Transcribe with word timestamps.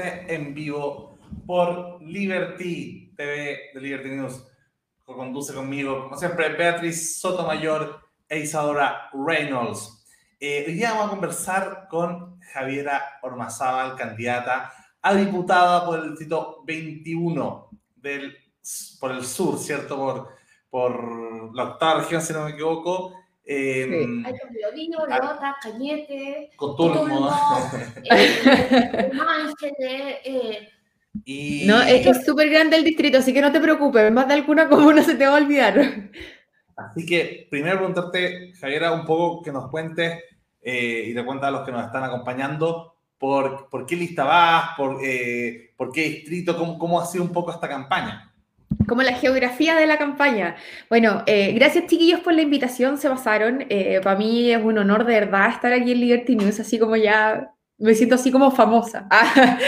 en 0.00 0.54
vivo 0.54 1.18
por 1.46 2.00
Liberty 2.02 3.12
TV 3.16 3.70
de 3.74 3.80
Liberty 3.80 4.10
News. 4.10 4.44
Lo 5.06 5.16
conduce 5.16 5.52
conmigo, 5.52 6.04
como 6.04 6.16
siempre, 6.16 6.50
Beatriz 6.50 7.18
Sotomayor 7.18 8.00
e 8.28 8.40
Isadora 8.40 9.10
Reynolds. 9.12 10.04
Eh, 10.38 10.64
hoy 10.68 10.74
día 10.74 10.92
vamos 10.92 11.06
a 11.06 11.10
conversar 11.10 11.88
con 11.88 12.40
Javiera 12.40 13.18
Ormazábal, 13.22 13.96
candidata 13.96 14.72
a 15.02 15.14
diputada 15.14 15.84
por 15.84 15.98
el 15.98 16.10
distrito 16.10 16.62
21 16.64 17.70
del, 17.96 18.36
por 19.00 19.12
el 19.12 19.24
sur, 19.24 19.58
¿cierto? 19.58 19.96
Por, 19.96 20.28
por 20.70 21.54
la 21.54 21.64
octava 21.64 22.00
región, 22.00 22.22
si 22.22 22.32
no 22.32 22.44
me 22.44 22.50
equivoco. 22.50 23.14
Eh, 23.50 23.86
sí. 23.88 24.22
Hay 24.26 24.34
violino, 24.50 25.06
lota, 25.06 25.56
cañete, 25.62 26.50
coturmo, 26.54 27.30
eh, 28.04 29.10
eh, 30.22 30.68
y... 31.24 31.66
No, 31.66 31.80
es 31.80 32.02
que 32.02 32.10
es 32.10 32.26
súper 32.26 32.50
grande 32.50 32.76
el 32.76 32.84
distrito, 32.84 33.16
así 33.16 33.32
que 33.32 33.40
no 33.40 33.50
te 33.50 33.58
preocupes, 33.58 34.12
más 34.12 34.28
de 34.28 34.34
alguna 34.34 34.68
comuna 34.68 35.02
se 35.02 35.14
te 35.14 35.26
va 35.26 35.32
a 35.32 35.40
olvidar. 35.40 36.10
Así 36.76 37.06
que 37.06 37.48
primero 37.50 37.78
preguntarte, 37.78 38.52
Javiera, 38.60 38.92
un 38.92 39.06
poco 39.06 39.42
que 39.42 39.50
nos 39.50 39.70
cuentes 39.70 40.22
eh, 40.60 41.04
y 41.06 41.14
te 41.14 41.24
cuentas 41.24 41.48
a 41.48 41.52
los 41.52 41.62
que 41.62 41.72
nos 41.72 41.86
están 41.86 42.04
acompañando 42.04 42.96
por, 43.16 43.70
por 43.70 43.86
qué 43.86 43.96
lista 43.96 44.24
vas, 44.24 44.76
por, 44.76 44.98
eh, 45.02 45.72
por 45.74 45.90
qué 45.90 46.02
distrito, 46.02 46.54
cómo, 46.54 46.78
cómo 46.78 47.00
ha 47.00 47.06
sido 47.06 47.24
un 47.24 47.32
poco 47.32 47.50
esta 47.50 47.66
campaña 47.66 48.27
como 48.88 49.02
la 49.02 49.12
geografía 49.12 49.76
de 49.76 49.86
la 49.86 49.98
campaña. 49.98 50.56
Bueno, 50.88 51.22
eh, 51.26 51.52
gracias 51.52 51.86
chiquillos 51.86 52.20
por 52.20 52.32
la 52.32 52.42
invitación, 52.42 52.98
se 52.98 53.08
pasaron. 53.08 53.66
Eh, 53.68 54.00
para 54.02 54.18
mí 54.18 54.50
es 54.50 54.62
un 54.62 54.78
honor 54.78 55.04
de 55.04 55.20
verdad 55.20 55.50
estar 55.50 55.72
aquí 55.72 55.92
en 55.92 56.00
Liberty 56.00 56.36
News, 56.36 56.58
así 56.58 56.78
como 56.78 56.96
ya 56.96 57.52
me 57.78 57.94
siento 57.94 58.16
así 58.16 58.32
como 58.32 58.50
famosa. 58.50 59.08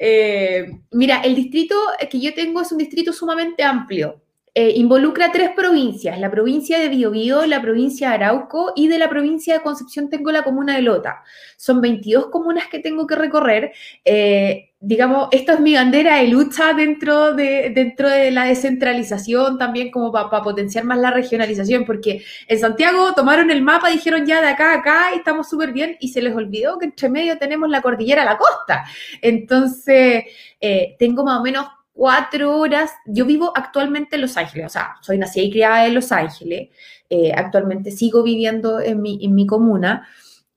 Eh, 0.00 0.70
mira, 0.92 1.22
el 1.22 1.34
distrito 1.34 1.74
que 2.08 2.20
yo 2.20 2.32
tengo 2.32 2.60
es 2.60 2.70
un 2.70 2.78
distrito 2.78 3.12
sumamente 3.12 3.64
amplio. 3.64 4.22
Eh, 4.60 4.72
involucra 4.74 5.30
tres 5.30 5.50
provincias, 5.50 6.18
la 6.18 6.32
provincia 6.32 6.80
de 6.80 6.88
Biobío, 6.88 7.46
la 7.46 7.62
provincia 7.62 8.08
de 8.08 8.14
Arauco 8.16 8.72
y 8.74 8.88
de 8.88 8.98
la 8.98 9.08
provincia 9.08 9.54
de 9.54 9.60
Concepción 9.60 10.10
tengo 10.10 10.32
la 10.32 10.42
comuna 10.42 10.74
de 10.74 10.82
Lota. 10.82 11.22
Son 11.56 11.80
22 11.80 12.26
comunas 12.26 12.66
que 12.66 12.80
tengo 12.80 13.06
que 13.06 13.14
recorrer. 13.14 13.72
Eh, 14.04 14.70
digamos, 14.80 15.28
esto 15.30 15.52
es 15.52 15.60
mi 15.60 15.74
bandera 15.74 16.16
de 16.16 16.26
lucha 16.26 16.72
dentro 16.72 17.34
de, 17.34 17.70
dentro 17.72 18.08
de 18.08 18.32
la 18.32 18.46
descentralización, 18.46 19.58
también 19.58 19.92
como 19.92 20.10
para 20.10 20.42
potenciar 20.42 20.82
más 20.82 20.98
la 20.98 21.12
regionalización, 21.12 21.84
porque 21.84 22.24
en 22.48 22.58
Santiago 22.58 23.14
tomaron 23.14 23.52
el 23.52 23.62
mapa, 23.62 23.90
dijeron 23.90 24.26
ya 24.26 24.40
de 24.40 24.48
acá 24.48 24.72
a 24.72 24.78
acá 24.78 25.12
estamos 25.14 25.48
súper 25.48 25.70
bien, 25.70 25.96
y 26.00 26.08
se 26.08 26.20
les 26.20 26.34
olvidó 26.34 26.80
que 26.80 26.86
entre 26.86 27.08
medio 27.08 27.38
tenemos 27.38 27.70
la 27.70 27.80
cordillera, 27.80 28.24
la 28.24 28.36
costa. 28.36 28.84
Entonces, 29.22 30.24
eh, 30.60 30.96
tengo 30.98 31.22
más 31.22 31.38
o 31.38 31.42
menos 31.44 31.77
cuatro 31.98 32.56
horas. 32.56 32.92
Yo 33.06 33.26
vivo 33.26 33.52
actualmente 33.56 34.14
en 34.14 34.22
Los 34.22 34.36
Ángeles, 34.36 34.66
o 34.66 34.68
sea, 34.68 34.94
soy 35.00 35.18
nacida 35.18 35.44
y 35.44 35.50
criada 35.50 35.84
en 35.84 35.96
Los 35.96 36.12
Ángeles. 36.12 36.68
Eh, 37.10 37.32
actualmente 37.34 37.90
sigo 37.90 38.22
viviendo 38.22 38.78
en 38.78 39.02
mi, 39.02 39.18
en 39.20 39.34
mi 39.34 39.48
comuna. 39.48 40.06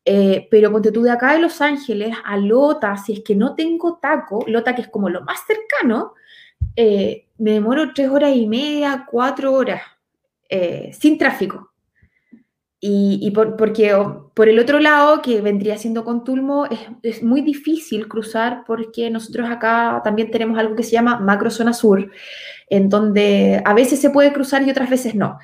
Eh, 0.06 0.48
pero 0.52 0.72
ponte 0.72 0.92
tú 0.92 1.02
de 1.02 1.10
acá 1.10 1.34
de 1.34 1.40
Los 1.40 1.60
Ángeles 1.60 2.16
a 2.24 2.38
Lota, 2.38 2.96
si 2.96 3.14
es 3.14 3.20
que 3.22 3.36
no 3.36 3.56
tengo 3.56 3.98
taco, 4.00 4.46
Lota 4.46 4.76
que 4.76 4.84
es 4.84 4.88
como 4.90 5.10
lo 5.10 5.22
más 5.22 5.40
cercano, 5.48 6.14
eh, 6.76 7.26
me 7.40 7.54
demoro 7.54 7.92
tres 7.92 8.10
horas 8.10 8.36
y 8.36 8.48
media, 8.48 9.08
cuatro 9.10 9.54
horas, 9.54 9.82
sin 10.92 11.18
tráfico. 11.18 11.71
Y, 12.84 13.30
por, 13.30 13.58
porque 13.58 13.96
por 14.34 14.50
el 14.50 14.58
otro 14.58 14.80
lado, 14.80 15.22
que 15.22 15.40
vendría 15.40 15.78
siendo 15.78 16.04
con 16.04 16.24
Tulmo, 16.24 16.66
es, 16.66 16.80
es, 17.04 17.22
muy 17.22 17.42
difícil 17.42 18.08
cruzar 18.08 18.64
porque 18.66 19.12
nosotros 19.12 19.48
acá 19.52 20.02
también 20.04 20.32
tenemos 20.32 20.58
algo 20.58 20.76
que 20.76 20.82
se 20.82 20.94
llama 20.94 21.20
macrozona 21.20 21.74
sur, 21.74 22.10
en 22.72 22.90
donde 22.90 23.62
a 23.64 23.74
veces 23.76 24.02
se 24.02 24.10
puede 24.10 24.34
cruzar 24.34 24.64
y 24.64 24.72
otras 24.72 24.90
veces 24.90 25.14
no. 25.14 25.38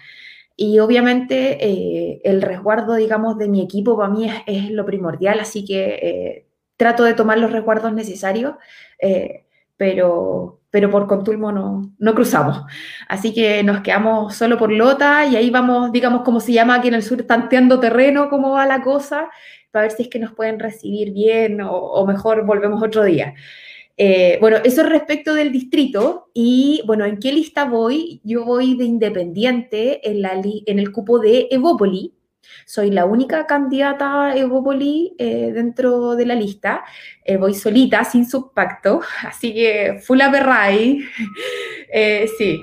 Y 0.60 0.80
obviamente 0.80 1.64
eh, 1.64 2.20
el 2.24 2.42
resguardo, 2.42 2.96
digamos, 2.96 3.38
de 3.38 3.48
mi 3.48 3.62
equipo 3.62 3.96
para 3.96 4.10
mí 4.10 4.28
es, 4.48 4.72
lo 4.72 4.88
primordial, 4.88 5.40
así 5.40 5.64
que 5.64 5.86
eh, 6.02 6.48
trato 6.76 7.04
de 7.04 7.14
tomar 7.14 7.38
los 7.38 7.52
resguardos 7.52 7.94
necesarios, 7.94 8.56
eh, 9.00 9.44
pero, 9.78 10.60
pero 10.72 10.90
por 10.90 11.08
Contulmo 11.08 11.52
no, 11.52 11.94
no 11.98 12.16
cruzamos. 12.16 12.64
Así 13.08 13.34
que 13.34 13.64
nos 13.64 13.82
quedamos 13.82 14.36
solo 14.36 14.58
por 14.58 14.72
Lota 14.72 15.26
y 15.26 15.36
ahí 15.36 15.50
vamos, 15.50 15.92
digamos, 15.92 16.24
como 16.24 16.40
se 16.40 16.52
llama 16.52 16.76
aquí 16.76 16.90
en 16.90 16.96
el 16.96 17.04
sur, 17.04 17.24
tanteando 17.24 17.80
terreno, 17.80 18.30
cómo 18.30 18.52
va 18.52 18.66
la 18.66 18.82
cosa, 18.82 19.30
para 19.72 19.84
ver 19.84 19.92
si 19.92 20.04
es 20.04 20.10
que 20.10 20.20
nos 20.20 20.34
pueden 20.34 20.60
recibir 20.60 21.14
bien 21.14 21.60
o, 21.62 22.06
mejor 22.06 22.46
volvemos 22.46 22.82
otro 22.84 23.04
día. 23.04 23.36
Eh, 24.00 24.38
bueno, 24.42 24.58
eso 24.64 24.84
respecto 24.84 25.34
del 25.34 25.52
distrito 25.52 26.30
y 26.34 26.84
bueno, 26.86 27.06
¿en 27.06 27.18
qué 27.18 27.32
lista 27.32 27.66
voy? 27.66 28.22
Yo 28.24 28.46
voy 28.46 28.76
de 28.76 28.84
independiente 28.84 30.08
en, 30.08 30.22
la, 30.22 30.34
en 30.34 30.80
el 30.80 30.92
cupo 30.92 31.18
de 31.18 31.48
Evópoli, 31.50 32.14
soy 32.66 32.92
la 32.92 33.06
única 33.06 33.46
candidata 33.46 34.36
Evopoli 34.36 35.16
eh, 35.18 35.52
dentro 35.54 36.16
de 36.16 36.26
la 36.26 36.36
lista. 36.36 36.84
Eh, 37.24 37.38
voy 37.38 37.54
solita, 37.54 38.04
sin 38.04 38.30
subpacto, 38.30 39.02
así 39.28 39.54
que 39.54 40.00
full 40.06 40.22
aperray. 40.22 41.00
eh, 41.92 42.30
sí, 42.38 42.62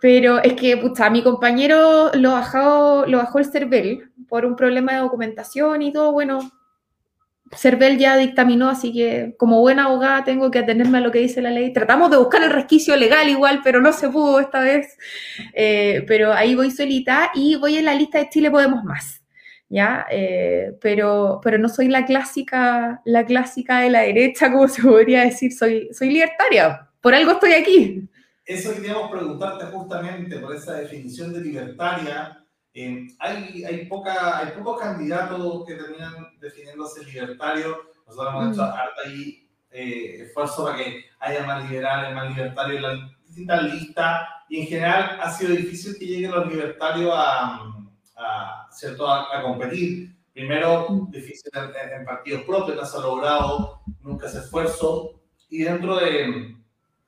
pero 0.00 0.42
es 0.42 0.54
que, 0.54 0.76
pucha, 0.76 1.10
mi 1.10 1.22
compañero 1.22 2.10
lo 2.14 2.32
bajó, 2.32 3.04
lo 3.06 3.18
bajó 3.18 3.38
el 3.38 3.46
CERVEL 3.46 4.10
por 4.28 4.44
un 4.44 4.54
problema 4.54 4.92
de 4.92 4.98
documentación 4.98 5.82
y 5.82 5.92
todo. 5.92 6.12
Bueno, 6.12 6.38
CERVEL 7.56 7.98
ya 7.98 8.16
dictaminó, 8.16 8.68
así 8.68 8.92
que 8.92 9.34
como 9.38 9.60
buena 9.60 9.84
abogada 9.84 10.24
tengo 10.24 10.50
que 10.50 10.58
atenerme 10.60 10.98
a 10.98 11.00
lo 11.00 11.10
que 11.10 11.20
dice 11.20 11.40
la 11.42 11.50
ley. 11.50 11.72
Tratamos 11.72 12.10
de 12.10 12.16
buscar 12.16 12.42
el 12.42 12.50
resquicio 12.50 12.96
legal 12.96 13.28
igual, 13.28 13.60
pero 13.64 13.80
no 13.80 13.92
se 13.92 14.08
pudo 14.08 14.40
esta 14.40 14.60
vez. 14.60 14.96
Eh, 15.54 16.04
pero 16.06 16.32
ahí 16.32 16.54
voy 16.54 16.70
solita 16.70 17.30
y 17.34 17.56
voy 17.56 17.76
en 17.76 17.86
la 17.86 17.94
lista 17.94 18.18
de 18.18 18.28
Chile 18.28 18.50
Podemos 18.50 18.84
Más. 18.84 19.17
¿Ya? 19.68 20.06
Eh, 20.10 20.76
pero, 20.80 21.40
pero 21.42 21.58
no 21.58 21.68
soy 21.68 21.88
la 21.88 22.06
clásica, 22.06 23.00
la 23.04 23.24
clásica 23.24 23.80
de 23.80 23.90
la 23.90 24.00
derecha, 24.00 24.50
como 24.50 24.68
se 24.68 24.82
podría 24.82 25.24
decir, 25.24 25.52
soy, 25.52 25.88
soy 25.92 26.10
libertaria, 26.10 26.88
por 27.00 27.14
algo 27.14 27.32
estoy 27.32 27.52
aquí. 27.52 28.08
Eso 28.44 28.74
queríamos 28.74 29.10
preguntarte 29.10 29.66
justamente 29.66 30.38
por 30.38 30.54
esa 30.54 30.74
definición 30.74 31.34
de 31.34 31.40
libertaria. 31.42 32.42
Eh, 32.72 33.08
hay, 33.18 33.64
hay, 33.64 33.86
poca, 33.86 34.38
hay 34.38 34.52
pocos 34.52 34.80
candidatos 34.80 35.66
que 35.66 35.74
terminan 35.74 36.14
definiéndose 36.40 37.04
libertarios. 37.04 37.76
Nosotros 38.06 38.34
hemos 38.34 38.52
hecho 38.52 38.62
mm. 38.62 38.70
harta 38.70 39.02
ahí, 39.04 39.48
eh, 39.70 40.22
esfuerzo 40.22 40.64
para 40.64 40.78
que 40.78 41.04
haya 41.20 41.44
más 41.44 41.68
liberales, 41.68 42.14
más 42.14 42.34
libertarios 42.34 42.76
en 42.76 42.82
las 42.82 43.10
distintas 43.26 43.62
listas. 43.64 44.28
Y 44.48 44.60
en 44.60 44.66
general 44.66 45.18
ha 45.20 45.30
sido 45.30 45.54
difícil 45.54 45.98
que 45.98 46.06
lleguen 46.06 46.30
los 46.30 46.48
libertarios 46.48 47.12
a, 47.14 47.77
a, 48.18 48.68
¿cierto? 48.70 49.10
a, 49.10 49.42
competir. 49.42 50.14
Primero, 50.32 51.06
difícil 51.10 51.50
en, 51.54 52.04
partidos 52.04 52.42
propios, 52.42 52.76
no 52.76 52.84
se 52.84 52.96
ha 52.96 53.00
logrado 53.00 53.80
nunca 54.02 54.26
ese 54.26 54.38
esfuerzo. 54.38 55.20
Y 55.48 55.62
dentro 55.62 55.96
de, 55.96 56.54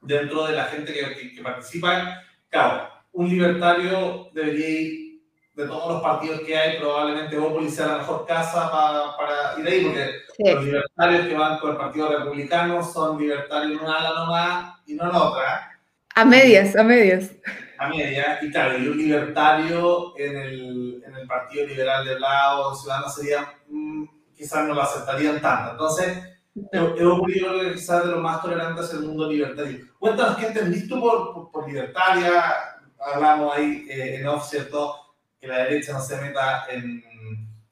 dentro 0.00 0.46
de 0.46 0.56
la 0.56 0.64
gente 0.64 0.92
que, 0.92 1.34
que, 1.34 1.42
participa, 1.42 2.22
claro, 2.48 2.88
un 3.12 3.28
libertario 3.28 4.30
debería 4.32 4.68
ir 4.68 5.20
de 5.54 5.66
todos 5.66 5.92
los 5.92 6.02
partidos 6.02 6.40
que 6.40 6.56
hay, 6.56 6.78
probablemente 6.78 7.36
Bópoli 7.36 7.68
sea 7.68 7.86
la 7.86 7.98
mejor 7.98 8.24
casa 8.26 8.70
para, 8.70 9.16
para 9.16 9.60
ir 9.60 9.66
ahí, 9.68 9.84
porque 9.84 10.52
los 10.52 10.64
libertarios 10.64 11.26
que 11.26 11.34
van 11.34 11.60
por 11.60 11.70
el 11.70 11.76
Partido 11.76 12.18
Republicano 12.18 12.82
son 12.82 13.20
libertarios 13.20 13.78
en 13.78 13.84
una 13.84 13.98
ala 13.98 14.14
nomás 14.14 14.80
y 14.86 14.94
no 14.94 15.04
en 15.10 15.16
otra. 15.16 15.78
A 16.14 16.24
medias, 16.24 16.74
a 16.76 16.82
medias 16.82 17.30
a 17.80 17.88
media, 17.88 18.38
y 18.42 18.50
claro, 18.50 18.78
y 18.78 18.88
un 18.88 18.98
libertario 18.98 20.12
en 20.18 20.36
el, 20.36 20.89
en 20.89 20.89
el 21.20 21.26
Partido 21.26 21.66
Liberal 21.66 22.04
de 22.04 22.18
lado, 22.18 22.74
Ciudadanos 22.74 23.14
sería, 23.14 23.54
mm, 23.68 24.04
quizás 24.34 24.66
no 24.66 24.74
lo 24.74 24.82
aceptarían 24.82 25.40
tanto. 25.40 25.72
Entonces, 25.72 26.18
he 26.72 27.04
ocurrido 27.04 27.60
que 27.60 27.74
quizás 27.74 28.04
de 28.04 28.12
lo 28.12 28.20
más 28.20 28.42
tolerantes 28.42 28.92
el 28.92 29.00
mundo 29.00 29.28
libertario. 29.28 29.86
Cuéntanos 29.98 30.36
qué 30.36 30.46
entendiste 30.46 30.88
tú 30.88 31.00
por, 31.00 31.50
por, 31.50 31.68
libertaria, 31.68 32.42
hablamos 32.98 33.56
ahí 33.56 33.86
eh, 33.88 34.16
en 34.16 34.26
off, 34.26 34.48
¿cierto? 34.48 34.96
Que 35.40 35.46
la 35.46 35.58
derecha 35.58 35.92
no 35.92 36.00
se 36.00 36.20
meta 36.20 36.66
en, 36.68 37.02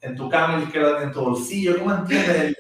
en 0.00 0.16
tu 0.16 0.28
cama 0.28 0.58
la 0.58 0.64
izquierda 0.64 1.02
en 1.02 1.12
tu 1.12 1.20
bolsillo. 1.20 1.78
¿Cómo 1.78 1.94
entiendes 1.94 2.36
el, 2.36 2.56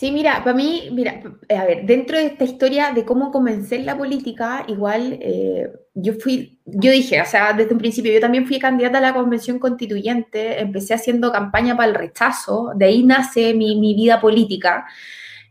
Sí, 0.00 0.12
mira, 0.12 0.42
para 0.42 0.56
mí, 0.56 0.88
mira, 0.92 1.22
a 1.50 1.64
ver, 1.66 1.84
dentro 1.84 2.16
de 2.16 2.24
esta 2.24 2.44
historia 2.44 2.90
de 2.94 3.04
cómo 3.04 3.30
comencé 3.30 3.76
en 3.76 3.84
la 3.84 3.98
política, 3.98 4.64
igual 4.66 5.18
eh, 5.20 5.68
yo 5.92 6.14
fui, 6.14 6.58
yo 6.64 6.90
dije, 6.90 7.20
o 7.20 7.26
sea, 7.26 7.52
desde 7.52 7.74
un 7.74 7.78
principio, 7.80 8.10
yo 8.10 8.18
también 8.18 8.46
fui 8.46 8.58
candidata 8.58 8.96
a 8.96 9.02
la 9.02 9.12
convención 9.12 9.58
constituyente, 9.58 10.58
empecé 10.58 10.94
haciendo 10.94 11.30
campaña 11.30 11.76
para 11.76 11.90
el 11.90 11.94
rechazo, 11.94 12.72
de 12.74 12.86
ahí 12.86 13.02
nace 13.02 13.52
mi, 13.52 13.78
mi 13.78 13.94
vida 13.94 14.18
política. 14.22 14.86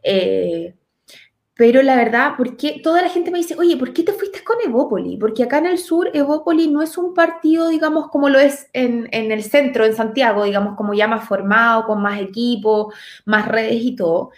Eh, 0.01 0.73
pero 1.59 1.81
la 1.81 1.97
verdad, 1.97 2.35
porque 2.37 2.79
toda 2.81 3.01
la 3.01 3.09
gente 3.09 3.31
me 3.31 3.39
dice, 3.39 3.53
oye, 3.57 3.75
¿por 3.75 3.91
qué 3.91 4.03
te 4.03 4.13
fuiste 4.13 4.45
con 4.45 4.55
Evópoli? 4.65 5.17
Porque 5.17 5.43
acá 5.43 5.57
en 5.57 5.65
el 5.65 5.77
sur, 5.77 6.09
Evópoli 6.13 6.69
no 6.69 6.81
es 6.81 6.97
un 6.97 7.13
partido, 7.13 7.67
digamos, 7.67 8.07
como 8.07 8.29
lo 8.29 8.39
es 8.39 8.69
en, 8.71 9.09
en 9.11 9.29
el 9.33 9.43
centro, 9.43 9.83
en 9.83 9.93
Santiago, 9.93 10.45
digamos, 10.45 10.77
como 10.77 10.93
ya 10.93 11.09
más 11.09 11.27
formado, 11.27 11.83
con 11.83 12.01
más 12.01 12.21
equipo, 12.21 12.93
más 13.25 13.45
redes 13.45 13.81
y 13.81 13.93
todo. 13.93 14.31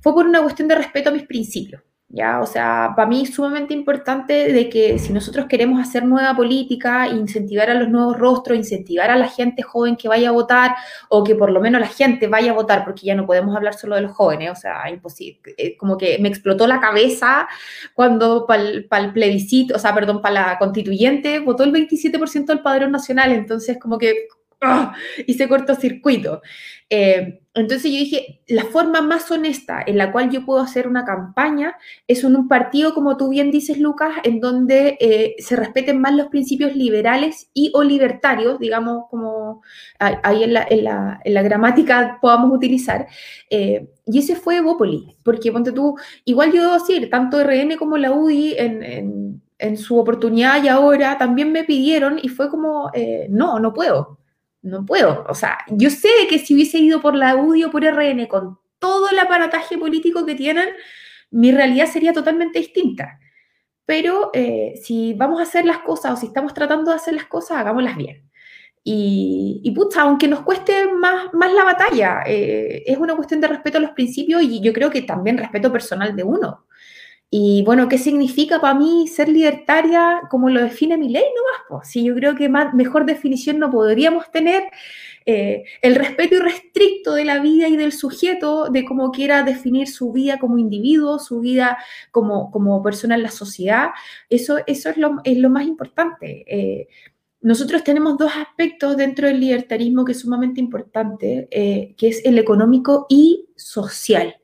Fue 0.00 0.12
por 0.12 0.26
una 0.26 0.42
cuestión 0.42 0.68
de 0.68 0.74
respeto 0.74 1.08
a 1.08 1.12
mis 1.14 1.22
principios. 1.22 1.80
¿Ya? 2.08 2.40
O 2.40 2.46
sea, 2.46 2.92
para 2.94 3.08
mí 3.08 3.22
es 3.22 3.34
sumamente 3.34 3.74
importante 3.74 4.52
de 4.52 4.68
que 4.68 4.98
si 4.98 5.12
nosotros 5.12 5.46
queremos 5.46 5.80
hacer 5.80 6.04
nueva 6.04 6.34
política, 6.34 7.08
incentivar 7.08 7.70
a 7.70 7.74
los 7.74 7.88
nuevos 7.88 8.16
rostros, 8.18 8.56
incentivar 8.56 9.10
a 9.10 9.16
la 9.16 9.28
gente 9.28 9.62
joven 9.62 9.96
que 9.96 10.08
vaya 10.08 10.28
a 10.28 10.32
votar, 10.32 10.76
o 11.08 11.24
que 11.24 11.34
por 11.34 11.50
lo 11.50 11.60
menos 11.60 11.80
la 11.80 11.88
gente 11.88 12.28
vaya 12.28 12.52
a 12.52 12.54
votar, 12.54 12.84
porque 12.84 13.06
ya 13.06 13.14
no 13.14 13.26
podemos 13.26 13.56
hablar 13.56 13.74
solo 13.74 13.96
de 13.96 14.02
los 14.02 14.12
jóvenes, 14.12 14.50
o 14.50 14.54
sea, 14.54 14.88
imposible. 14.90 15.54
Eh, 15.58 15.76
como 15.76 15.98
que 15.98 16.18
me 16.18 16.28
explotó 16.28 16.66
la 16.66 16.80
cabeza 16.80 17.48
cuando 17.94 18.46
para 18.46 18.62
el, 18.62 19.12
plebiscito, 19.12 19.76
o 19.76 19.78
sea, 19.78 19.94
perdón, 19.94 20.22
para 20.22 20.34
la 20.34 20.58
constituyente 20.58 21.40
votó 21.40 21.64
el 21.64 21.72
27% 21.72 22.46
del 22.46 22.60
padrón 22.60 22.92
nacional, 22.92 23.32
entonces 23.32 23.78
como 23.80 23.98
que 23.98 24.28
¡ah! 24.62 24.94
hice 25.26 25.48
cortocircuito. 25.48 26.42
Eh, 26.88 27.40
entonces 27.54 27.90
yo 27.90 27.98
dije, 27.98 28.42
la 28.48 28.64
forma 28.64 29.00
más 29.00 29.30
honesta 29.30 29.82
en 29.84 29.96
la 29.96 30.12
cual 30.12 30.30
yo 30.30 30.44
puedo 30.44 30.60
hacer 30.60 30.86
una 30.86 31.04
campaña 31.04 31.76
es 32.06 32.22
en 32.22 32.36
un 32.36 32.48
partido, 32.48 32.94
como 32.94 33.16
tú 33.16 33.30
bien 33.30 33.50
dices, 33.50 33.78
Lucas, 33.78 34.14
en 34.24 34.40
donde 34.40 34.98
eh, 35.00 35.36
se 35.38 35.56
respeten 35.56 36.00
más 36.00 36.14
los 36.14 36.28
principios 36.28 36.76
liberales 36.76 37.48
y 37.54 37.72
o 37.74 37.82
libertarios, 37.82 38.58
digamos, 38.58 39.04
como 39.10 39.62
ahí 39.98 40.44
en 40.44 40.52
la, 40.52 41.20
gramática 41.24 42.18
podamos 42.20 42.52
utilizar. 42.54 43.06
Eh, 43.50 43.88
y 44.04 44.18
ese 44.18 44.36
fue 44.36 44.58
Evópoli, 44.58 45.16
porque 45.24 45.50
ponte 45.50 45.72
tú, 45.72 45.96
igual 46.26 46.52
yo 46.52 46.62
debo 46.62 46.74
decir, 46.74 47.08
tanto 47.10 47.42
RN 47.42 47.76
como 47.76 47.96
la 47.96 48.12
UDI 48.12 48.54
en, 48.58 49.76
su 49.78 49.98
oportunidad 49.98 50.62
y 50.62 50.68
ahora 50.68 51.16
también 51.16 51.50
me 51.50 51.64
pidieron 51.64 52.18
y 52.22 52.28
fue 52.28 52.50
como, 52.50 52.90
eh, 52.92 53.26
no, 53.30 53.58
no 53.58 53.72
puedo 53.72 54.18
no 54.66 54.84
puedo. 54.84 55.24
O 55.28 55.34
sea, 55.34 55.58
yo 55.68 55.90
sé 55.90 56.08
que 56.28 56.38
si 56.38 56.54
hubiese 56.54 56.78
ido 56.78 57.00
por 57.00 57.14
la 57.14 57.36
UDI 57.36 57.64
o 57.64 57.70
por 57.70 57.84
RN 57.84 58.26
con 58.26 58.58
todo 58.78 59.08
el 59.08 59.18
aparataje 59.18 59.78
político 59.78 60.26
que 60.26 60.34
tienen, 60.34 60.68
mi 61.30 61.52
realidad 61.52 61.86
sería 61.86 62.12
totalmente 62.12 62.58
distinta. 62.58 63.18
Pero 63.84 64.30
eh, 64.34 64.74
si 64.82 65.14
vamos 65.14 65.38
a 65.40 65.44
hacer 65.44 65.64
las 65.64 65.78
cosas 65.78 66.12
o 66.12 66.16
si 66.16 66.26
estamos 66.26 66.52
tratando 66.52 66.90
de 66.90 66.96
hacer 66.96 67.14
las 67.14 67.26
cosas, 67.26 67.58
hagámoslas 67.58 67.96
bien. 67.96 68.28
Y, 68.82 69.60
y 69.64 69.70
pucha, 69.72 70.02
aunque 70.02 70.28
nos 70.28 70.42
cueste 70.42 70.92
más, 70.92 71.32
más 71.32 71.52
la 71.52 71.64
batalla, 71.64 72.22
eh, 72.26 72.82
es 72.86 72.98
una 72.98 73.16
cuestión 73.16 73.40
de 73.40 73.48
respeto 73.48 73.78
a 73.78 73.80
los 73.80 73.90
principios 73.92 74.42
y 74.42 74.60
yo 74.60 74.72
creo 74.72 74.90
que 74.90 75.02
también 75.02 75.38
respeto 75.38 75.72
personal 75.72 76.14
de 76.14 76.22
uno. 76.24 76.66
Y 77.28 77.64
bueno, 77.64 77.88
¿qué 77.88 77.98
significa 77.98 78.60
para 78.60 78.78
mí 78.78 79.08
ser 79.08 79.28
libertaria 79.28 80.22
como 80.30 80.48
lo 80.48 80.62
define 80.62 80.96
mi 80.96 81.08
ley? 81.08 81.24
No 81.34 81.76
más, 81.76 81.88
si 81.88 82.04
yo 82.04 82.14
creo 82.14 82.36
que 82.36 82.48
más, 82.48 82.72
mejor 82.72 83.04
definición 83.04 83.58
no 83.58 83.70
podríamos 83.70 84.30
tener 84.30 84.64
eh, 85.26 85.64
el 85.82 85.96
respeto 85.96 86.36
irrestricto 86.36 87.14
de 87.14 87.24
la 87.24 87.40
vida 87.40 87.68
y 87.68 87.76
del 87.76 87.92
sujeto, 87.92 88.70
de 88.70 88.84
cómo 88.84 89.10
quiera 89.10 89.42
definir 89.42 89.88
su 89.88 90.12
vida 90.12 90.38
como 90.38 90.56
individuo, 90.56 91.18
su 91.18 91.40
vida 91.40 91.78
como, 92.12 92.52
como 92.52 92.80
persona 92.80 93.16
en 93.16 93.24
la 93.24 93.32
sociedad, 93.32 93.90
eso, 94.30 94.58
eso 94.68 94.90
es, 94.90 94.96
lo, 94.96 95.16
es 95.24 95.36
lo 95.36 95.50
más 95.50 95.66
importante. 95.66 96.44
Eh, 96.46 96.86
nosotros 97.40 97.82
tenemos 97.82 98.18
dos 98.18 98.32
aspectos 98.36 98.96
dentro 98.96 99.26
del 99.26 99.40
libertarismo 99.40 100.04
que 100.04 100.12
es 100.12 100.20
sumamente 100.20 100.60
importante, 100.60 101.48
eh, 101.50 101.94
que 101.96 102.08
es 102.08 102.24
el 102.24 102.38
económico 102.38 103.06
y 103.08 103.48
social. 103.56 104.36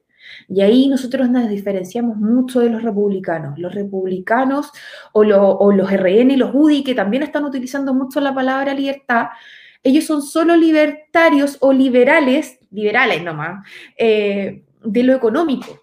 Y 0.48 0.60
ahí 0.60 0.88
nosotros 0.88 1.28
nos 1.30 1.48
diferenciamos 1.48 2.16
mucho 2.16 2.60
de 2.60 2.70
los 2.70 2.82
republicanos. 2.82 3.58
Los 3.58 3.74
republicanos 3.74 4.70
o, 5.12 5.24
los 5.24 5.90
RN 5.92 6.30
y 6.30 6.36
los 6.36 6.50
UDI, 6.54 6.84
que 6.84 6.94
también 6.94 7.22
están 7.22 7.44
utilizando 7.44 7.94
mucho 7.94 8.20
la 8.20 8.34
palabra 8.34 8.74
libertad, 8.74 9.28
ellos 9.82 10.04
son 10.04 10.22
solo 10.22 10.56
libertarios 10.56 11.56
o 11.60 11.72
liberales, 11.72 12.58
liberales 12.70 13.22
nomás, 13.22 13.66
eh, 13.96 14.64
de 14.84 15.02
lo 15.02 15.14
económico. 15.14 15.82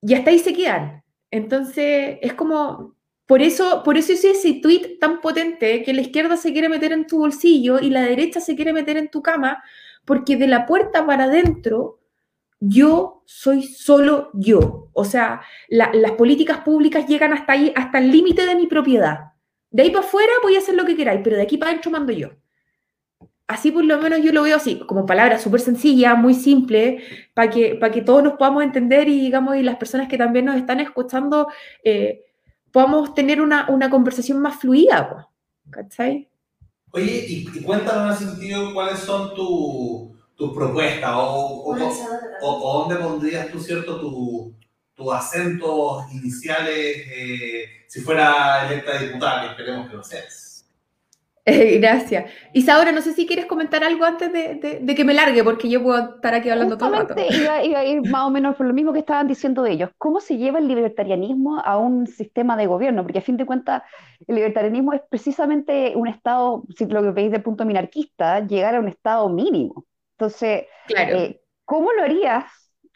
Y 0.00 0.14
hasta 0.14 0.30
ahí 0.30 0.38
se 0.38 0.52
quedan. 0.52 1.02
Entonces, 1.30 2.18
es 2.22 2.32
como, 2.34 2.94
por 3.26 3.42
eso, 3.42 3.82
por 3.82 3.98
eso 3.98 4.12
es 4.12 4.24
ese 4.24 4.54
tweet 4.54 4.98
tan 5.00 5.20
potente 5.20 5.82
que 5.82 5.92
la 5.92 6.00
izquierda 6.00 6.36
se 6.36 6.52
quiere 6.52 6.68
meter 6.68 6.92
en 6.92 7.06
tu 7.06 7.18
bolsillo 7.18 7.78
y 7.78 7.90
la 7.90 8.02
derecha 8.02 8.40
se 8.40 8.56
quiere 8.56 8.72
meter 8.72 8.96
en 8.96 9.10
tu 9.10 9.22
cama, 9.22 9.62
porque 10.04 10.36
de 10.36 10.46
la 10.46 10.64
puerta 10.64 11.04
para 11.06 11.24
adentro 11.24 11.97
yo 12.60 13.22
soy 13.24 13.62
solo 13.62 14.30
yo. 14.34 14.88
O 14.92 15.04
sea, 15.04 15.42
las 15.68 16.12
políticas 16.12 16.58
públicas 16.58 17.06
llegan 17.06 17.32
hasta 17.32 17.52
ahí, 17.52 17.72
hasta 17.76 17.98
el 17.98 18.10
límite 18.10 18.46
de 18.46 18.56
mi 18.56 18.66
propiedad. 18.66 19.32
De 19.70 19.82
ahí 19.82 19.90
para 19.90 20.04
afuera 20.04 20.32
voy 20.42 20.56
a 20.56 20.58
hacer 20.58 20.74
lo 20.74 20.84
que 20.84 20.96
queráis, 20.96 21.20
pero 21.22 21.36
de 21.36 21.42
aquí 21.42 21.56
para 21.56 21.70
adentro 21.70 21.90
mando 21.90 22.12
yo. 22.12 22.30
Así 23.46 23.70
por 23.70 23.84
lo 23.84 23.98
menos 23.98 24.22
yo 24.22 24.32
lo 24.32 24.42
veo 24.42 24.56
así, 24.56 24.78
como 24.80 25.06
palabra 25.06 25.38
súper 25.38 25.60
sencilla, 25.60 26.14
muy 26.14 26.34
simple, 26.34 27.02
para 27.32 27.48
que, 27.48 27.78
que 27.92 28.02
todos 28.02 28.22
nos 28.22 28.34
podamos 28.34 28.62
entender 28.62 29.08
y 29.08 29.20
digamos, 29.20 29.56
y 29.56 29.62
las 29.62 29.76
personas 29.76 30.08
que 30.08 30.18
también 30.18 30.44
nos 30.44 30.56
están 30.56 30.80
escuchando, 30.80 31.48
eh, 31.82 32.26
podamos 32.72 33.14
tener 33.14 33.40
una, 33.40 33.66
conversación 33.90 34.40
más 34.40 34.56
fluida, 34.56 35.28
¿cachai? 35.70 36.28
Oye, 36.90 37.24
y, 37.26 37.48
y 37.54 37.62
cuéntanos 37.62 38.20
en 38.20 38.28
ese 38.28 38.36
sentido 38.36 38.74
cuáles 38.74 38.98
son 38.98 39.34
tus 39.34 40.17
tus 40.38 40.54
propuestas 40.54 41.10
o, 41.14 41.74
o, 42.40 42.84
dónde 42.86 42.94
pondrías 42.94 43.50
tú, 43.50 43.58
cierto, 43.58 44.00
tus 44.94 45.12
acentos 45.12 46.12
iniciales 46.12 46.96
eh, 47.12 47.64
si 47.88 48.00
fuera 48.00 48.66
electa 48.66 48.98
diputada, 48.98 49.42
que 49.42 49.48
esperemos 49.48 49.90
que 49.90 49.96
lo 49.96 50.04
seas. 50.04 50.64
gracias. 51.80 52.30
Isaura, 52.52 52.92
no 52.92 53.00
sé 53.00 53.14
si 53.14 53.26
quieres 53.26 53.46
comentar 53.46 53.82
algo 53.82 54.04
antes 54.04 54.32
de, 54.32 54.78
de, 54.80 54.94
que 54.94 55.04
me 55.04 55.14
largue, 55.14 55.42
porque 55.42 55.68
yo 55.68 55.82
puedo 55.82 56.16
estar 56.16 56.34
aquí 56.34 56.50
hablando 56.50 56.78
todo 56.78 56.92
el 56.92 57.08
rato. 57.08 57.14
Iba, 57.18 57.64
iba, 57.64 57.78
a 57.80 57.84
ir 57.84 58.02
más 58.08 58.26
o 58.26 58.30
menos 58.30 58.54
por 58.54 58.66
lo 58.66 58.74
mismo 58.74 58.92
que 58.92 59.00
estaban 59.00 59.26
diciendo 59.26 59.66
ellos. 59.66 59.90
¿Cómo 59.98 60.20
se 60.20 60.36
lleva 60.36 60.60
el 60.60 60.68
libertarianismo 60.68 61.58
a 61.58 61.78
un 61.78 62.06
sistema 62.06 62.56
de 62.56 62.66
gobierno? 62.66 63.02
Porque 63.02 63.18
a 63.18 63.22
fin 63.22 63.36
de 63.36 63.46
cuentas, 63.46 63.82
el 64.26 64.36
libertarianismo 64.36 64.92
es 64.92 65.00
precisamente 65.10 65.94
un 65.96 66.06
estado, 66.06 66.62
si 66.76 66.86
lo 66.86 67.02
que 67.02 67.10
veis 67.10 67.32
de 67.32 67.40
punto 67.40 67.64
minarquista, 67.64 68.46
llegar 68.46 68.76
a 68.76 68.80
un 68.80 68.88
estado 68.88 69.28
mínimo. 69.30 69.84
Entonces, 70.18 70.64
eh, 70.96 71.40
¿cómo 71.64 71.92
lo 71.92 72.02
harías? 72.02 72.44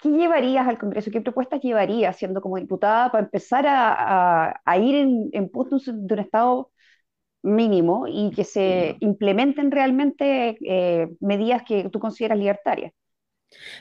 ¿Qué 0.01 0.09
llevarías 0.09 0.67
al 0.67 0.77
Congreso? 0.77 1.13
¿Qué 1.13 1.21
propuestas 1.21 1.61
llevarías 1.61 2.17
siendo 2.17 2.41
como 2.41 2.57
diputada 2.57 3.13
para 3.13 3.23
empezar 3.25 3.65
a, 3.69 4.61
ir 4.77 4.97
en, 4.97 5.31
en 5.33 5.49
puntos 5.49 5.85
de 5.87 6.15
un 6.15 6.19
Estado 6.19 6.73
mínimo 7.43 8.07
y 8.09 8.33
que 8.33 8.43
se 8.43 8.97
implementen 8.99 9.71
realmente 9.71 10.59
eh, 10.67 11.09
medidas 11.21 11.63
que 11.63 11.89
tú 11.91 12.01
consideras 12.01 12.39
libertarias? 12.39 12.93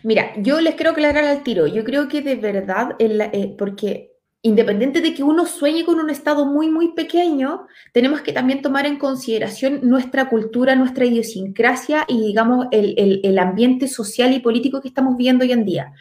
Mira, 0.04 0.34
yo 0.38 0.62
les 0.62 0.76
quiero 0.76 0.92
aclarar 0.92 1.24
al 1.24 1.42
tiro. 1.42 1.66
Yo 1.66 1.84
creo 1.84 2.08
que 2.08 2.22
de 2.22 2.36
verdad, 2.36 2.96
eh, 3.00 3.56
porque 3.58 4.11
independiente 4.44 5.02
de 5.02 5.14
que 5.14 5.24
uno 5.24 5.46
sueñe 5.46 5.86
con 5.86 6.00
un 6.00 6.10
Estado 6.10 6.46
muy, 6.46 6.70
muy 6.70 6.94
pequeño, 6.94 7.68
tenemos 7.94 8.22
que 8.22 8.34
también 8.34 8.62
tomar 8.62 8.86
en 8.86 8.98
consideración 8.98 9.82
nuestra 9.84 10.30
cultura, 10.30 10.76
nuestra 10.76 11.06
idiosincrasia 11.06 12.06
y, 12.08 12.20
digamos, 12.20 12.68
el, 12.72 13.38
ambiente 13.38 13.88
social 13.88 14.34
y 14.34 14.40
político 14.40 14.82
que 14.82 14.88
estamos 14.88 15.16
viviendo 15.16 15.44
hoy 15.44 15.52
en 15.52 15.66
día. 15.66 15.94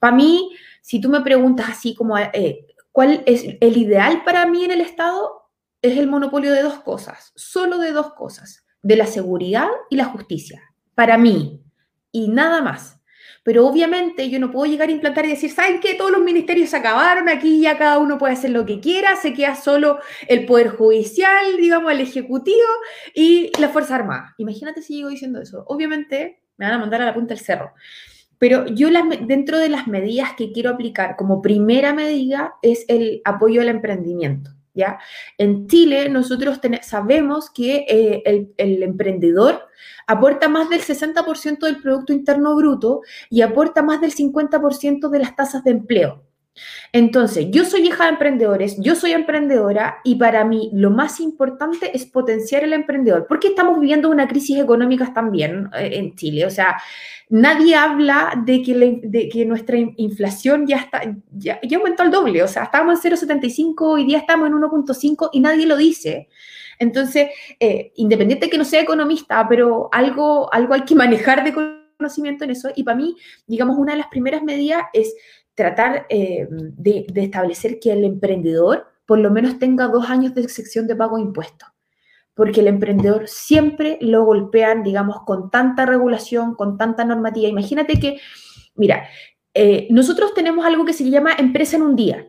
Para 0.00 0.16
mí, 0.16 0.50
si 0.80 1.00
tú 1.00 1.08
me 1.08 1.20
preguntas 1.20 1.66
así 1.68 1.94
como, 1.94 2.18
eh, 2.18 2.66
¿cuál 2.90 3.22
es 3.26 3.44
el 3.60 3.76
ideal 3.76 4.24
para 4.24 4.44
mí 4.46 4.64
en 4.64 4.72
el 4.72 4.80
Estado? 4.80 5.50
Es 5.80 5.96
el 5.96 6.08
monopolio 6.08 6.52
de 6.52 6.62
dos 6.62 6.80
cosas, 6.80 7.32
solo 7.36 7.78
de 7.78 7.92
dos 7.92 8.14
cosas, 8.14 8.64
de 8.82 8.96
la 8.96 9.06
seguridad 9.06 9.68
y 9.88 9.96
la 9.96 10.06
justicia, 10.06 10.62
para 10.94 11.16
mí, 11.16 11.60
y 12.10 12.28
nada 12.28 12.60
más. 12.60 13.00
Pero 13.44 13.66
obviamente 13.66 14.30
yo 14.30 14.40
no 14.40 14.50
puedo 14.50 14.70
llegar 14.70 14.88
a 14.88 14.92
implantar 14.92 15.26
y 15.26 15.28
decir, 15.28 15.50
¿saben 15.50 15.78
qué? 15.78 15.94
Todos 15.94 16.10
los 16.10 16.22
ministerios 16.22 16.70
se 16.70 16.78
acabaron, 16.78 17.28
aquí 17.28 17.60
ya 17.60 17.76
cada 17.76 17.98
uno 17.98 18.16
puede 18.16 18.32
hacer 18.32 18.50
lo 18.50 18.64
que 18.64 18.80
quiera, 18.80 19.16
se 19.16 19.34
queda 19.34 19.54
solo 19.54 19.98
el 20.26 20.46
Poder 20.46 20.70
Judicial, 20.70 21.58
digamos, 21.58 21.92
el 21.92 22.00
Ejecutivo 22.00 22.66
y 23.14 23.52
la 23.60 23.68
Fuerza 23.68 23.96
Armada. 23.96 24.34
Imagínate 24.38 24.80
si 24.80 24.96
llego 24.96 25.10
diciendo 25.10 25.42
eso. 25.42 25.62
Obviamente 25.68 26.40
me 26.56 26.64
van 26.64 26.74
a 26.74 26.78
mandar 26.78 27.02
a 27.02 27.04
la 27.04 27.14
punta 27.14 27.34
del 27.34 27.44
cerro. 27.44 27.74
Pero 28.38 28.66
yo 28.66 28.88
dentro 29.26 29.58
de 29.58 29.68
las 29.68 29.86
medidas 29.86 30.32
que 30.36 30.50
quiero 30.50 30.70
aplicar 30.70 31.16
como 31.16 31.42
primera 31.42 31.92
medida 31.92 32.54
es 32.62 32.86
el 32.88 33.20
apoyo 33.24 33.60
al 33.60 33.68
emprendimiento. 33.68 34.53
En 35.38 35.68
Chile 35.68 36.08
nosotros 36.08 36.60
sabemos 36.82 37.50
que 37.50 37.86
eh, 37.88 38.52
el, 38.56 38.82
emprendedor 38.82 39.68
aporta 40.06 40.48
más 40.48 40.68
del 40.68 40.80
60% 40.80 41.60
del 41.60 41.80
Producto 41.80 42.12
Interno 42.12 42.56
Bruto 42.56 43.02
y 43.30 43.42
aporta 43.42 43.82
más 43.82 44.00
del 44.00 44.12
50% 44.12 45.08
de 45.08 45.18
las 45.18 45.36
tasas 45.36 45.62
de 45.64 45.70
empleo. 45.70 46.22
Entonces, 46.92 47.46
yo 47.50 47.64
soy 47.64 47.88
hija 47.88 48.04
de 48.04 48.10
emprendedores, 48.10 48.76
yo 48.78 48.94
soy 48.94 49.12
emprendedora 49.12 49.98
y 50.04 50.14
para 50.14 50.44
mí 50.44 50.70
lo 50.72 50.90
más 50.90 51.18
importante 51.20 51.90
es 51.96 52.06
potenciar 52.06 52.62
el 52.62 52.72
emprendedor, 52.72 53.26
porque 53.28 53.48
estamos 53.48 53.80
viviendo 53.80 54.08
una 54.10 54.28
crisis 54.28 54.58
económica 54.58 55.12
también 55.12 55.68
eh, 55.76 55.90
en 55.94 56.14
Chile. 56.14 56.46
O 56.46 56.50
sea, 56.50 56.76
nadie 57.28 57.74
habla 57.74 58.40
de 58.44 58.62
que, 58.62 59.44
nuestra 59.44 59.76
inflación 59.96 60.66
ya, 60.66 60.76
está, 60.76 61.02
ya, 61.32 61.58
aumentó 61.76 62.04
al 62.04 62.10
doble. 62.10 62.42
O 62.42 62.48
sea, 62.48 62.64
estábamos 62.64 63.04
en 63.04 63.12
0,75, 63.12 63.74
hoy 63.80 64.04
día 64.04 64.18
estamos 64.18 64.48
en 64.48 64.54
1,5 64.54 65.30
y 65.32 65.40
nadie 65.40 65.66
lo 65.66 65.76
dice. 65.76 66.28
Entonces, 66.78 67.30
eh, 67.58 67.92
independiente 67.96 68.46
de 68.46 68.50
que 68.50 68.58
no 68.58 68.64
sea 68.64 68.80
economista, 68.80 69.46
pero 69.48 69.88
algo, 69.92 70.52
algo 70.52 70.74
hay 70.74 70.82
que 70.82 70.94
manejar 70.94 71.44
de 71.44 71.52
conocimiento 71.98 72.44
en 72.44 72.50
eso. 72.50 72.70
Y 72.74 72.84
para 72.84 72.96
mí, 72.96 73.16
digamos, 73.46 73.76
una 73.78 73.92
de 73.92 73.98
las 73.98 74.08
primeras 74.08 74.42
medidas 74.42 74.84
es 74.92 75.14
tratar 75.54 76.06
eh, 76.08 76.46
de, 76.50 77.06
establecer 77.14 77.78
que 77.80 77.92
el 77.92 78.04
emprendedor 78.04 78.86
por 79.06 79.18
lo 79.18 79.30
menos 79.30 79.58
tenga 79.58 79.86
dos 79.88 80.08
años 80.08 80.34
de 80.34 80.42
excepción 80.42 80.86
de 80.86 80.96
pago 80.96 81.16
de 81.16 81.22
impuestos. 81.22 81.68
Porque 82.34 82.60
el 82.60 82.68
emprendedor 82.68 83.28
siempre 83.28 83.98
lo 84.00 84.24
golpean, 84.24 84.82
digamos, 84.82 85.22
con 85.24 85.50
tanta 85.50 85.86
regulación, 85.86 86.54
con 86.54 86.78
tanta 86.78 87.04
normativa. 87.04 87.48
Imagínate 87.48 88.00
que, 88.00 88.18
mira, 88.74 89.06
eh, 89.52 89.86
nosotros 89.90 90.34
tenemos 90.34 90.64
algo 90.64 90.84
que 90.84 90.94
se 90.94 91.08
llama 91.08 91.34
empresa 91.38 91.76
en 91.76 91.82
un 91.82 91.94
día, 91.94 92.26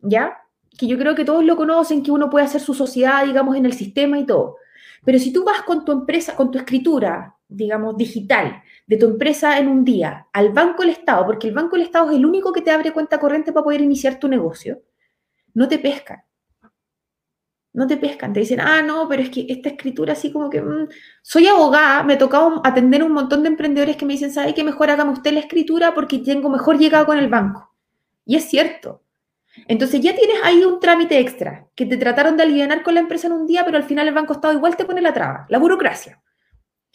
¿ya? 0.00 0.36
Que 0.78 0.86
yo 0.86 0.96
creo 0.96 1.16
que 1.16 1.24
todos 1.24 1.44
lo 1.44 1.56
conocen, 1.56 2.04
que 2.04 2.12
uno 2.12 2.30
puede 2.30 2.44
hacer 2.44 2.60
su 2.60 2.74
sociedad, 2.74 3.24
digamos, 3.24 3.56
en 3.56 3.66
el 3.66 3.72
sistema 3.72 4.18
y 4.18 4.26
todo. 4.26 4.56
Pero 5.04 5.18
si 5.18 5.32
tú 5.32 5.44
vas 5.44 5.62
con 5.62 5.84
tu 5.84 5.90
empresa, 5.90 6.36
con 6.36 6.50
tu 6.50 6.58
escritura, 6.58 7.37
digamos, 7.48 7.96
digital, 7.96 8.62
de 8.86 8.96
tu 8.96 9.06
empresa 9.06 9.58
en 9.58 9.68
un 9.68 9.84
día 9.84 10.28
al 10.32 10.50
Banco 10.50 10.82
del 10.82 10.90
Estado, 10.90 11.24
porque 11.26 11.48
el 11.48 11.54
Banco 11.54 11.76
del 11.76 11.86
Estado 11.86 12.10
es 12.10 12.16
el 12.16 12.26
único 12.26 12.52
que 12.52 12.62
te 12.62 12.70
abre 12.70 12.92
cuenta 12.92 13.18
corriente 13.18 13.52
para 13.52 13.64
poder 13.64 13.80
iniciar 13.80 14.18
tu 14.18 14.28
negocio, 14.28 14.82
no 15.54 15.68
te 15.68 15.78
pescan. 15.78 16.22
No 17.72 17.86
te 17.86 17.96
pescan, 17.96 18.32
te 18.32 18.40
dicen, 18.40 18.60
ah, 18.60 18.82
no, 18.82 19.08
pero 19.08 19.22
es 19.22 19.30
que 19.30 19.46
esta 19.48 19.68
escritura 19.68 20.14
así 20.14 20.32
como 20.32 20.50
que, 20.50 20.60
mm, 20.60 20.88
soy 21.22 21.46
abogada, 21.46 22.02
me 22.02 22.16
tocado 22.16 22.60
atender 22.64 23.02
un 23.02 23.12
montón 23.12 23.42
de 23.42 23.48
emprendedores 23.50 23.96
que 23.96 24.06
me 24.06 24.14
dicen, 24.14 24.32
¿sabe 24.32 24.54
qué 24.54 24.64
mejor 24.64 24.90
hágame 24.90 25.12
usted 25.12 25.32
la 25.32 25.40
escritura 25.40 25.94
porque 25.94 26.18
tengo 26.18 26.48
mejor 26.48 26.78
llegado 26.78 27.06
con 27.06 27.18
el 27.18 27.28
banco? 27.28 27.74
Y 28.24 28.36
es 28.36 28.44
cierto. 28.44 29.04
Entonces 29.66 30.00
ya 30.00 30.14
tienes 30.14 30.38
ahí 30.44 30.64
un 30.64 30.80
trámite 30.80 31.18
extra 31.18 31.68
que 31.74 31.86
te 31.86 31.96
trataron 31.96 32.36
de 32.36 32.44
aliviar 32.44 32.82
con 32.82 32.94
la 32.94 33.00
empresa 33.00 33.26
en 33.26 33.34
un 33.34 33.46
día, 33.46 33.64
pero 33.64 33.76
al 33.76 33.84
final 33.84 34.08
el 34.08 34.14
Banco 34.14 34.34
Estado 34.34 34.54
igual 34.54 34.76
te 34.76 34.84
pone 34.84 35.00
la 35.00 35.12
traba, 35.12 35.46
la 35.48 35.58
burocracia. 35.58 36.22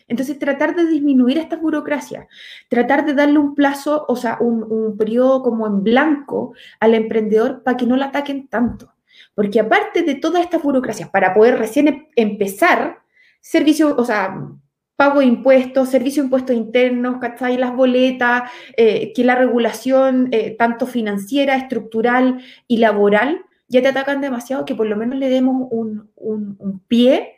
Entonces, 0.08 0.40
tratar 0.40 0.76
de 0.76 0.86
disminuir 0.86 1.38
estas 1.38 1.62
burocracias, 1.62 2.28
tratar 2.68 3.06
de 3.06 3.14
darle 3.14 3.40
un 3.40 3.56
plazo, 3.56 4.06
o 4.08 4.16
sea, 4.16 4.38
un, 4.40 4.98
periodo 4.98 5.42
como 5.42 5.66
en 5.68 5.84
blanco 5.84 6.54
al 6.80 6.94
emprendedor 6.94 7.64
para 7.64 7.78
que 7.78 7.86
no 7.86 7.96
la 7.96 8.06
ataquen 8.06 8.48
tanto. 8.48 8.94
Porque 9.36 9.60
aparte 9.60 10.04
de 10.04 10.16
todas 10.16 10.44
estas 10.44 10.62
burocracias, 10.62 11.10
para 11.10 11.34
poder 11.34 11.58
recién 11.58 11.88
em, 11.88 12.08
empezar, 12.16 13.00
servicio, 13.42 13.96
o 13.98 14.06
sea, 14.06 14.50
pago 14.96 15.20
de 15.20 15.26
impuestos, 15.26 15.90
servicio 15.90 16.24
de 16.24 16.28
impuestos 16.28 16.56
internos, 16.56 17.18
¿cachai? 17.20 17.58
Las 17.58 17.76
boletas, 17.76 18.44
eh, 18.78 19.12
que 19.14 19.24
la 19.24 19.36
regulación, 19.36 20.30
eh, 20.32 20.56
tanto 20.58 20.86
financiera, 20.86 21.56
estructural 21.56 22.42
y 22.68 22.78
laboral, 22.78 23.42
ya 23.68 23.82
te 23.82 23.88
atacan 23.88 24.22
demasiado, 24.22 24.66
que 24.66 24.76
por 24.76 24.88
lo 24.88 24.96
menos 24.96 25.18
le 25.18 25.30
demos 25.30 25.68
un, 25.72 26.10
un 26.16 26.80
pie 26.88 27.38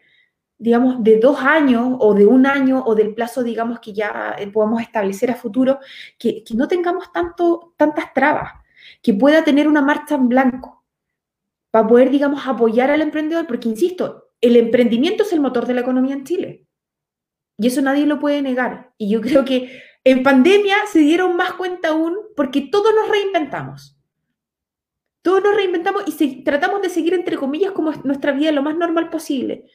digamos, 0.57 1.03
de 1.03 1.19
dos 1.19 1.39
años 1.39 1.97
o 1.99 2.13
de 2.13 2.25
un 2.25 2.45
año 2.45 2.83
o 2.85 2.95
del 2.95 3.13
plazo, 3.13 3.43
digamos, 3.43 3.79
que 3.79 3.93
ya 3.93 4.35
eh, 4.37 4.47
podamos 4.47 4.81
establecer 4.81 5.31
a 5.31 5.35
futuro, 5.35 5.79
que, 6.17 6.43
no 6.53 6.67
tengamos 6.67 7.11
tanto, 7.11 7.73
tantas 7.77 8.13
trabas, 8.13 8.53
que 9.01 9.13
pueda 9.13 9.43
tener 9.43 9.67
una 9.67 9.81
marcha 9.81 10.15
en 10.15 10.29
blanco 10.29 10.83
para 11.71 11.87
poder, 11.87 12.09
digamos, 12.09 12.47
apoyar 12.47 12.89
al 12.89 13.01
emprendedor, 13.01 13.47
porque, 13.47 13.67
insisto, 13.67 14.29
el 14.39 14.55
emprendimiento 14.55 15.23
es 15.23 15.33
el 15.33 15.41
motor 15.41 15.65
de 15.65 15.73
la 15.73 15.81
economía 15.81 16.15
en 16.15 16.23
Chile. 16.23 16.65
Y 17.57 17.67
eso 17.67 17.81
nadie 17.81 18.05
lo 18.05 18.19
puede 18.19 18.41
negar. 18.41 18.93
Y 18.97 19.09
yo 19.09 19.21
creo 19.21 19.43
que 19.43 19.81
en 20.03 20.23
pandemia 20.23 20.75
se 20.91 20.99
dieron 20.99 21.35
más 21.35 21.53
cuenta 21.53 21.89
aún 21.89 22.17
porque 22.35 22.61
todos 22.61 22.93
nos 22.93 23.09
reinventamos. 23.09 23.97
Todos 25.21 25.43
nos 25.43 25.55
reinventamos 25.55 26.03
y 26.05 26.43
tratamos 26.43 26.81
de 26.81 26.89
seguir, 26.89 27.13
entre 27.13 27.37
comillas, 27.37 27.71
como 27.71 27.91
nuestra 28.03 28.31
vida 28.31 28.51
lo 28.51 28.61
más 28.61 28.77
normal 28.77 29.09
posible. 29.09 29.65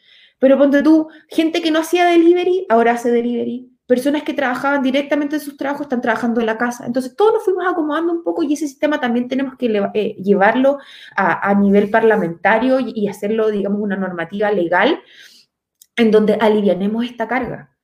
Pero 0.40 0.56
ponte 0.56 0.82
tú, 0.82 1.08
gente 1.28 1.60
que 1.60 1.70
no 1.70 1.80
hacía 1.80 2.06
delivery, 2.06 2.66
ahora 2.70 2.92
hace 2.92 3.12
delivery. 3.12 3.70
Personas 3.86 4.22
que 4.22 4.32
trabajaban 4.32 4.82
directamente 4.82 5.36
en 5.36 5.42
sus 5.42 5.56
trabajos 5.56 5.82
están 5.82 6.00
trabajando 6.00 6.40
en 6.40 6.46
la 6.46 6.56
casa. 6.56 6.86
Entonces, 6.86 7.14
todos 7.14 7.34
nos 7.34 7.44
fuimos 7.44 7.66
acomodando 7.66 8.12
un 8.12 8.24
poco 8.24 8.42
y 8.42 8.54
ese 8.54 8.66
sistema 8.66 8.98
también 8.98 9.28
tenemos 9.28 9.56
que 9.56 9.66
eh, 9.94 10.14
llevarlo 10.14 10.78
a, 11.14 11.54
nivel 11.54 11.90
parlamentario 11.90 12.78
y, 12.80 13.06
hacerlo, 13.08 13.50
digamos, 13.50 13.80
una 13.80 13.96
normativa 13.96 14.50
legal 14.50 15.02
en 15.96 16.10
donde 16.10 16.34
alivianemos 16.34 17.04
esta 17.04 17.28
carga. 17.28 17.76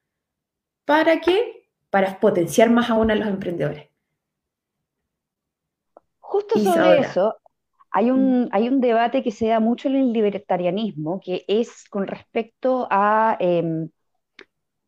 ¿Para 0.86 1.20
qué? 1.20 1.68
Para 1.90 2.18
potenciar 2.20 2.70
más 2.70 2.88
aún 2.88 3.10
a 3.10 3.16
los 3.16 3.28
emprendedores. 3.28 3.90
Justo 6.20 6.58
sobre 6.58 7.00
eso, 7.00 7.36
hay 7.90 8.10
un, 8.10 8.44
mm. 8.44 8.48
hay 8.52 8.68
un 8.68 8.80
debate 8.80 9.22
que 9.22 9.30
se 9.30 9.48
da 9.48 9.60
mucho 9.60 9.88
en 9.88 9.96
el 9.96 10.12
libertarianismo, 10.12 11.20
que 11.24 11.44
es 11.48 11.84
con 11.88 12.06
respecto 12.06 12.86
a 12.90 13.36
em, 13.40 13.88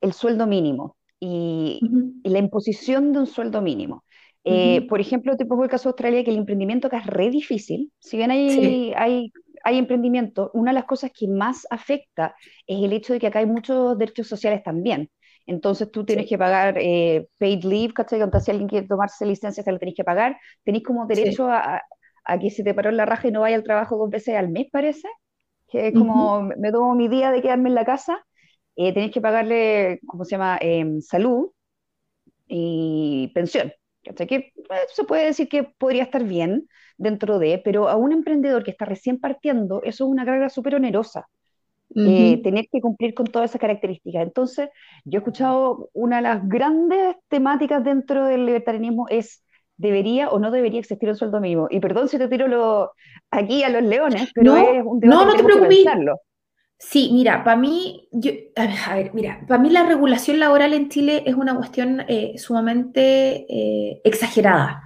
el 0.00 0.12
sueldo 0.12 0.47
mínimo 0.47 0.97
y, 1.21 1.81
la 2.25 2.38
imposición 2.38 3.12
de 3.12 3.21
un 3.21 3.26
sueldo 3.26 3.61
mínimo. 3.61 4.05
Eh, 4.45 4.87
por 4.88 5.00
ejemplo, 5.00 5.37
te 5.37 5.45
pongo 5.45 5.64
el 5.64 5.71
caso 5.71 5.88
de 5.88 5.90
Australia, 5.90 6.25
que 6.25 6.31
el 6.31 6.38
emprendimiento 6.38 6.87
acá 6.87 6.99
es 6.99 7.07
re 7.07 7.28
difícil. 7.28 7.93
Si 7.99 8.17
bien 8.17 8.31
hay, 8.31 8.95
hay, 8.97 9.31
hay 9.62 9.78
emprendimiento, 9.78 10.50
una 10.55 10.71
de 10.71 10.76
las 10.76 10.85
cosas 10.85 11.11
que 11.12 11.28
más 11.28 11.67
afecta 11.71 12.35
es 12.67 12.83
el 12.83 12.93
hecho 12.93 13.12
de 13.12 13.19
que 13.19 13.26
acá 13.26 13.40
hay 13.40 13.47
muchos 13.47 13.99
derechos 13.99 14.26
sociales 14.26 14.62
también. 14.62 15.11
Entonces 15.47 15.90
tú 15.90 16.05
tienes 16.05 16.28
que 16.28 16.37
pagar 16.37 16.76
eh, 16.78 17.26
paid 17.38 17.64
leave, 17.64 17.95
¿cachai? 17.95 18.21
Entonces, 18.21 18.45
si 18.45 18.50
alguien 18.50 18.69
quiere 18.69 18.87
tomarse 18.87 19.25
licencia, 19.25 19.62
se 19.62 19.73
lo 19.73 19.78
tenéis 19.78 19.97
que 19.97 20.05
pagar. 20.05 20.38
Tenéis 20.62 20.85
como 20.85 21.07
derecho 21.07 21.49
a, 21.49 21.83
aquí 22.28 22.50
se 22.50 22.64
te 22.64 22.75
paró 22.75 22.90
la 22.92 23.06
raja 23.06 23.28
y 23.28 23.32
no 23.32 23.40
vaya 23.42 23.56
al 23.56 23.64
trabajo 23.64 23.97
dos 23.99 24.11
veces 24.11 24.37
al 24.37 24.50
mes, 24.50 24.68
parece, 24.73 25.08
que 25.68 25.88
es 25.88 25.94
como 25.94 26.42
me 26.42 26.73
tomo 26.73 26.94
mi 26.94 27.08
día 27.08 27.32
de 27.32 27.42
quedarme 27.42 27.70
en 27.70 27.75
la 27.76 27.85
casa, 27.87 28.25
eh, 28.76 28.94
tenéis 28.94 29.12
que 29.12 29.20
pagarle, 29.20 30.00
¿cómo 30.06 30.25
se 30.25 30.32
llama?, 30.32 30.58
em, 30.61 31.00
salud 31.02 31.50
y 32.49 33.30
pensión. 33.35 33.73
Que 34.02 34.35
eh, 34.37 34.52
se 34.94 35.04
puede 35.04 35.26
decir 35.26 35.49
que 35.49 35.64
podría 35.64 36.04
estar 36.04 36.25
bien 36.25 36.68
dentro 36.97 37.38
de, 37.38 37.61
pero 37.64 37.88
a 37.88 37.97
un 37.97 38.12
emprendedor 38.12 38.64
que 38.64 38.70
está 38.73 38.85
recién 38.87 39.20
partiendo, 39.20 39.82
eso 39.82 40.04
es 40.04 40.11
una 40.11 40.25
carga 40.25 40.49
súper 40.49 40.76
onerosa. 40.76 41.28
Eh, 42.04 42.40
tener 42.44 42.66
que 42.70 42.80
cumplir 42.80 43.14
con 43.14 43.26
todas 43.26 43.50
esas 43.50 43.61
características. 43.61 44.23
Entonces, 44.23 44.70
yo 45.04 45.18
he 45.18 45.20
escuchado 45.20 45.90
una 45.94 46.16
de 46.16 46.23
las 46.23 46.49
grandes 46.49 47.16
temáticas 47.28 47.85
dentro 47.85 48.26
del 48.26 48.47
libertarianismo 48.47 49.06
es 49.08 49.44
debería 49.78 50.28
o 50.28 50.38
no 50.38 50.50
debería 50.50 50.80
existir 50.80 51.08
un 51.08 51.16
sueldo 51.16 51.40
mínimo. 51.40 51.68
Y 51.70 51.80
perdón 51.80 52.08
si 52.08 52.18
te 52.18 52.28
tiro 52.28 52.49
lo, 52.49 52.92
aquí 53.30 53.62
a 53.62 53.70
los 53.70 53.82
leones, 53.82 54.30
pero 54.35 54.56
es 54.56 54.82
un 54.85 55.00
tema 55.00 55.14
no, 55.14 55.25
no 55.25 55.35
te 55.35 55.44
preocupes. 55.44 55.87
Sí, 56.80 57.11
mira, 57.12 57.42
para 57.42 57.56
mí, 57.56 58.08
yo, 58.12 58.30
a 58.54 58.94
ver, 58.94 59.12
mira, 59.12 59.44
para 59.49 59.61
mí 59.61 59.68
la 59.68 59.85
regulación 59.85 60.38
laboral 60.38 60.73
en 60.75 60.88
Chile 60.88 61.25
es 61.26 61.35
una 61.35 61.56
cuestión 61.56 62.04
eh, 62.08 62.35
sumamente 62.37 63.47
eh, 63.49 64.00
exagerada. 64.04 64.82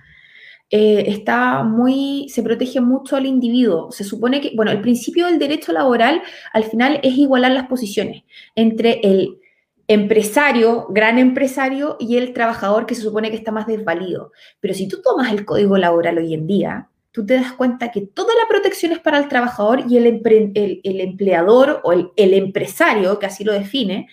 Eh, 0.70 1.04
está 1.08 1.62
muy, 1.64 2.30
se 2.30 2.42
protege 2.42 2.80
mucho 2.80 3.16
al 3.16 3.26
individuo. 3.26 3.92
Se 3.92 4.04
supone 4.04 4.40
que, 4.40 4.52
bueno, 4.56 4.70
el 4.70 4.80
principio 4.80 5.26
del 5.26 5.38
derecho 5.38 5.72
laboral 5.72 6.22
al 6.54 6.64
final 6.64 6.98
es 7.02 7.14
igualar 7.18 7.52
las 7.52 7.66
posiciones 7.66 8.22
entre 8.54 9.00
el 9.02 9.41
empresario, 9.88 10.86
gran 10.90 11.18
empresario 11.18 11.96
y 11.98 12.16
el 12.16 12.32
trabajador 12.32 12.86
que 12.86 12.94
se 12.94 13.02
supone 13.02 13.30
que 13.30 13.36
está 13.36 13.52
más 13.52 13.66
desvalido. 13.66 14.32
Pero 14.60 14.74
si 14.74 14.88
tú 14.88 15.02
tomas 15.02 15.32
el 15.32 15.44
código 15.44 15.76
laboral 15.76 16.18
hoy 16.18 16.34
en 16.34 16.46
día, 16.46 16.88
tú 17.10 17.26
te 17.26 17.34
das 17.34 17.52
cuenta 17.52 17.90
que 17.90 18.00
toda 18.00 18.34
la 18.34 18.48
protección 18.48 18.92
es 18.92 18.98
para 18.98 19.18
el 19.18 19.28
trabajador 19.28 19.84
y 19.88 19.98
el, 19.98 20.06
el, 20.54 21.00
empleador 21.00 21.80
o 21.84 21.92
el, 21.92 22.34
empresario, 22.34 23.18
que 23.18 23.26
así 23.26 23.44
lo 23.44 23.52
define, 23.52 24.08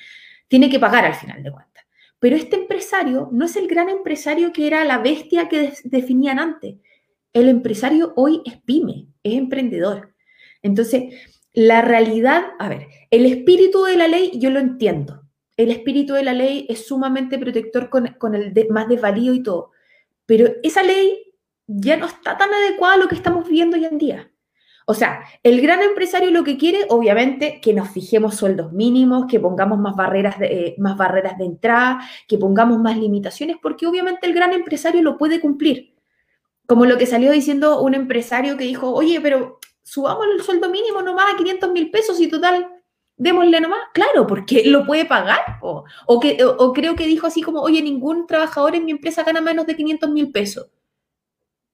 tiene 0.47 0.69
que 0.69 0.79
pagar 0.79 1.05
al 1.05 1.15
final 1.15 1.41
de 1.43 1.51
cuentas. 1.51 1.85
Pero 2.19 2.35
este 2.35 2.57
empresario 2.57 3.29
no 3.31 3.45
es 3.45 3.55
el 3.55 3.67
gran 3.67 3.87
empresario 3.87 4.51
que 4.51 4.67
era 4.67 4.83
la 4.83 4.97
bestia 4.97 5.47
que 5.47 5.73
definían 5.85 6.39
antes. 6.39 6.75
El 7.31 7.47
empresario 7.47 8.13
hoy 8.17 8.41
es 8.45 8.57
pyme, 8.57 9.07
es 9.23 9.35
emprendedor. 9.35 10.13
Entonces, 10.61 11.13
la 11.53 11.81
realidad, 11.81 12.43
a 12.59 12.67
ver, 12.67 12.87
el 13.11 13.25
espíritu 13.25 13.85
de 13.85 13.95
la 13.95 14.09
ley 14.09 14.31
yo 14.35 14.49
lo 14.49 14.59
entiendo 14.59 15.18
el 15.59 15.71
espíritu 15.71 16.13
de 16.13 16.23
la 16.23 16.31
ley 16.31 16.65
es 16.69 16.87
sumamente 16.87 17.37
protector 17.37 17.89
con, 17.89 18.33
el 18.33 18.67
más 18.69 18.87
desvalido 18.87 19.33
y 19.33 19.43
todo. 19.43 19.71
Pero 20.25 20.53
esa 20.63 20.83
ley 20.83 21.33
ya 21.67 21.97
no 21.97 22.05
está 22.05 22.37
tan 22.37 22.49
adecuada 22.53 22.93
a 22.93 22.97
lo 22.97 23.09
que 23.09 23.15
estamos 23.15 23.45
viviendo 23.45 23.75
hoy 23.75 23.83
en 23.83 23.97
día. 23.97 24.31
O 24.85 24.93
sea, 24.93 25.19
el 25.43 25.59
gran 25.59 25.81
empresario 25.81 26.31
lo 26.31 26.45
que 26.45 26.57
quiere, 26.57 26.85
obviamente, 26.87 27.59
que 27.61 27.73
nos 27.73 27.89
fijemos 27.89 28.35
sueldos 28.35 28.71
mínimos, 28.71 29.25
que 29.27 29.41
pongamos 29.41 29.79
más 29.79 29.97
barreras 29.97 30.39
de, 30.39 30.45
eh, 30.45 30.75
más 30.77 30.95
barreras 30.95 31.37
de 31.37 31.43
entrada, 31.43 31.99
que 32.25 32.37
pongamos 32.37 32.79
más 32.79 32.97
limitaciones, 32.97 33.57
porque 33.61 33.85
obviamente 33.85 34.27
el 34.27 34.33
gran 34.33 34.53
empresario 34.53 35.01
lo 35.01 35.17
puede 35.17 35.41
cumplir. 35.41 35.93
como 36.67 36.85
lo 36.85 36.97
que 36.99 37.07
salió 37.07 37.31
diciendo 37.31 37.81
un 37.81 37.95
empresario 37.95 38.55
que 38.55 38.63
dijo, 38.63 38.93
oye, 38.93 39.19
pero 39.19 39.59
subamos 39.81 40.25
el 40.31 40.43
sueldo 40.43 40.69
mínimo 40.69 41.01
nomás 41.01 41.33
a 41.33 41.37
500 41.37 41.71
mil 41.71 41.89
pesos 41.89 42.21
y 42.21 42.27
total, 42.27 42.78
démosle 43.19 43.61
nomás. 43.61 43.81
Claro, 43.93 44.25
porque 44.25 44.63
lo 44.65 44.85
puede 44.85 45.05
pagar. 45.05 45.59
O, 45.61 45.83
o 46.07 46.19
que, 46.19 46.43
o, 46.43 46.73
creo 46.73 46.95
que 46.95 47.05
dijo 47.05 47.27
así 47.27 47.43
como, 47.43 47.61
oye, 47.61 47.83
ningún 47.83 48.25
trabajador 48.25 48.75
en 48.75 48.85
mi 48.85 48.91
empresa 48.91 49.23
gana 49.23 49.41
menos 49.41 49.67
de 49.67 49.75
500 49.75 50.09
mil 50.09 50.31
pesos. 50.31 50.67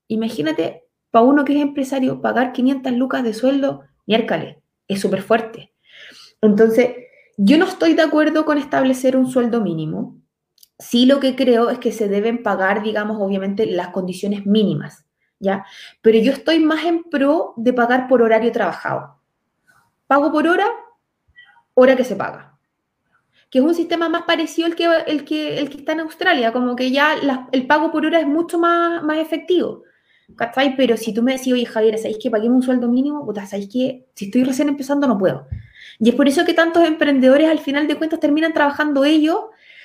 Imagínate, 0.09 0.83
para 1.11 1.23
uno 1.23 1.45
que 1.45 1.55
es 1.55 1.61
empresario, 1.61 2.19
pagar 2.19 2.51
500 2.51 2.91
lucas 2.93 3.23
de 3.23 3.33
sueldo, 3.33 3.83
miércoles, 4.05 4.57
es 4.87 4.99
súper 4.99 5.21
fuerte. 5.21 5.73
Entonces, 6.41 6.89
yo 7.37 7.57
no 7.57 7.65
estoy 7.65 7.93
de 7.93 8.01
acuerdo 8.01 8.45
con 8.45 8.57
establecer 8.57 9.15
un 9.15 9.29
sueldo 9.29 9.61
mínimo. 9.61 10.17
Sí 10.77 11.05
lo 11.05 11.19
que 11.19 11.35
creo 11.35 11.69
es 11.69 11.79
que 11.79 11.91
se 11.91 12.09
deben 12.09 12.43
pagar, 12.43 12.83
digamos, 12.83 13.17
obviamente 13.21 13.65
las 13.65 13.89
condiciones 13.89 14.45
mínimas, 14.45 15.05
¿ya? 15.39 15.65
Pero 16.01 16.19
yo 16.19 16.33
estoy 16.33 16.59
más 16.59 16.83
en 16.85 17.03
pro 17.03 17.53
de 17.55 17.71
pagar 17.71 18.07
por 18.07 18.21
horario 18.21 18.51
trabajado. 18.51 19.19
Pago 20.07 20.31
por 20.31 20.47
hora, 20.47 20.67
hora 21.75 21.95
que 21.95 22.03
se 22.03 22.15
paga. 22.15 22.57
Que 23.51 23.59
es 23.59 23.63
un 23.63 23.75
sistema 23.75 24.09
más 24.09 24.23
parecido 24.23 24.65
al 24.65 24.75
que, 24.75 24.89
el 25.05 25.23
que, 25.23 25.59
el 25.59 25.69
que 25.69 25.77
está 25.77 25.91
en 25.91 25.99
Australia, 25.99 26.51
como 26.51 26.75
que 26.75 26.89
ya 26.89 27.15
el 27.51 27.67
pago 27.67 27.91
por 27.91 28.05
hora 28.05 28.19
es 28.19 28.27
mucho 28.27 28.57
más, 28.57 29.03
más 29.03 29.19
efectivo. 29.19 29.83
Pero 30.75 30.97
si 30.97 31.13
tú 31.13 31.21
me 31.21 31.33
decís, 31.33 31.53
oye 31.53 31.65
Javier, 31.65 31.97
¿sabéis 31.97 32.17
que 32.21 32.31
paguemos 32.31 32.57
un 32.57 32.63
sueldo 32.63 32.87
mínimo? 32.87 33.23
Puta, 33.25 33.45
¿sabéis 33.45 33.69
que 33.71 34.07
si 34.15 34.25
estoy 34.25 34.43
recién 34.43 34.69
empezando 34.69 35.07
no 35.07 35.17
puedo? 35.17 35.47
Y 35.99 36.09
es 36.09 36.15
por 36.15 36.27
eso 36.27 36.43
que 36.43 36.53
tantos 36.53 36.85
emprendedores 36.85 37.47
al 37.47 37.59
final 37.59 37.87
de 37.87 37.95
cuentas 37.95 38.19
terminan 38.19 38.51
trabajando 38.51 39.05
ellos 39.05 39.39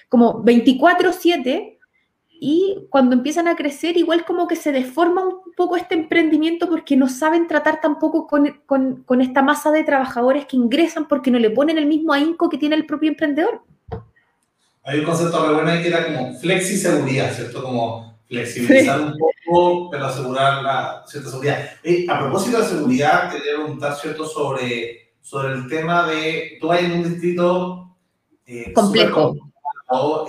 como 0.09 0.43
24/7 0.43 1.79
y 2.41 2.87
cuando 2.89 3.15
empiezan 3.15 3.49
a 3.49 3.55
crecer 3.55 3.99
igual 3.99 4.25
como 4.25 4.49
que 4.49 4.57
se 4.57 4.73
deforma 4.73 5.23
un 5.25 5.40
poco 5.57 5.76
este 5.76 5.95
emprendimiento 5.95 6.69
porque 6.69 6.97
no 6.97 7.09
saben 7.09 7.47
tratar 7.47 7.80
tampoco 7.80 8.26
con, 8.26 8.61
con, 8.66 9.02
con 9.04 9.21
esta 9.21 9.42
masa 9.42 9.71
de 9.71 9.85
trabajadores 9.85 10.47
que 10.47 10.57
ingresan 10.57 11.09
porque 11.09 11.30
no 11.30 11.38
le 11.38 11.50
ponen 11.50 11.78
el 11.78 11.87
mismo 11.87 12.12
ahínco 12.12 12.49
que 12.49 12.59
tiene 12.59 12.76
el 12.76 12.87
propio 12.87 13.11
emprendedor. 13.11 13.62
Hay 14.85 15.00
un 15.00 15.04
concepto 15.04 15.45
muy 15.45 15.54
bueno 15.54 15.71
que 15.83 15.88
era 15.88 16.07
como 16.07 16.35
flexi 16.38 16.76
seguridad, 16.76 17.33
¿cierto? 17.33 17.62
Como 17.62 18.19
flexibilizar 18.26 19.00
un 19.00 19.14
poco, 19.19 19.90
pero 19.90 20.07
asegurar 20.07 20.62
la 20.62 21.04
cierta 21.07 21.30
seguridad. 21.30 21.71
a 22.09 22.19
propósito 22.19 22.59
de 22.59 22.64
seguridad, 22.64 23.30
quería 23.30 23.57
preguntar, 23.57 23.95
¿cierto? 23.97 24.26
Sobre 24.26 25.00
sobre 25.30 25.54
el 25.54 25.69
tema 25.69 26.07
de, 26.07 26.59
tú 26.61 26.73
hay 26.73 26.87
en 26.87 26.92
un 26.92 27.04
distrito 27.04 27.97
eh, 28.47 28.73
complejo, 28.73 29.37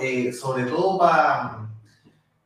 eh, 0.00 0.32
sobre 0.32 0.64
todo 0.64 0.98
para, 0.98 1.68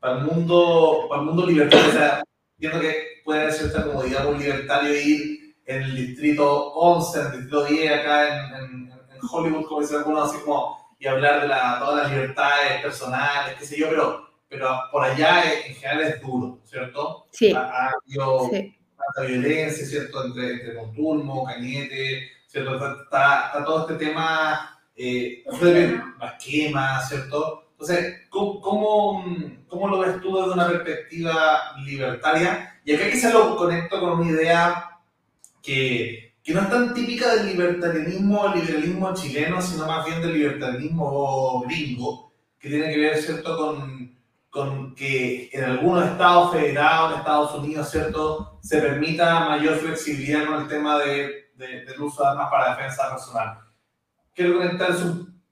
para, 0.00 0.18
el 0.18 0.24
mundo, 0.24 1.06
para 1.08 1.20
el 1.20 1.26
mundo 1.26 1.46
libertario. 1.46 1.88
O 1.88 1.92
sea, 1.92 2.22
entiendo 2.56 2.80
que 2.80 3.20
puede 3.24 3.52
ser 3.52 3.84
como, 3.84 4.02
digamos, 4.02 4.38
libertario 4.38 4.94
ir 4.94 5.56
en 5.66 5.82
el 5.82 5.96
distrito 5.96 6.72
11, 6.72 7.20
en 7.20 7.26
el 7.26 7.32
distrito 7.32 7.64
10, 7.64 7.92
acá 7.92 8.28
en, 8.28 8.64
en, 8.72 8.96
Hollywood, 9.30 9.66
como 9.66 9.80
dicen 9.80 9.96
algunos, 9.98 10.30
así 10.30 10.42
como, 10.44 10.94
y 10.98 11.06
hablar 11.06 11.42
de 11.42 11.48
la, 11.48 11.78
todas 11.80 12.02
las 12.02 12.12
libertades 12.12 12.82
personales, 12.82 13.56
qué 13.58 13.64
sé 13.64 13.78
yo, 13.78 13.88
pero, 13.88 14.28
pero 14.48 14.78
por 14.92 15.02
allá 15.02 15.42
en 15.52 15.74
general 15.74 16.02
es 16.02 16.20
duro, 16.20 16.60
¿cierto? 16.64 17.26
Sí. 17.32 17.52
Ha, 17.52 17.90
habido 17.90 18.48
sí. 18.50 18.76
tanta 18.96 19.28
violencia, 19.28 19.86
¿cierto? 19.86 20.26
Entre, 20.26 20.52
entre 20.52 20.74
Monturmo, 20.74 21.44
Cañete, 21.44 22.36
Está, 22.56 23.52
todo 23.66 23.80
este 23.82 24.06
tema, 24.06 24.80
eh, 24.96 25.44
las 26.18 26.42
quemas, 26.42 27.08
¿cierto? 27.08 27.65
Entonces, 27.78 28.22
¿cómo, 28.30 29.22
¿cómo, 29.68 29.88
lo 29.88 29.98
ves 29.98 30.20
tú 30.20 30.36
desde 30.36 30.52
una 30.52 30.66
perspectiva 30.68 31.76
libertaria? 31.84 32.80
Y 32.84 32.94
acá 32.94 33.10
quizás 33.10 33.34
lo 33.34 33.56
conecto 33.56 34.00
con 34.00 34.20
una 34.20 34.30
idea 34.30 34.90
que, 35.62 36.34
que 36.42 36.54
no 36.54 36.62
es 36.62 36.70
tan 36.70 36.94
típica 36.94 37.34
del 37.34 37.46
libertarianismo 37.46 38.40
o 38.40 38.54
liberalismo 38.54 39.12
chileno, 39.14 39.60
sino 39.60 39.86
más 39.86 40.06
bien 40.06 40.22
del 40.22 40.32
libertarianismo 40.32 41.64
gringo, 41.66 42.32
que 42.58 42.70
tiene 42.70 42.92
que 42.92 43.00
ver, 43.00 43.18
¿cierto?, 43.18 43.56
con, 43.58 44.16
con 44.48 44.94
que 44.94 45.50
en 45.52 45.64
algunos 45.64 46.06
estados 46.06 46.52
federados, 46.52 47.12
en 47.12 47.18
Estados 47.18 47.54
Unidos, 47.56 47.90
¿cierto?, 47.90 48.58
se 48.62 48.80
permita 48.80 49.48
mayor 49.48 49.76
flexibilidad 49.76 50.46
con 50.46 50.62
el 50.62 50.68
tema 50.68 50.98
de 50.98 51.46
del 51.56 52.00
uso 52.00 52.22
de 52.22 52.28
armas 52.28 52.50
para 52.50 52.76
defensa 52.76 53.10
personal. 53.10 53.58
Quiero 54.34 54.58
conectar 54.58 54.92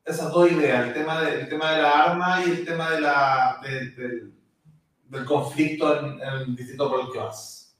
esas 0.04 0.30
dos 0.32 0.50
ideas, 0.50 0.88
el 0.88 0.94
tema, 0.94 1.23
de, 1.23 1.40
el 1.40 1.49
tema 1.49 1.73
de 1.73 1.82
la 1.82 1.90
arma 1.90 2.42
y 2.44 2.50
el 2.50 2.64
tema 2.64 2.90
de 2.90 4.32
del 5.08 5.25
conflicto 5.25 5.99
en, 6.00 6.20
el 6.20 6.56
distrito 6.56 6.90
por 6.90 7.00
el 7.00 7.12
que 7.12 7.18
vas. 7.18 7.76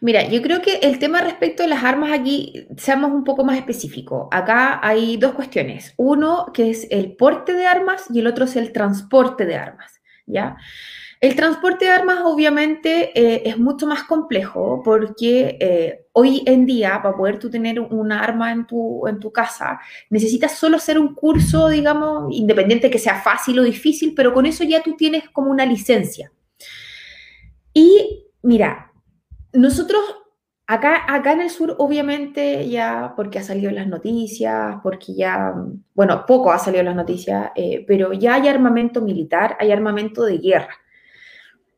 Mira, 0.00 0.26
yo 0.28 0.40
creo 0.40 0.62
que 0.62 0.76
el 0.76 0.98
tema 0.98 1.20
respecto 1.20 1.64
a 1.64 1.66
las 1.66 1.84
armas 1.84 2.12
aquí, 2.12 2.66
seamos 2.78 3.10
un 3.10 3.24
poco 3.24 3.44
más 3.44 3.58
específicos. 3.58 4.28
Acá 4.30 4.80
hay 4.82 5.16
dos 5.18 5.32
cuestiones. 5.32 5.92
Uno 5.96 6.50
que 6.54 6.70
es 6.70 6.86
el 6.90 7.16
porte 7.16 7.52
de 7.52 7.66
armas 7.66 8.04
y 8.10 8.20
el 8.20 8.26
otro 8.26 8.46
es 8.46 8.56
el 8.56 8.72
transporte 8.72 9.44
de 9.44 9.56
armas, 9.56 10.00
¿ya? 10.26 10.56
El 11.20 11.36
transporte 11.36 11.84
de 11.84 11.90
armas 11.90 12.20
obviamente 12.24 13.12
eh, 13.14 13.42
es 13.44 13.58
mucho 13.58 13.86
más 13.86 14.04
complejo 14.04 14.80
porque 14.82 15.58
eh, 15.60 16.06
hoy 16.12 16.42
en 16.46 16.64
día 16.64 16.98
para 17.02 17.14
poder 17.14 17.38
tú 17.38 17.50
tener 17.50 17.78
un 17.78 18.10
arma 18.10 18.52
en 18.52 18.66
tu, 18.66 19.06
en 19.06 19.20
tu 19.20 19.30
casa 19.30 19.78
necesitas 20.08 20.56
solo 20.56 20.78
hacer 20.78 20.98
un 20.98 21.14
curso, 21.14 21.68
digamos, 21.68 22.34
independiente 22.34 22.90
que 22.90 22.98
sea 22.98 23.20
fácil 23.20 23.58
o 23.58 23.64
difícil, 23.64 24.14
pero 24.16 24.32
con 24.32 24.46
eso 24.46 24.64
ya 24.64 24.82
tú 24.82 24.96
tienes 24.96 25.28
como 25.28 25.50
una 25.50 25.66
licencia. 25.66 26.32
Y 27.74 28.26
mira, 28.42 28.92
nosotros 29.52 30.00
Acá, 30.72 31.02
acá, 31.08 31.32
en 31.32 31.40
el 31.40 31.50
sur, 31.50 31.74
obviamente, 31.78 32.68
ya 32.68 33.14
porque 33.16 33.40
ha 33.40 33.42
salido 33.42 33.72
las 33.72 33.88
noticias, 33.88 34.76
porque 34.84 35.12
ya, 35.16 35.52
bueno, 35.94 36.24
poco 36.24 36.52
ha 36.52 36.60
salido 36.60 36.84
las 36.84 36.94
noticias, 36.94 37.50
eh, 37.56 37.84
pero 37.88 38.12
ya 38.12 38.34
hay 38.34 38.46
armamento 38.46 39.00
militar, 39.00 39.56
hay 39.58 39.72
armamento 39.72 40.22
de 40.22 40.38
guerra. 40.38 40.76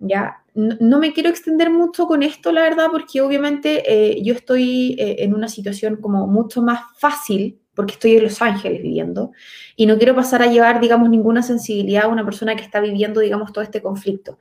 ¿Ya? 0.03 0.39
No, 0.55 0.99
me 0.99 1.15
quiero 1.15 1.31
extender 1.31 1.71
mucho 1.71 2.07
con 2.07 2.23
esto, 2.23 2.53
la 2.53 2.63
verdad, 2.63 2.89
porque 2.91 3.23
obviamente 3.23 3.83
eh, 3.87 4.23
yo 4.23 4.35
estoy 4.35 4.97
eh, 4.99 5.17
en 5.21 5.35
una 5.35 5.49
situación 5.49 5.97
como 5.97 6.27
mucho 6.27 6.61
más 6.61 6.81
fácil, 6.99 7.59
porque 7.75 7.95
estoy 7.95 8.17
en 8.17 8.25
Los 8.25 8.43
Ángeles 8.43 8.83
viviendo, 8.83 9.33
y 9.77 9.87
no 9.87 9.97
quiero 9.97 10.15
pasar 10.15 10.43
a 10.43 10.47
llevar, 10.47 10.79
digamos, 10.79 11.09
ninguna 11.09 11.43
sensibilidad 11.43 12.05
a 12.05 12.09
una 12.09 12.23
persona 12.23 12.55
que 12.55 12.65
está 12.65 12.81
viviendo, 12.81 13.21
digamos, 13.21 13.51
todo 13.51 13.65
este 13.65 13.81
conflicto, 13.81 14.37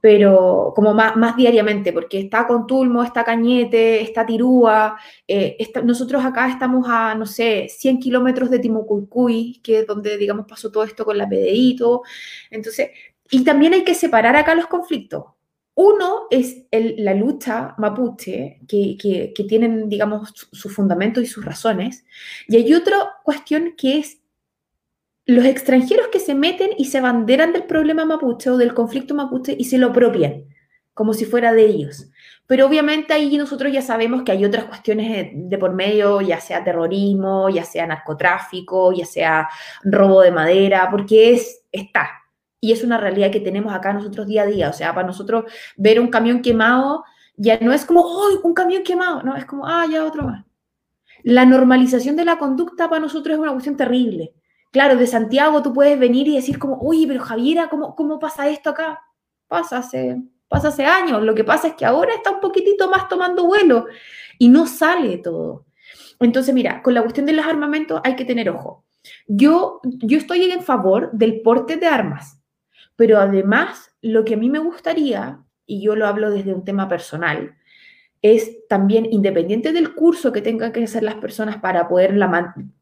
pero 0.00 0.72
como 0.74 0.94
más, 0.94 1.14
más 1.14 1.36
diariamente, 1.36 1.92
porque 1.92 2.20
está 2.20 2.46
con 2.46 2.66
Tulmo, 2.66 3.02
está 3.02 3.22
Cañete, 3.22 4.00
está 4.00 4.24
Tirúa, 4.24 4.98
eh, 5.28 5.58
nosotros 5.84 6.24
acá 6.24 6.48
estamos 6.48 6.86
a, 6.88 7.14
no 7.14 7.26
sé, 7.26 7.66
100 7.68 7.98
kilómetros 7.98 8.48
de 8.48 8.60
Timocuycuy, 8.60 9.60
que 9.62 9.80
es 9.80 9.86
donde, 9.86 10.16
digamos, 10.16 10.46
pasó 10.48 10.72
todo 10.72 10.84
esto 10.84 11.04
con 11.04 11.18
la 11.18 11.28
PDI 11.28 11.76
entonces 12.50 12.90
y 13.34 13.42
también 13.42 13.74
hay 13.74 13.82
que 13.82 13.96
separar 13.96 14.36
acá 14.36 14.54
los 14.54 14.68
conflictos. 14.68 15.24
Uno 15.74 16.28
es 16.30 16.66
la 16.70 17.14
lucha 17.14 17.74
mapuche, 17.78 18.60
que, 18.68 19.34
tienen, 19.48 19.88
digamos, 19.88 20.32
su, 20.52 20.68
fundamento 20.70 21.20
y 21.20 21.26
sus 21.26 21.44
razones. 21.44 22.04
Y 22.46 22.54
hay 22.54 22.72
otra 22.74 22.96
cuestión 23.24 23.74
que 23.76 23.98
es 23.98 24.20
los 25.26 25.44
extranjeros 25.46 26.06
que 26.12 26.20
se 26.20 26.36
meten 26.36 26.70
y 26.78 26.84
se 26.84 27.00
banderan 27.00 27.52
del 27.52 27.64
problema 27.64 28.04
mapuche 28.04 28.50
o 28.50 28.56
del 28.56 28.72
conflicto 28.72 29.16
mapuche 29.16 29.56
y 29.58 29.64
se 29.64 29.78
lo 29.78 29.88
apropian, 29.88 30.44
como 30.92 31.12
si 31.12 31.24
fuera 31.24 31.52
de 31.52 31.66
ellos. 31.66 32.08
Pero 32.46 32.66
obviamente 32.66 33.14
ahí 33.14 33.36
nosotros 33.36 33.72
ya 33.72 33.82
sabemos 33.82 34.22
que 34.22 34.30
hay 34.30 34.44
otras 34.44 34.66
cuestiones 34.66 35.30
de 35.34 35.58
por 35.58 35.74
medio, 35.74 36.20
ya 36.20 36.38
sea 36.38 36.62
terrorismo, 36.62 37.48
ya 37.48 37.64
sea 37.64 37.84
narcotráfico, 37.84 38.92
ya 38.92 39.06
sea 39.06 39.48
robo 39.82 40.20
de 40.20 40.30
madera, 40.30 40.86
porque 40.88 41.32
es, 41.32 41.64
está, 41.72 42.23
y 42.64 42.72
es 42.72 42.82
una 42.82 42.96
realidad 42.96 43.30
que 43.30 43.40
tenemos 43.40 43.74
acá 43.74 43.92
nosotros 43.92 44.26
día 44.26 44.44
a 44.44 44.46
día. 44.46 44.70
O 44.70 44.72
sea, 44.72 44.94
para 44.94 45.06
nosotros 45.06 45.52
ver 45.76 46.00
un 46.00 46.08
camión 46.08 46.40
quemado 46.40 47.04
ya 47.36 47.58
no 47.60 47.74
es 47.74 47.84
como, 47.84 48.00
¡oh, 48.00 48.40
un 48.42 48.54
camión 48.54 48.82
quemado! 48.82 49.22
No, 49.22 49.36
es 49.36 49.44
como, 49.44 49.66
ah, 49.66 49.84
ya 49.90 50.02
otro 50.02 50.22
más. 50.22 50.46
La 51.24 51.44
normalización 51.44 52.16
de 52.16 52.24
la 52.24 52.38
conducta 52.38 52.88
para 52.88 53.02
nosotros 53.02 53.34
es 53.34 53.38
una 53.38 53.52
cuestión 53.52 53.76
terrible. 53.76 54.32
Claro, 54.70 54.96
de 54.96 55.06
Santiago 55.06 55.62
tú 55.62 55.74
puedes 55.74 55.98
venir 55.98 56.26
y 56.26 56.36
decir 56.36 56.58
como, 56.58 56.78
oye, 56.80 57.06
pero 57.06 57.22
Javiera, 57.22 57.68
¿cómo, 57.68 57.94
cómo 57.94 58.18
pasa 58.18 58.48
esto 58.48 58.70
acá? 58.70 58.98
Pasa 59.46 59.78
hace, 59.78 60.22
pasa 60.48 60.68
hace 60.68 60.86
años. 60.86 61.22
Lo 61.22 61.34
que 61.34 61.44
pasa 61.44 61.68
es 61.68 61.74
que 61.74 61.84
ahora 61.84 62.14
está 62.14 62.30
un 62.30 62.40
poquitito 62.40 62.88
más 62.88 63.10
tomando 63.10 63.44
vuelo 63.44 63.88
y 64.38 64.48
no 64.48 64.66
sale 64.66 65.18
todo. 65.18 65.66
Entonces, 66.18 66.54
mira, 66.54 66.80
con 66.82 66.94
la 66.94 67.02
cuestión 67.02 67.26
de 67.26 67.34
los 67.34 67.44
armamentos 67.44 68.00
hay 68.04 68.16
que 68.16 68.24
tener 68.24 68.48
ojo. 68.48 68.86
Yo, 69.26 69.82
yo 69.82 70.16
estoy 70.16 70.50
en 70.50 70.62
favor 70.62 71.10
del 71.12 71.42
porte 71.42 71.76
de 71.76 71.88
armas. 71.88 72.40
Pero 72.96 73.18
además, 73.18 73.90
lo 74.02 74.24
que 74.24 74.34
a 74.34 74.36
mí 74.36 74.50
me 74.50 74.58
gustaría, 74.58 75.40
y 75.66 75.82
yo 75.82 75.96
lo 75.96 76.06
hablo 76.06 76.30
desde 76.30 76.54
un 76.54 76.64
tema 76.64 76.88
personal, 76.88 77.56
es 78.24 78.66
también, 78.68 79.06
independiente 79.10 79.72
del 79.72 79.94
curso 79.94 80.32
que 80.32 80.40
tengan 80.40 80.72
que 80.72 80.82
hacer 80.82 81.02
las 81.02 81.16
personas 81.16 81.58
para 81.58 81.88
poder 81.88 82.14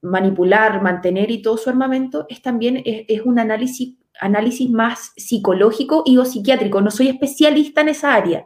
manipular, 0.01 0.81
mantener 0.81 1.33
y 1.33 1.43
todo 1.43 1.57
su 1.57 1.69
armamento, 1.69 2.27
es 2.29 2.43
también 2.43 2.81
es, 2.85 3.23
un 3.23 3.41
análisis 3.41 3.97
análisis 4.21 4.71
más 4.71 5.13
psicológico 5.17 6.05
y 6.07 6.17
o 6.19 6.25
psiquiátrico. 6.25 6.81
No 6.81 6.93
soy 6.93 7.09
especialista 7.09 7.81
en 7.81 7.89
esa 7.89 8.15
área, 8.15 8.45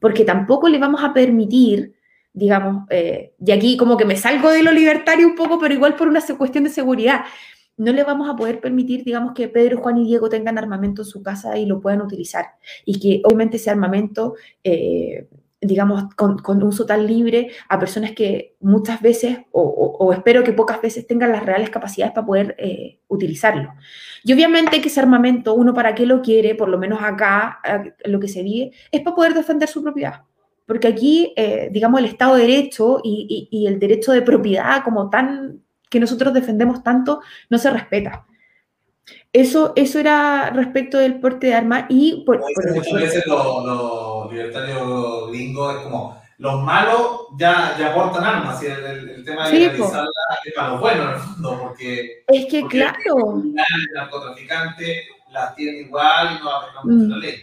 porque 0.00 0.24
tampoco 0.24 0.68
le 0.68 0.78
vamos 0.78 1.04
a 1.04 1.14
permitir, 1.14 1.94
digamos, 2.32 2.86
eh, 2.90 3.34
y 3.38 3.52
aquí 3.52 3.76
como 3.76 3.96
que 3.96 4.04
me 4.04 4.16
salgo 4.16 4.50
de 4.50 4.64
lo 4.64 4.72
libertario 4.72 5.28
un 5.28 5.36
poco, 5.36 5.60
pero 5.60 5.74
igual 5.74 5.94
por 5.94 6.08
una 6.08 6.20
cuestión 6.36 6.64
de 6.64 6.70
seguridad, 6.70 7.24
no 7.82 7.92
le 7.92 8.04
vamos 8.04 8.28
a 8.28 8.36
poder 8.36 8.60
permitir, 8.60 9.04
digamos, 9.04 9.32
que 9.34 9.48
Pedro, 9.48 9.78
Juan 9.78 9.98
y 9.98 10.04
Diego 10.04 10.28
tengan 10.28 10.58
armamento 10.58 11.02
en 11.02 11.06
su 11.06 11.22
casa 11.22 11.58
y 11.58 11.66
lo 11.66 11.80
puedan 11.80 12.02
utilizar. 12.02 12.46
Y 12.84 12.98
que 13.00 13.22
obviamente 13.24 13.56
ese 13.56 13.70
armamento 13.70 14.34
eh, 14.64 15.28
digamos, 15.62 16.12
con, 16.16 16.62
uso 16.64 16.84
tan 16.86 17.06
libre 17.06 17.50
a 17.68 17.78
personas 17.78 18.12
que 18.12 18.56
muchas 18.60 19.00
veces, 19.00 19.38
o, 19.52 20.12
espero 20.12 20.42
que 20.42 20.52
pocas 20.52 20.82
veces 20.82 21.06
tengan 21.06 21.30
las 21.30 21.46
reales 21.46 21.70
capacidades 21.70 22.12
para 22.12 22.26
poder 22.26 22.56
eh, 22.58 22.98
utilizarlo. 23.06 23.72
Y 24.24 24.32
obviamente 24.32 24.80
que 24.80 24.88
ese 24.88 25.00
armamento, 25.00 25.54
uno 25.54 25.72
para 25.72 25.94
qué 25.94 26.04
lo 26.04 26.20
quiere, 26.20 26.56
por 26.56 26.68
lo 26.68 26.78
menos 26.78 26.98
acá, 27.00 27.60
lo 28.04 28.18
que 28.18 28.28
se 28.28 28.42
vive, 28.42 28.72
es 28.90 29.02
para 29.02 29.14
poder 29.14 29.34
defender 29.34 29.68
su 29.68 29.82
propiedad. 29.82 30.22
Porque 30.66 30.88
aquí, 30.88 31.32
eh, 31.36 31.68
digamos, 31.72 32.00
el 32.00 32.06
Estado 32.06 32.34
de 32.34 32.42
Derecho 32.42 33.00
y, 33.04 33.64
el 33.66 33.78
derecho 33.78 34.12
de 34.12 34.22
propiedad 34.22 34.82
como 34.82 35.10
tan, 35.10 35.62
que 35.92 36.00
nosotros 36.00 36.32
defendemos 36.32 36.82
tanto, 36.82 37.20
no 37.50 37.58
se 37.58 37.70
respeta. 37.70 38.24
Eso, 39.30 39.74
eso 39.76 39.98
era 39.98 40.48
respecto 40.50 40.96
del 40.96 41.20
porte 41.20 41.48
de 41.48 41.54
armas 41.54 41.84
y... 41.90 42.24
Por, 42.24 42.40
muchas 42.74 42.92
veces 42.94 43.26
los 43.26 44.32
libertarios 44.32 45.30
gringos 45.30 45.76
es 45.76 45.82
como, 45.82 46.22
los 46.38 46.62
malos 46.62 47.26
ya, 47.36 47.76
ya 47.78 47.94
portan 47.94 48.24
armas 48.24 48.62
y 48.62 48.66
el, 48.66 49.22
tema 49.22 49.48
de 49.48 49.58
legalizarla 49.58 50.10
es 50.44 50.54
para 50.54 50.68
los 50.70 50.80
buenos 50.80 51.06
en 51.06 51.12
el 51.12 51.18
fondo, 51.18 51.60
porque... 51.60 52.24
Es 52.26 52.46
que 52.46 52.66
claro. 52.66 53.42
El 53.44 53.54
narcotraficante 53.94 55.02
las 55.30 55.54
tiene 55.54 55.80
igual 55.80 56.36
y 56.36 56.42
no 56.42 56.46
va 56.46 56.56
a 56.56 56.84
mm. 56.84 57.10
la 57.10 57.16
ley. 57.18 57.34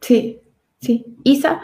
Sí, 0.00 0.40
sí. 0.80 1.04
Isa, 1.24 1.60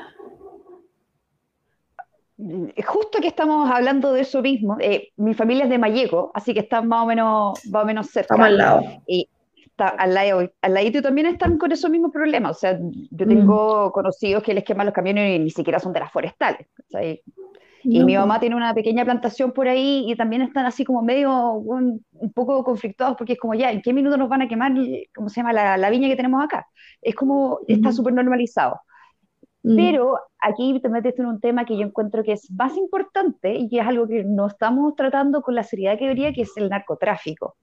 justo 2.38 3.20
que 3.20 3.28
estamos 3.28 3.70
hablando 3.70 4.12
de 4.12 4.20
eso 4.20 4.42
mismo, 4.42 4.76
eh, 4.80 5.08
mi 5.16 5.34
familia 5.34 5.64
es 5.64 5.70
de 5.70 5.78
Malleco, 5.78 6.30
así 6.34 6.52
que 6.52 6.60
están 6.60 6.86
más 6.86 7.02
o 7.02 7.06
menos, 7.06 7.66
más 7.66 7.82
o 7.82 7.86
menos 7.86 8.06
cerca. 8.08 8.34
Estamos 8.34 8.46
al 8.46 8.58
lado. 8.58 8.82
Y 9.06 9.28
está 9.64 9.88
al 9.88 10.14
lado, 10.14 10.50
al 10.60 10.74
ladito 10.74 11.02
también 11.02 11.26
están 11.28 11.58
con 11.58 11.72
esos 11.72 11.90
mismos 11.90 12.12
problemas. 12.12 12.56
O 12.56 12.60
sea, 12.60 12.78
yo 12.78 13.26
tengo 13.26 13.88
mm. 13.88 13.92
conocidos 13.92 14.42
que 14.42 14.54
les 14.54 14.64
queman 14.64 14.86
los 14.86 14.94
camiones 14.94 15.36
y 15.36 15.38
ni 15.38 15.50
siquiera 15.50 15.78
son 15.78 15.92
de 15.92 16.00
las 16.00 16.12
forestales. 16.12 16.66
Y 17.88 18.02
mi 18.02 18.16
mamá 18.16 18.40
tiene 18.40 18.56
una 18.56 18.74
pequeña 18.74 19.04
plantación 19.04 19.52
por 19.52 19.68
ahí 19.68 20.10
y 20.10 20.16
también 20.16 20.42
están 20.42 20.66
así 20.66 20.84
como 20.84 21.02
medio 21.02 21.52
un, 21.52 22.04
poco 22.34 22.64
conflictuados 22.64 23.16
porque 23.16 23.34
es 23.34 23.38
como 23.38 23.54
ya, 23.54 23.70
¿en 23.70 23.80
qué 23.80 23.92
minuto 23.92 24.16
nos 24.16 24.28
van 24.28 24.42
a 24.42 24.48
quemar, 24.48 24.72
cómo 25.14 25.28
se 25.28 25.36
llama, 25.36 25.52
la, 25.52 25.76
la 25.76 25.88
viña 25.88 26.08
que 26.08 26.16
tenemos 26.16 26.44
acá? 26.44 26.66
Es 27.00 27.14
como, 27.14 27.60
está 27.68 27.92
súper 27.92 28.12
normalizado. 28.12 28.80
Pero 29.74 30.18
aquí 30.40 30.78
te 30.80 30.88
metes 30.88 31.18
en 31.18 31.26
un 31.26 31.40
tema 31.40 31.64
que 31.64 31.76
yo 31.76 31.82
encuentro 31.82 32.22
que 32.22 32.32
es 32.32 32.48
más 32.52 32.76
importante 32.76 33.54
y 33.54 33.68
que 33.68 33.80
es 33.80 33.86
algo 33.86 34.06
que 34.06 34.22
no 34.22 34.46
estamos 34.46 34.94
tratando 34.94 35.42
con 35.42 35.56
la 35.56 35.64
seriedad 35.64 35.98
que 35.98 36.04
debería, 36.04 36.32
que 36.32 36.42
es 36.42 36.52
el 36.56 36.68
narcotráfico. 36.68 37.56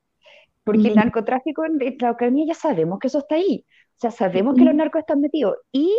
Porque 0.65 0.89
el 0.89 0.95
narcotráfico 0.95 1.63
en 1.65 1.77
la 1.99 2.11
Ucrania 2.11 2.45
ya 2.47 2.53
sabemos 2.53 2.99
que 2.99 3.07
eso 3.07 3.19
está 3.19 3.35
ahí. 3.35 3.65
O 3.67 3.99
sea, 3.99 4.11
sabemos 4.11 4.55
que 4.55 4.65
los 4.65 4.75
narcos 4.75 4.99
están 4.99 5.21
metidos. 5.21 5.57
Y 5.71 5.93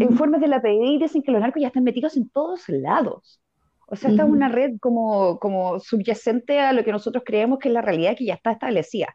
informes 0.00 0.40
de 0.40 0.48
la 0.48 0.60
PDI 0.60 0.98
dicen 0.98 1.22
que 1.22 1.30
los 1.30 1.40
narcos 1.40 1.60
ya 1.60 1.68
están 1.68 1.84
metidos 1.84 2.16
en 2.16 2.28
todos 2.30 2.68
lados. 2.68 3.40
O 3.86 3.96
sea, 3.96 4.10
esta 4.10 4.24
es 4.24 4.28
una 4.28 4.48
red 4.48 4.78
como, 4.80 5.38
como 5.38 5.78
subyacente 5.78 6.58
a 6.58 6.72
lo 6.72 6.82
que 6.84 6.90
nosotros 6.92 7.22
creemos 7.24 7.58
que 7.58 7.68
es 7.68 7.74
la 7.74 7.82
realidad 7.82 8.16
que 8.16 8.24
ya 8.24 8.34
está 8.34 8.52
establecida. 8.52 9.14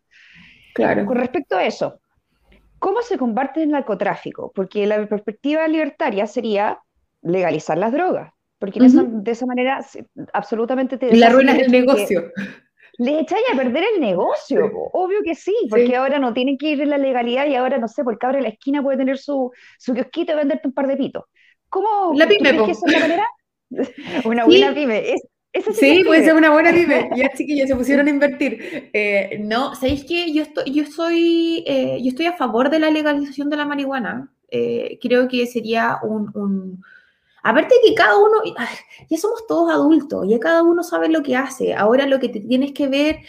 Claro. 0.76 1.06
Con 1.06 1.18
respecto 1.18 1.58
a 1.58 1.66
eso, 1.66 2.00
¿Cómo 2.80 3.02
se 3.02 3.18
combate 3.18 3.64
el 3.64 3.70
narcotráfico? 3.70 4.52
Porque 4.54 4.86
la 4.88 5.06
perspectiva 5.08 5.68
libertaria 5.68 6.26
sería 6.28 6.80
legalizar 7.22 7.78
las 7.78 7.92
drogas, 7.92 8.34
porque 8.58 8.80
de 8.80 9.32
esa 9.32 9.46
manera 9.46 9.86
absolutamente 10.34 10.98
te... 10.98 11.16
La 11.16 11.30
ruina 11.30 11.54
del 11.54 11.72
negocio. 11.72 12.32
Le 12.98 13.20
echáis 13.22 13.44
a 13.54 13.56
perder 13.56 13.84
el 13.96 14.02
negocio, 14.02 14.70
obvio 14.92 15.20
que 15.24 15.36
sí, 15.36 15.56
porque 15.70 15.96
ahora 15.96 16.20
no 16.20 16.34
tienen 16.34 16.58
que 16.58 16.72
ir 16.72 16.82
en 16.82 16.90
la 16.90 16.98
legalidad 16.98 17.48
y 17.48 17.56
ahora, 17.56 17.78
no 17.78 17.88
sé, 17.88 18.04
por 18.04 18.18
cabra 18.18 18.40
en 18.40 18.44
la 18.44 18.50
esquina 18.50 18.84
puede 18.84 18.98
tener 18.98 19.18
su, 19.18 19.52
su 19.78 19.94
kiosquito 19.94 20.34
y 20.34 20.36
venderte 20.36 20.68
un 20.68 20.74
par 20.74 20.88
de 20.88 20.98
pitos. 20.98 21.24
¿Cómo? 21.70 22.14
La 22.16 22.28
pyme, 22.28 22.66
que 22.66 22.72
es 22.72 22.82
la 22.86 23.00
manera? 23.00 23.28
Una 24.26 24.46
buena 24.46 24.74
pyme. 24.74 25.14
Es, 25.14 25.22
sí, 25.74 26.04
puede 26.06 26.24
ser 26.24 26.36
una 26.36 26.52
buena 26.52 26.72
pyme. 26.72 27.10
Ya 27.16 27.32
chiquillos 27.34 27.68
se 27.68 27.76
pusieron 27.76 28.08
a 28.08 28.10
invertir. 28.10 28.90
Eh, 28.94 29.40
no, 29.42 29.76
¿sabéis 29.76 30.06
qué? 30.06 30.32
Yo 30.32 30.44
estoy, 30.44 30.72
yo 30.72 30.86
soy, 30.86 31.64
eh, 31.68 32.00
yo 32.02 32.10
estoy 32.10 32.28
a 32.28 32.34
favor 32.34 32.70
de 32.70 32.80
la 32.80 32.90
legalización 32.90 33.50
de 33.50 33.58
la 33.58 33.66
marihuana. 33.66 34.32
Eh, 34.50 35.00
creo 35.02 35.28
que 35.28 35.46
sería 35.48 36.00
un, 36.04 36.32
un... 36.36 36.84
Aparte 37.42 37.76
que 37.86 37.94
cada 37.94 38.18
uno, 38.18 38.42
ya 39.10 39.18
somos 39.18 39.48
todos 39.48 39.72
adultos, 39.72 40.28
ya 40.28 40.40
cada 40.40 40.62
uno 40.62 40.84
sabe 40.84 41.08
lo 41.08 41.24
que 41.24 41.36
hace. 41.36 41.74
Ahora 41.74 42.06
lo 42.06 42.20
que 42.20 42.30
te 42.30 42.42
tienes 42.42 42.74
que 42.74 42.88
ver, 42.88 43.20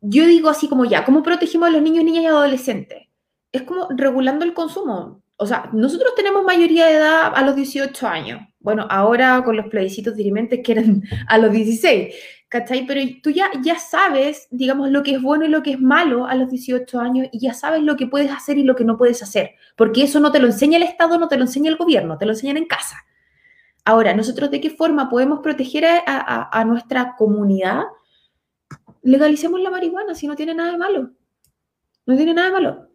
yo 0.00 0.26
digo 0.26 0.50
así 0.50 0.68
como 0.68 0.84
ya, 0.84 1.04
¿cómo 1.04 1.22
protegemos 1.22 1.68
a 1.68 1.72
los 1.72 1.82
niños, 1.82 2.04
niñas 2.04 2.24
y 2.24 2.26
adolescentes? 2.26 3.08
Es 3.52 3.62
como 3.62 3.88
regulando 3.90 4.44
el 4.44 4.52
consumo. 4.52 5.22
O 5.38 5.46
sea, 5.46 5.70
nosotros 5.72 6.14
tenemos 6.14 6.44
mayoría 6.44 6.86
de 6.86 6.94
edad 6.94 7.32
a 7.34 7.42
los 7.42 7.56
18 7.56 8.06
años 8.06 8.40
bueno, 8.60 8.86
ahora 8.90 9.42
con 9.44 9.56
los 9.56 9.68
plebiscitos 9.68 10.14
dirimentes 10.16 10.60
que 10.64 10.72
eran 10.72 11.02
a 11.28 11.38
los 11.38 11.52
16, 11.52 12.14
¿cachai? 12.48 12.86
Pero 12.86 13.00
tú 13.22 13.30
ya, 13.30 13.50
ya 13.62 13.78
sabes, 13.78 14.48
digamos, 14.50 14.90
lo 14.90 15.02
que 15.02 15.12
es 15.12 15.22
bueno 15.22 15.44
y 15.44 15.48
lo 15.48 15.62
que 15.62 15.72
es 15.72 15.80
malo 15.80 16.26
a 16.26 16.34
los 16.34 16.50
18 16.50 17.00
años 17.00 17.28
y 17.32 17.40
ya 17.40 17.54
sabes 17.54 17.82
lo 17.82 17.96
que 17.96 18.06
puedes 18.06 18.30
hacer 18.30 18.58
y 18.58 18.64
lo 18.64 18.74
que 18.76 18.84
no 18.84 18.98
puedes 18.98 19.22
hacer, 19.22 19.52
porque 19.76 20.02
eso 20.02 20.20
no 20.20 20.32
te 20.32 20.38
lo 20.38 20.46
enseña 20.46 20.76
el 20.76 20.82
Estado, 20.82 21.18
no 21.18 21.28
te 21.28 21.36
lo 21.36 21.44
enseña 21.44 21.70
el 21.70 21.76
gobierno, 21.76 22.18
te 22.18 22.26
lo 22.26 22.32
enseñan 22.32 22.56
en 22.56 22.66
casa. 22.66 22.96
Ahora, 23.84 24.12
¿nosotros 24.14 24.50
de 24.50 24.60
qué 24.60 24.68
forma 24.68 25.08
podemos 25.08 25.40
proteger 25.40 25.86
a, 26.06 26.64
nuestra 26.66 27.14
comunidad? 27.16 27.84
Legalicemos 29.02 29.60
la 29.62 29.70
marihuana 29.70 30.14
si 30.14 30.26
no 30.26 30.36
tiene 30.36 30.54
nada 30.54 30.72
de 30.72 30.78
malo. 30.78 31.10
No 32.04 32.16
tiene 32.16 32.34
nada 32.34 32.48
de 32.48 32.52
malo. 32.52 32.87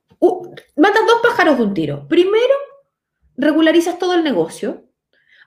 Matas 0.75 1.05
dos 1.05 1.19
pájaros 1.21 1.57
de 1.57 1.63
un 1.63 1.73
tiro. 1.73 2.07
Primero, 2.07 2.55
regularizas 3.37 3.99
todo 3.99 4.15
el 4.15 4.23
negocio 4.23 4.83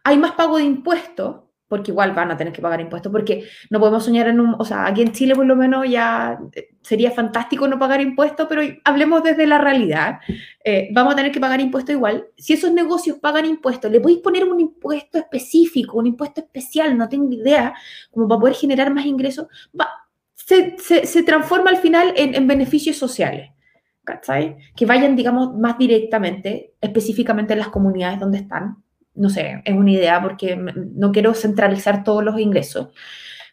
hay 0.07 0.19
más 0.19 0.33
pago 0.33 0.59
de 0.59 0.63
impuestos, 0.63 1.41
porque 1.67 1.91
igual 1.91 2.13
van 2.13 2.31
a 2.31 2.37
tener 2.37 2.53
que 2.53 2.63
pagar 2.63 2.81
impuestos, 2.81 3.11
porque 3.11 3.49
no 3.71 3.81
podemos 3.81 4.05
soñar 4.05 4.29
en 4.29 4.39
un, 4.39 4.55
o 4.57 4.65
sea, 4.65 4.87
aquí 4.87 5.03
en 5.03 5.11
Chile 5.11 5.35
por 5.35 5.45
lo 5.45 5.57
menos 5.57 5.85
ya 5.91 6.39
eh, 6.53 6.69
sería 6.81 7.11
fantástico 7.11 7.67
no 7.67 7.77
pagar 7.77 8.01
impuestos, 8.01 8.47
pero 8.49 8.63
hablemos 8.85 9.25
desde 9.25 9.49
la 9.49 9.59
realidad. 9.59 10.21
Eh, 10.63 10.91
vamos 10.93 11.15
a 11.15 11.17
tener 11.17 11.33
que 11.33 11.41
pagar 11.41 11.61
impuestos 11.61 11.93
igual. 11.93 12.25
Si 12.37 12.53
esos 12.53 12.71
negocios 12.71 13.19
pagan 13.19 13.47
impuestos, 13.47 13.91
le 13.91 13.99
podéis 13.99 14.21
poner 14.21 14.45
un 14.45 14.61
impuesto 14.61 15.19
específico, 15.19 15.99
un 15.99 16.07
impuesto 16.07 16.41
especial, 16.41 16.97
no 16.97 17.09
tengo 17.09 17.33
idea, 17.33 17.75
como 18.13 18.29
para 18.29 18.41
poder 18.43 18.55
generar 18.55 18.95
más 18.95 19.07
ingresos, 19.07 19.49
se, 20.37 21.23
transforma 21.25 21.71
al 21.71 21.79
final 21.79 22.13
en 22.17 22.47
beneficios 22.47 22.97
sociales. 22.97 23.56
Que 24.75 24.87
vayan, 24.87 25.17
digamos, 25.17 25.55
más 25.57 25.77
directamente, 25.79 26.75
específicamente 26.81 27.53
en 27.53 27.59
las 27.59 27.69
comunidades 27.69 28.21
donde 28.21 28.39
están, 28.39 28.83
no 29.15 29.29
sé, 29.29 29.63
es 29.65 29.75
una 29.75 29.91
idea 29.91 30.23
porque 30.23 30.57
no 30.57 31.13
quiero 31.13 31.35
centralizar 31.35 32.05
todos 32.05 32.23
los 32.23 32.39
ingresos, 32.39 32.89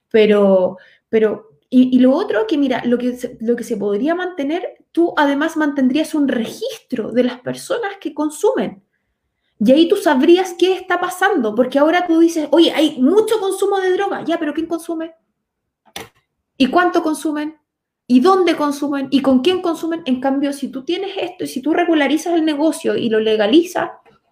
pero, 0.10 0.78
pero 1.10 1.54
y, 1.70 1.98
lo 1.98 2.14
otro 2.14 2.46
que 2.46 2.56
mira, 2.56 2.84
lo 2.86 3.00
que, 3.00 3.18
se, 3.18 3.36
lo 3.42 3.56
que 3.56 3.64
se 3.64 3.78
podría 3.78 4.14
mantener, 4.14 4.86
tú 4.92 5.12
además 5.18 5.58
mantendrías 5.58 6.14
un 6.14 6.28
registro 6.28 7.12
de 7.12 7.24
las 7.24 7.40
personas 7.40 7.94
que 8.00 8.14
consumen. 8.14 8.84
Y 9.60 9.72
ahí 9.72 9.88
tú 9.88 9.96
sabrías 9.96 10.54
qué 10.60 10.74
está 10.74 11.00
pasando, 11.00 11.56
porque 11.56 11.80
ahora 11.80 12.06
tú 12.06 12.20
dices, 12.20 12.48
oye, 12.52 12.72
hay 12.74 13.02
mucho 13.02 13.40
consumo 13.40 13.80
de 13.80 13.92
droga, 13.92 14.24
ya, 14.24 14.38
pero 14.38 14.54
¿quién 14.54 14.68
consume? 14.68 15.16
¿Y 16.58 16.68
cuánto 16.68 17.02
consumen? 17.02 17.58
¿Y 18.06 18.20
dónde 18.20 18.56
consumen? 18.56 19.08
¿Y 19.12 19.22
con 19.22 19.40
quién 19.40 19.62
consumen? 19.62 20.02
En 20.06 20.20
cambio, 20.20 20.52
si 20.52 20.68
tú 20.68 20.84
tienes 20.84 21.12
esto 21.20 21.46
y 21.46 21.48
si 21.48 21.62
tú 21.62 21.74
regularizas 21.74 22.34
el 22.34 22.44
negocio 22.44 22.96
y 22.96 23.10
lo 23.10 23.20
legalizas, 23.20 23.92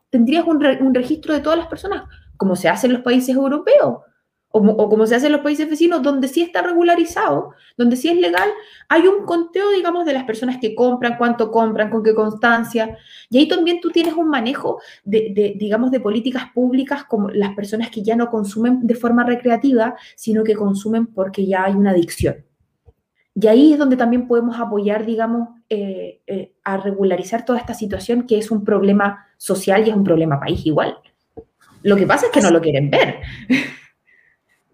tendrías 0.09 0.45
un, 0.45 0.93
registro 0.93 1.33
de 1.33 1.39
todas 1.39 1.57
las 1.57 1.67
personas, 1.67 2.03
como 2.35 2.55
se 2.55 2.67
hace 2.67 2.87
en 2.87 2.93
los 2.93 3.01
países 3.01 3.35
europeos 3.35 3.99
o, 4.53 4.89
como 4.89 5.07
se 5.07 5.15
hace 5.15 5.27
en 5.27 5.31
los 5.31 5.41
países 5.41 5.69
vecinos, 5.69 6.01
donde 6.03 6.27
sí 6.27 6.41
está 6.41 6.61
regularizado, 6.61 7.51
donde 7.77 7.95
sí 7.95 8.09
es 8.09 8.17
legal, 8.17 8.49
hay 8.89 9.07
un 9.07 9.25
conteo, 9.25 9.71
digamos, 9.71 10.05
de 10.05 10.11
las 10.11 10.25
personas 10.25 10.57
que 10.59 10.75
compran, 10.75 11.17
cuánto 11.17 11.49
compran, 11.49 11.89
con 11.89 12.03
qué 12.03 12.13
constancia. 12.13 12.97
Y 13.29 13.37
ahí 13.37 13.47
también 13.47 13.79
tú 13.79 13.91
tienes 13.91 14.15
un 14.15 14.27
manejo 14.27 14.81
de, 15.05 15.55
digamos, 15.57 15.89
de 15.91 16.01
políticas 16.01 16.51
públicas 16.53 17.05
como 17.05 17.29
las 17.29 17.55
personas 17.55 17.89
que 17.89 18.03
ya 18.03 18.17
no 18.17 18.29
consumen 18.29 18.85
de 18.85 18.95
forma 18.95 19.23
recreativa, 19.23 19.95
sino 20.17 20.43
que 20.43 20.55
consumen 20.55 21.07
porque 21.07 21.45
ya 21.45 21.63
hay 21.63 21.73
una 21.73 21.91
adicción. 21.91 22.50
Y 23.33 23.47
ahí 23.47 23.73
es 23.73 23.79
donde 23.79 23.97
también 23.97 24.27
podemos 24.27 24.59
apoyar, 24.59 25.05
digamos, 25.05 25.49
eh, 25.69 26.21
eh, 26.27 26.53
a 26.63 26.77
regularizar 26.77 27.45
toda 27.45 27.59
esta 27.59 27.73
situación 27.73 28.27
que 28.27 28.37
es 28.37 28.51
un 28.51 28.65
problema 28.65 29.27
social 29.37 29.85
y 29.85 29.89
es 29.89 29.95
un 29.95 30.03
problema 30.03 30.39
país 30.39 30.65
igual. 30.65 30.97
Lo 31.83 31.95
que 31.95 32.05
pasa 32.05 32.27
es 32.27 32.31
que 32.31 32.41
no 32.41 32.51
lo 32.51 32.61
quieren 32.61 32.89
ver. 32.89 33.21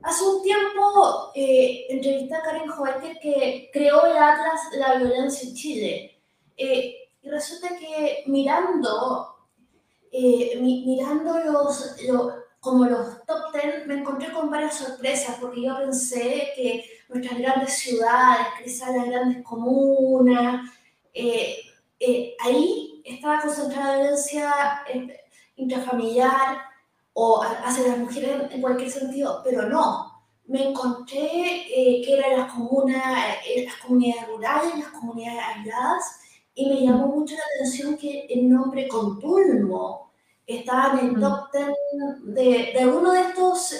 Hace 0.03 0.23
un 0.23 0.41
tiempo 0.41 1.31
eh, 1.35 1.85
entrevisté 1.89 2.35
a 2.35 2.41
Karen 2.41 2.69
Joaquín 2.69 3.17
que 3.21 3.69
creó 3.73 4.05
el 4.05 4.15
Atlas 4.15 4.61
la 4.77 4.95
Violencia 4.95 5.49
en 5.49 5.55
Chile. 5.55 6.21
Eh, 6.55 6.95
y 7.21 7.29
resulta 7.29 7.69
que 7.77 8.23
mirando, 8.27 9.35
eh, 10.11 10.59
mirando 10.61 11.39
los, 11.39 11.95
como 12.61 12.85
los 12.85 13.25
top 13.25 13.53
10, 13.53 13.87
me 13.87 13.99
encontré 13.99 14.31
con 14.31 14.49
varias 14.49 14.77
sorpresas 14.77 15.37
porque 15.41 15.63
yo 15.63 15.77
pensé 15.77 16.53
que 16.55 16.85
nuestras 17.09 17.39
grandes 17.39 17.73
ciudades, 17.73 18.47
quizás 18.63 18.95
las 18.95 19.05
grandes 19.05 19.43
comunas, 19.43 20.69
eh, 21.13 21.57
eh, 21.99 22.35
ahí 22.39 23.01
estaba 23.05 23.41
concentrada 23.41 23.93
la 23.93 24.01
violencia 24.03 24.53
intrafamiliar 25.55 26.57
o 27.13 27.41
hacia 27.41 27.87
las 27.87 27.97
mujeres 27.97 28.51
en 28.51 28.61
cualquier 28.61 28.91
sentido, 28.91 29.41
pero 29.43 29.67
no. 29.67 30.13
Me 30.45 30.69
encontré 30.69 31.65
eh, 31.67 32.01
que 32.05 32.17
eran 32.17 32.39
las 32.39 32.53
comunas, 32.53 33.03
las 33.65 33.75
comunidades 33.77 34.27
rurales, 34.27 34.77
las 34.77 34.87
comunidades 34.89 35.41
aisladas, 35.43 36.19
y 36.55 36.69
me 36.69 36.81
llamó 36.81 37.07
mucho 37.07 37.35
la 37.35 37.41
atención 37.55 37.97
que 37.97 38.27
el 38.29 38.49
nombre 38.49 38.87
Contulmo 38.87 40.11
estaba 40.45 40.99
en 40.99 41.09
el 41.09 41.19
top 41.19 41.51
10 41.51 42.35
de, 42.35 42.73
de 42.79 42.87
uno 42.87 43.11
de 43.11 43.21
estos, 43.21 43.73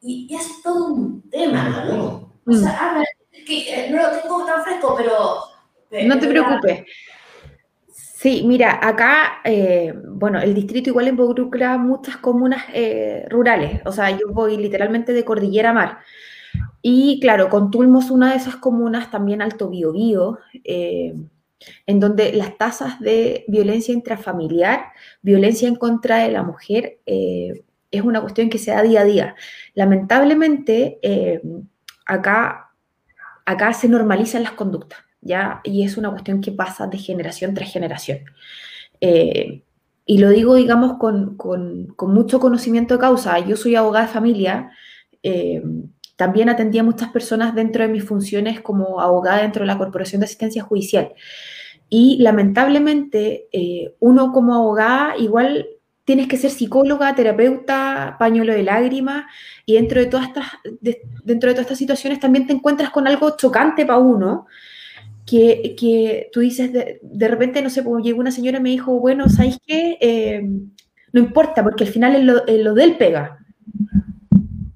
y, 0.00 0.26
y, 0.30 0.34
es 0.34 0.62
todo 0.62 0.94
un 0.94 1.30
tema. 1.30 1.84
¿no? 1.86 2.32
O 2.46 2.52
sea, 2.52 3.02
que, 3.46 3.88
no 3.90 4.02
lo 4.02 4.20
tengo 4.20 4.44
tan 4.44 4.62
fresco, 4.62 4.94
pero 4.96 6.06
no 6.06 6.18
te 6.18 6.28
preocupes. 6.28 6.84
Sí, 7.92 8.44
mira, 8.46 8.78
acá, 8.86 9.40
eh, 9.44 9.94
bueno, 10.08 10.40
el 10.40 10.54
distrito 10.54 10.90
igual 10.90 11.08
involucra 11.08 11.78
muchas 11.78 12.18
comunas 12.18 12.64
eh, 12.74 13.24
rurales, 13.30 13.80
o 13.86 13.92
sea, 13.92 14.10
yo 14.10 14.28
voy 14.30 14.58
literalmente 14.58 15.14
de 15.14 15.24
Cordillera 15.24 15.70
a 15.70 15.72
Mar. 15.72 15.98
Y 16.82 17.18
claro, 17.20 17.48
Contulmos, 17.48 18.10
una 18.10 18.30
de 18.30 18.36
esas 18.36 18.56
comunas, 18.56 19.10
también 19.10 19.40
Alto 19.40 19.70
Biobío, 19.70 20.38
eh, 20.64 21.14
en 21.86 22.00
donde 22.00 22.32
las 22.34 22.58
tasas 22.58 23.00
de 23.00 23.44
violencia 23.48 23.94
intrafamiliar, 23.94 24.92
violencia 25.22 25.66
en 25.66 25.76
contra 25.76 26.18
de 26.18 26.30
la 26.30 26.42
mujer, 26.42 26.98
es 27.90 28.02
una 28.02 28.20
cuestión 28.20 28.50
que 28.50 28.58
se 28.58 28.70
da 28.70 28.82
día 28.82 29.00
a 29.00 29.04
día. 29.04 29.34
Lamentablemente, 29.74 30.98
acá, 32.06 32.70
acá 33.44 33.72
se 33.72 33.88
normalizan 33.88 34.42
las 34.42 34.52
conductas. 34.52 35.00
¿ya? 35.20 35.60
Y 35.64 35.84
es 35.84 35.96
una 35.96 36.10
cuestión 36.10 36.40
que 36.40 36.52
pasa 36.52 36.86
de 36.86 36.98
generación 36.98 37.54
tras 37.54 37.72
generación. 37.72 38.20
Eh, 39.00 39.62
y 40.06 40.18
lo 40.18 40.30
digo, 40.30 40.54
digamos, 40.54 40.98
con, 40.98 41.36
mucho 42.00 42.40
conocimiento 42.40 42.94
de 42.94 43.00
causa. 43.00 43.38
Yo 43.38 43.56
soy 43.56 43.76
abogada 43.76 44.06
de 44.06 44.12
familia, 44.12 44.70
eh, 45.22 45.62
también 46.16 46.48
atendía 46.48 46.82
a 46.82 46.84
muchas 46.84 47.10
personas 47.10 47.54
dentro 47.54 47.82
de 47.82 47.88
mis 47.88 48.04
funciones 48.04 48.60
como 48.60 49.00
abogada 49.00 49.42
dentro 49.42 49.62
de 49.62 49.68
la 49.68 49.78
Corporación 49.78 50.20
de 50.20 50.26
Asistencia 50.26 50.62
Judicial. 50.62 51.12
Y 51.88 52.18
lamentablemente, 52.20 53.48
eh, 53.52 53.94
uno 54.00 54.32
como 54.32 54.54
abogada 54.54 55.16
igual 55.16 55.66
tienes 56.04 56.28
que 56.28 56.36
ser 56.36 56.50
psicóloga, 56.50 57.14
terapeuta, 57.14 58.16
pañuelo 58.18 58.52
de 58.52 58.62
lágrimas, 58.62 59.24
y 59.64 59.74
dentro 59.74 60.00
de 60.00 60.06
todas 60.06 60.28
estas, 60.28 60.46
dentro 61.24 61.48
de 61.48 61.54
todas 61.54 61.66
estas 61.66 61.78
situaciones 61.78 62.20
también 62.20 62.46
te 62.46 62.52
encuentras 62.52 62.90
con 62.90 63.06
algo 63.06 63.36
chocante 63.36 63.86
para 63.86 63.98
uno, 63.98 64.46
que, 65.26 65.76
que 65.78 66.28
tú 66.32 66.40
dices, 66.40 66.72
de, 66.72 66.98
de, 67.02 67.28
repente, 67.28 67.62
no 67.62 67.70
sé, 67.70 67.84
como 67.84 68.00
llegó 68.00 68.20
una 68.20 68.32
señora 68.32 68.58
y 68.58 68.62
me 68.62 68.70
dijo, 68.70 68.98
bueno, 68.98 69.28
¿sabes 69.28 69.58
qué? 69.64 69.96
Eh, 70.00 70.42
no 71.12 71.20
importa, 71.20 71.62
porque 71.62 71.84
al 71.84 71.90
final 71.90 72.16
es 72.16 72.24
lo, 72.24 72.46
es 72.46 72.64
lo 72.64 72.74
de 72.74 72.84
él 72.84 72.96
pega. 72.96 73.38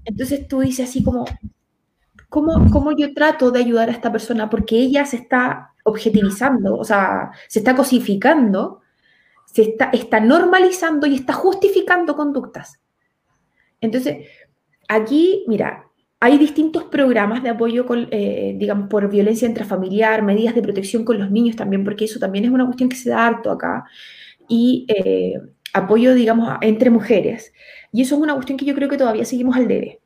Entonces 0.05 0.47
tú 0.47 0.61
dices 0.61 0.89
así 0.89 1.03
como, 1.03 1.25
¿cómo, 2.29 2.71
¿cómo 2.71 2.93
yo 2.97 3.13
trato 3.15 3.51
de 3.51 3.61
ayudar 3.61 3.89
a 3.89 3.93
esta 3.93 4.13
persona? 4.13 4.49
Porque 4.51 4.77
ella 4.77 5.05
se 5.07 5.17
está 5.17 5.73
objetivizando, 5.85 6.77
o 6.77 6.85
sea, 6.85 7.33
se 7.49 7.59
está 7.59 7.75
cosificando, 7.75 8.81
se 9.55 9.77
está, 9.93 10.19
normalizando 10.19 11.07
y 11.07 11.15
está 11.15 11.33
justificando 11.33 12.17
conductas. 12.17 12.81
Entonces, 13.81 14.27
aquí, 14.89 15.45
mira, 15.47 15.85
hay 16.19 16.39
distintos 16.39 16.85
programas 16.85 17.41
de 17.45 17.51
apoyo, 17.51 17.87
con, 17.87 18.09
eh, 18.11 18.57
digamos, 18.59 18.89
por 18.89 19.09
violencia 19.09 19.47
intrafamiliar, 19.47 20.23
medidas 20.23 20.57
de 20.57 20.63
protección 20.63 21.05
con 21.05 21.21
los 21.21 21.31
niños 21.31 21.55
también, 21.55 21.85
porque 21.85 22.07
eso 22.07 22.19
también 22.19 22.47
es 22.47 22.51
una 22.51 22.65
cuestión 22.65 22.89
que 22.89 22.97
se 22.97 23.11
da 23.11 23.29
harto 23.29 23.53
acá, 23.53 23.85
y 24.49 24.87
eh, 24.89 25.35
apoyo, 25.73 26.15
digamos, 26.15 26.53
entre 26.61 26.91
mujeres. 26.91 27.53
Y 27.93 28.03
eso 28.03 28.17
es 28.17 28.23
una 28.23 28.35
cuestión 28.35 28.59
que 28.59 28.65
yo 28.65 28.75
creo 28.75 28.89
que 28.89 28.99
todavía 28.99 29.25
seguimos 29.25 29.57
al 29.57 29.69
debe. 29.69 30.01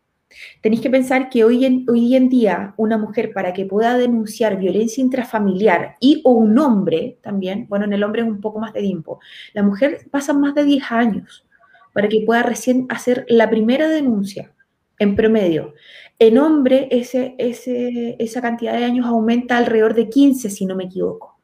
Tenéis 0.61 0.83
que 0.83 0.91
pensar 0.91 1.31
que 1.31 1.45
hoy 1.45 1.65
en, 1.65 2.29
día 2.29 2.75
una 2.77 2.99
mujer 2.99 3.33
para 3.33 3.53
que 3.53 3.65
pueda 3.65 3.97
denunciar 3.97 4.59
violencia 4.59 5.03
intrafamiliar 5.03 5.97
y 6.01 6.21
o 6.25 6.33
un 6.33 6.59
hombre 6.59 7.19
también, 7.23 7.67
bueno, 7.69 7.87
en 7.87 7.93
el 7.93 8.05
hombre 8.05 8.23
es 8.23 8.29
un 8.29 8.41
poco 8.41 8.59
más 8.59 8.73
de 8.73 8.83
tiempo, 8.83 9.21
la 9.55 9.63
mujer 9.63 10.07
pasa 10.11 10.33
más 10.33 10.55
de 10.55 10.65
10 10.65 10.93
años 10.93 11.47
para 11.93 12.09
que 12.09 12.23
pueda 12.25 12.43
recién 12.43 12.87
hacer 12.91 13.25
la 13.29 13.49
primera 13.49 13.89
denuncia 13.89 14.53
en 14.99 15.17
promedio. 15.17 15.75
En 16.19 16.39
hombre, 16.39 16.89
ese, 16.91 17.35
esa 17.39 18.43
cantidad 18.43 18.73
de 18.73 18.85
años 18.85 19.07
aumenta 19.07 19.57
alrededor 19.57 19.95
de 19.95 20.09
15, 20.09 20.51
si 20.51 20.67
no 20.67 20.75
me 20.75 20.85
equivoco. 20.85 21.39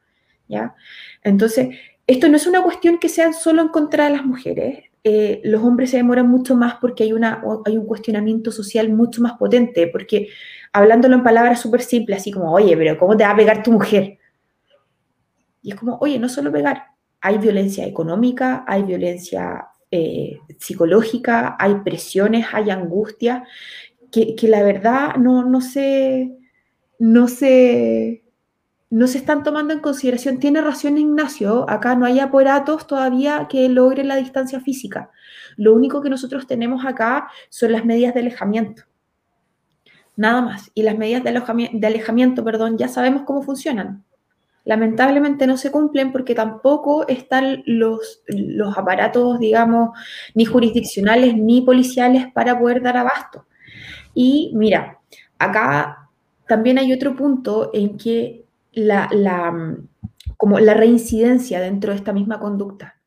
¿ya? 0.47 0.75
Entonces, 1.23 1.75
esto 2.07 2.29
no 2.29 2.37
es 2.37 2.45
una 2.45 2.61
cuestión 2.61 2.99
que 2.99 3.09
sea 3.09 3.33
solo 3.33 3.61
en 3.61 3.69
contra 3.69 4.05
de 4.05 4.11
las 4.11 4.25
mujeres. 4.25 4.85
Eh, 5.07 5.39
los 5.43 5.61
hombres 5.61 5.91
se 5.91 5.97
demoran 5.97 6.27
mucho 6.27 6.55
más 6.55 6.77
porque 6.81 7.03
hay, 7.03 7.13
una, 7.13 7.43
hay 7.63 7.77
un 7.77 7.85
cuestionamiento 7.85 8.51
social 8.51 8.89
mucho 8.89 9.21
más 9.21 9.33
potente, 9.33 9.85
porque 9.85 10.29
hablándolo 10.73 11.15
en 11.15 11.21
palabras 11.21 11.61
súper 11.61 11.83
simples, 11.83 12.21
así 12.21 12.31
como, 12.31 12.51
oye, 12.51 12.75
pero 12.75 12.97
¿cómo 12.97 13.15
te 13.15 13.23
va 13.23 13.29
a 13.29 13.35
pegar 13.35 13.61
tu 13.61 13.71
mujer? 13.71 14.17
Y 15.61 15.69
es 15.69 15.75
como, 15.75 15.99
oye, 16.01 16.17
no 16.17 16.27
solo 16.27 16.51
pegar, 16.51 16.85
hay 17.21 17.37
violencia 17.37 17.85
económica, 17.85 18.65
hay 18.67 18.81
violencia 18.81 19.67
eh, 19.91 20.39
psicológica, 20.57 21.55
hay 21.59 21.75
presiones, 21.83 22.47
hay 22.51 22.71
angustia, 22.71 23.45
que, 24.11 24.35
la 24.47 24.63
verdad 24.63 25.17
no, 25.17 25.45
no, 25.45 25.61
se, 25.61 26.35
no, 26.97 27.27
se, 27.27 28.24
no 28.95 29.07
se 29.07 29.17
están 29.17 29.43
tomando 29.43 29.73
en 29.73 29.81
consideración. 29.81 30.39
Tiene 30.39 30.61
razón 30.61 30.97
Ignacio, 30.97 31.69
acá 31.69 31.97
no 31.97 32.05
hay 32.05 32.21
aparatos 32.21 32.87
todavía 32.87 33.45
que 33.49 33.67
logren 33.67 34.07
la 34.07 34.15
distancia 34.15 34.61
física. 34.61 35.11
Lo 35.57 35.73
único 35.73 36.01
que 36.01 36.09
nosotros 36.09 36.47
tenemos 36.47 36.85
acá 36.85 37.27
son 37.49 37.73
las 37.73 37.83
medidas 37.83 38.13
de 38.13 38.21
alejamiento. 38.21 38.83
Nada 40.15 40.41
más. 40.41 40.71
Y 40.73 40.83
las 40.83 40.97
medidas 40.97 41.23
de 41.23 41.29
alejamiento, 41.31 41.77
de 41.77 41.87
alejamiento 41.87 42.45
perdón, 42.45 42.77
ya 42.77 42.87
sabemos 42.87 43.23
cómo 43.23 43.43
funcionan. 43.43 44.05
Lamentablemente 44.63 45.45
no 45.45 45.57
se 45.57 45.71
cumplen 45.71 46.13
porque 46.13 46.33
tampoco 46.33 47.05
están 47.09 47.63
los, 47.65 48.21
los 48.27 48.77
aparatos, 48.77 49.39
digamos, 49.39 49.89
ni 50.33 50.45
jurisdiccionales 50.45 51.35
ni 51.35 51.63
policiales 51.63 52.27
para 52.33 52.57
poder 52.57 52.81
dar 52.81 52.95
abasto. 52.95 53.45
Y 54.13 54.53
mira, 54.55 55.01
acá 55.37 56.07
también 56.47 56.77
hay 56.79 56.93
otro 56.93 57.13
punto 57.13 57.71
en 57.73 57.97
que 57.97 58.44
la, 58.75 59.09
como 60.37 60.59
la 60.59 60.73
reincidencia 60.73 61.59
dentro 61.59 61.91
de 61.91 61.97
esta 61.97 62.13
misma 62.13 62.39
conducta. 62.39 63.01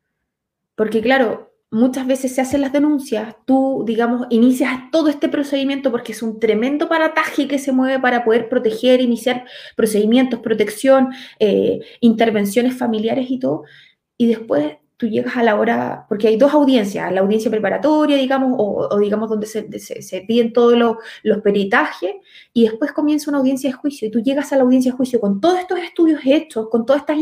Porque 0.75 1.01
claro, 1.01 1.53
muchas 1.71 2.07
veces 2.07 2.35
se 2.35 2.41
hacen 2.41 2.63
las 2.63 2.73
denuncias, 2.73 3.37
tú, 3.45 3.85
digamos, 3.87 4.27
inicias 4.31 4.91
todo 4.91 5.09
este 5.09 5.29
procedimiento 5.29 5.91
porque 5.91 6.13
es 6.13 6.23
un 6.23 6.41
tremendo 6.41 6.89
parataje 6.89 7.47
que 7.47 7.59
se 7.59 7.73
mueve 7.73 7.99
para 8.01 8.25
poder 8.25 8.49
proteger, 8.49 9.01
iniciar 9.01 9.45
procedimientos, 9.77 10.41
protección, 10.41 11.11
eh, 11.39 11.81
intervenciones 12.01 12.77
familiares 12.77 13.31
y 13.31 13.39
todo, 13.39 13.65
y 14.17 14.29
después 14.29 14.77
tú 14.99 15.07
llegas 15.07 15.37
a 15.37 15.45
la 15.45 15.55
hora, 15.55 16.05
porque 16.09 16.27
hay 16.27 16.37
dos 16.37 16.53
audiencias, 16.53 17.13
la 17.13 17.21
audiencia 17.21 17.51
preparatoria, 17.51 18.17
digamos, 18.17 18.55
o, 18.59 18.99
digamos 18.99 19.31
donde 19.31 19.47
se, 19.47 19.79
se, 19.79 20.21
piden 20.23 20.53
todos 20.53 20.77
los, 20.77 21.39
peritajes, 21.41 22.17
y 22.53 22.65
después 22.65 22.91
comienza 22.91 23.31
una 23.31 23.39
audiencia 23.39 23.71
de 23.71 23.75
juicio, 23.75 24.09
y 24.09 24.11
tú 24.11 24.21
llegas 24.21 24.53
a 24.53 24.57
la 24.57 24.65
audiencia 24.65 24.91
de 24.91 24.97
juicio 24.97 25.21
con 25.21 25.41
todos 25.41 25.61
estos 25.61 25.79
estudios 25.79 26.21
hechos, 26.25 26.69
con 26.69 26.85
todas 26.85 27.03
estas, 27.03 27.17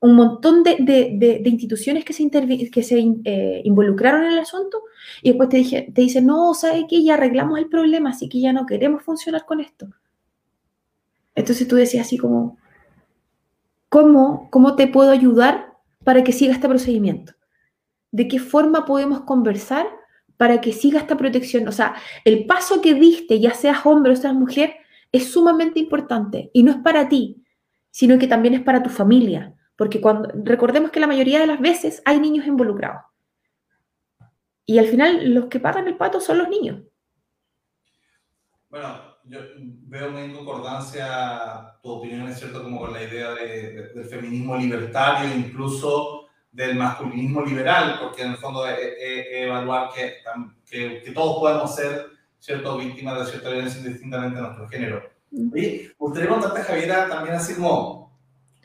un 0.00 0.14
montón 0.16 0.64
de, 0.64 0.78
de, 0.80 1.38
de, 1.40 1.48
instituciones 1.48 2.04
que 2.04 2.12
se, 2.12 2.28
que 2.28 2.82
se 2.82 2.98
eh, 3.24 3.62
involucraron 3.64 4.24
en 4.24 4.32
el 4.32 4.38
asunto, 4.40 4.82
y 5.22 5.28
después 5.28 5.48
te, 5.48 5.58
dije, 5.58 5.92
te 5.94 6.00
dicen, 6.00 6.26
no, 6.26 6.54
¿sabes 6.54 6.86
qué? 6.90 7.04
Ya 7.04 7.14
arreglamos 7.14 7.60
el 7.60 7.68
problema, 7.68 8.10
así 8.10 8.28
que 8.28 8.40
ya 8.40 8.52
no 8.52 8.66
queremos 8.66 9.04
funcionar 9.04 9.46
con 9.46 9.60
esto. 9.60 9.86
Entonces 11.36 11.68
tú 11.68 11.76
decías 11.76 12.04
así 12.04 12.18
como, 12.18 12.58
¿cómo, 13.88 14.48
cómo 14.50 14.74
te 14.74 14.88
puedo 14.88 15.12
ayudar 15.12 15.65
para 16.06 16.22
que 16.22 16.30
siga 16.30 16.54
este 16.54 16.68
procedimiento? 16.68 17.32
¿De 18.12 18.28
qué 18.28 18.38
forma 18.38 18.84
podemos 18.84 19.22
conversar 19.22 19.88
para 20.36 20.60
que 20.60 20.72
siga 20.72 21.00
esta 21.00 21.16
protección? 21.16 21.66
O 21.66 21.72
sea, 21.72 21.96
el 22.24 22.46
paso 22.46 22.80
que 22.80 22.94
diste, 22.94 23.40
ya 23.40 23.52
seas 23.54 23.84
hombre 23.84 24.12
o 24.12 24.16
seas 24.16 24.32
mujer, 24.32 24.76
es 25.10 25.32
sumamente 25.32 25.80
importante 25.80 26.48
y 26.54 26.62
no 26.62 26.70
es 26.70 26.76
para 26.78 27.08
ti, 27.08 27.44
sino 27.90 28.20
que 28.20 28.28
también 28.28 28.54
es 28.54 28.62
para 28.62 28.84
tu 28.84 28.88
familia, 28.88 29.52
porque 29.74 30.00
cuando 30.00 30.30
recordemos 30.44 30.92
que 30.92 31.00
la 31.00 31.08
mayoría 31.08 31.40
de 31.40 31.48
las 31.48 31.58
veces 31.58 32.00
hay 32.04 32.20
niños 32.20 32.46
involucrados. 32.46 33.02
Y 34.64 34.78
al 34.78 34.86
final 34.86 35.34
los 35.34 35.46
que 35.46 35.58
pagan 35.58 35.88
el 35.88 35.96
pato 35.96 36.20
son 36.20 36.38
los 36.38 36.48
niños. 36.48 36.84
Bueno, 38.68 39.15
yo 39.28 39.40
veo 39.58 40.10
muy 40.10 40.22
en 40.22 40.34
concordancia 40.34 41.78
tu 41.82 41.90
opinión, 41.90 42.28
es 42.28 42.38
cierto, 42.38 42.62
como 42.62 42.80
con 42.80 42.92
la 42.92 43.02
idea 43.02 43.30
de, 43.30 43.90
del 43.94 44.04
feminismo 44.04 44.56
libertario, 44.56 45.34
incluso 45.34 46.28
del 46.52 46.76
masculinismo 46.76 47.42
liberal, 47.42 47.98
porque 48.00 48.22
en 48.22 48.32
el 48.32 48.36
fondo 48.38 48.66
es, 48.66 48.78
evaluar 49.30 49.90
que, 49.94 50.14
que, 50.68 51.02
que, 51.02 51.10
todos 51.12 51.38
podemos 51.38 51.74
ser, 51.74 52.06
¿cierto?, 52.38 52.78
víctimas 52.78 53.18
de 53.18 53.30
cierta 53.30 53.50
violencia 53.50 53.80
indistintamente 53.80 54.36
de 54.36 54.42
nuestro 54.42 54.68
género. 54.68 55.02
Y 55.30 55.42
me 55.42 55.92
gustaría 55.98 56.30
contarte, 56.30 56.62
Javiera, 56.62 57.08
también 57.08 57.34
así 57.34 57.54
como 57.54 58.16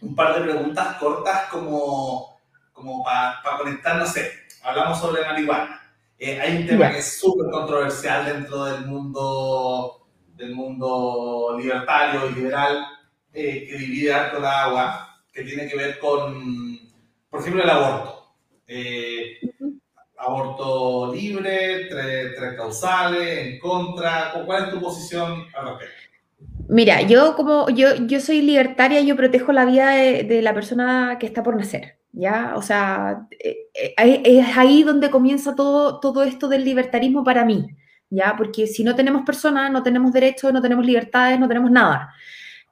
un 0.01 0.15
par 0.15 0.35
de 0.35 0.51
preguntas 0.51 0.97
cortas 0.97 1.47
como, 1.49 2.39
como 2.71 3.03
para 3.03 3.41
pa 3.43 3.57
conectar, 3.57 3.97
no 3.97 4.05
sé, 4.05 4.31
hablamos 4.63 4.99
sobre 4.99 5.23
marihuana. 5.23 5.81
Eh, 6.17 6.39
hay 6.39 6.57
un 6.57 6.67
tema 6.67 6.91
que 6.91 6.99
es 6.99 7.19
súper 7.19 7.49
controversial 7.49 8.25
dentro 8.25 8.65
del 8.65 8.85
mundo, 8.85 10.00
del 10.41 10.55
mundo 10.55 11.57
libertario 11.57 12.29
y 12.29 12.33
liberal, 12.35 12.85
eh, 13.33 13.67
que 13.67 13.77
divide 13.77 14.13
harto 14.13 14.37
el 14.37 14.45
agua, 14.45 15.21
que 15.31 15.43
tiene 15.43 15.67
que 15.67 15.77
ver 15.77 15.99
con, 15.99 16.79
por 17.29 17.39
ejemplo, 17.39 17.63
el 17.63 17.69
aborto. 17.69 18.33
Eh, 18.67 19.39
aborto 20.17 21.13
libre, 21.13 21.87
tres, 21.89 22.35
tres, 22.37 22.53
causales, 22.55 23.47
en 23.47 23.59
contra. 23.59 24.33
¿Cuál 24.45 24.65
es 24.65 24.71
tu 24.71 24.81
posición 24.81 25.45
al 25.53 25.69
respecto? 25.69 25.95
Mira, 26.69 27.01
yo 27.01 27.35
como 27.35 27.69
yo, 27.69 27.95
yo 28.07 28.19
soy 28.19 28.41
libertaria, 28.41 29.01
yo 29.01 29.15
protejo 29.15 29.51
la 29.51 29.65
vida 29.65 29.91
de, 29.91 30.23
de 30.23 30.41
la 30.41 30.53
persona 30.53 31.17
que 31.19 31.25
está 31.25 31.43
por 31.43 31.55
nacer. 31.55 32.01
¿ya? 32.13 32.53
O 32.55 32.61
sea, 32.61 33.27
eh, 33.39 33.69
eh, 33.73 34.21
es 34.25 34.57
ahí 34.57 34.83
donde 34.83 35.09
comienza 35.09 35.55
todo, 35.55 35.99
todo 35.99 36.23
esto 36.23 36.47
del 36.47 36.65
libertarismo 36.65 37.23
para 37.23 37.45
mí, 37.45 37.67
¿ya? 38.11 38.35
Porque 38.37 38.67
si 38.67 38.83
no 38.83 38.93
tenemos 38.95 39.23
personas, 39.23 39.71
no 39.71 39.81
tenemos 39.81 40.13
derechos, 40.13 40.53
no 40.53 40.61
tenemos 40.61 40.85
libertades, 40.85 41.39
no 41.39 41.47
tenemos 41.47 41.71
nada. 41.71 42.13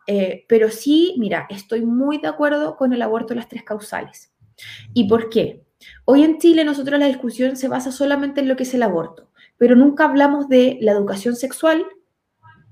Eh, 0.06 0.46
pero 0.48 0.70
sí, 0.70 1.16
mira, 1.18 1.48
estoy 1.50 1.86
muy 1.86 2.20
de 2.20 2.28
acuerdo 2.28 2.76
con 2.76 2.94
el 2.94 3.02
aborto 3.02 3.30
de 3.30 3.36
las 3.38 3.48
tres 3.48 3.64
causales. 3.64 4.32
¿Y 4.94 5.08
por 5.08 5.30
qué? 5.30 5.64
Hoy 6.06 6.24
en 6.24 6.38
Chile 6.38 6.64
nosotros 6.66 7.00
la 7.00 7.08
discusión 7.08 7.56
se 7.56 7.70
basa 7.70 7.92
solamente 7.92 8.42
en 8.42 8.50
lo 8.50 8.56
que 8.56 8.64
es 8.64 8.74
el 8.74 8.84
aborto, 8.84 9.32
pero 9.58 9.76
nunca 9.76 10.06
hablamos 10.06 10.50
de 10.50 10.78
la 10.82 10.92
educación 10.92 11.36
sexual, 11.36 11.86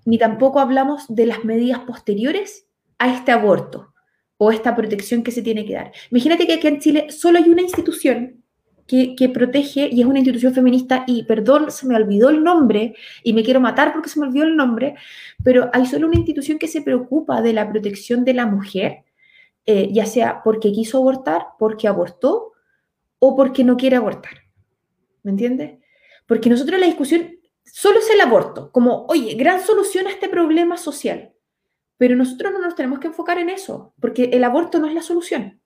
ni 0.06 0.17
tampoco 0.17 0.60
hablamos 0.60 1.06
de 1.08 1.25
las 1.25 1.45
medidas 1.45 1.80
posteriores 1.80 2.67
a 2.99 3.13
este 3.13 3.32
aborto 3.32 3.93
o 4.38 4.51
esta 4.51 4.75
protección 4.75 5.23
que 5.23 5.32
se 5.32 5.41
tiene 5.41 5.65
que 5.65 5.73
dar. 5.73 5.91
Imagínate 6.12 6.45
que 6.47 6.53
aquí 6.53 6.67
en 6.67 6.80
Chile 6.80 7.12
solo 7.12 7.39
hay 7.39 7.49
una 7.49 7.62
institución 7.62 8.43
que, 8.88 9.30
protege 9.34 9.89
y 9.91 10.02
es 10.02 10.08
una 10.08 10.19
institución 10.19 10.54
feminista 10.54 11.04
y 11.06 11.23
perdón, 11.23 11.71
se 11.71 11.86
me 11.86 11.95
olvidó 11.95 12.30
el 12.30 12.43
nombre 12.43 12.95
y 13.21 13.34
me 13.34 13.43
quiero 13.43 13.60
matar 13.60 13.91
porque 13.91 14.10
se 14.10 14.19
me 14.19 14.28
olvidó 14.28 14.45
el 14.45 14.56
nombre, 14.56 14.95
pero 15.43 15.69
hay 15.73 15.86
solo 15.86 16.08
una 16.08 16.15
institución 16.15 16.58
que 16.58 16.69
se 16.69 16.82
preocupa 16.82 17.41
de 17.41 17.54
la 17.54 17.69
protección 17.69 18.23
de 18.23 18.34
la 18.34 18.45
mujer, 18.45 19.04
eh, 19.65 19.89
ya 19.91 20.06
sea 20.06 20.41
porque 20.43 20.71
quiso 20.71 21.00
abortar, 21.00 21.47
porque 21.60 21.88
abortó 21.88 22.54
o 23.19 23.36
porque 23.36 23.65
no 23.65 23.76
quiere 23.76 23.97
abortar. 23.97 24.43
¿Me 25.23 25.32
entiendes? 25.32 25.80
Porque 26.26 26.50
nosotros 26.50 26.80
la 26.80 26.86
discusión 26.86 27.38
solo 27.65 28.00
es 28.00 28.10
el 28.10 28.21
aborto, 28.21 28.71
como, 28.71 29.06
oye, 29.10 29.36
gran 29.36 29.62
solución 29.62 30.08
a 30.08 30.12
este 30.12 30.30
problema 30.30 30.78
social. 30.78 31.34
Pero 31.97 32.15
nosotros 32.15 32.54
no 32.54 32.60
nos 32.60 32.76
tenemos 32.76 33.00
que 33.00 33.08
enfocar 33.08 33.39
en 33.39 33.50
eso, 33.50 33.93
porque 34.00 34.30
el 34.32 34.43
aborto 34.43 34.80
no 34.80 34.88
es 34.88 34.93
la 34.93 35.02
solución, 35.02 35.60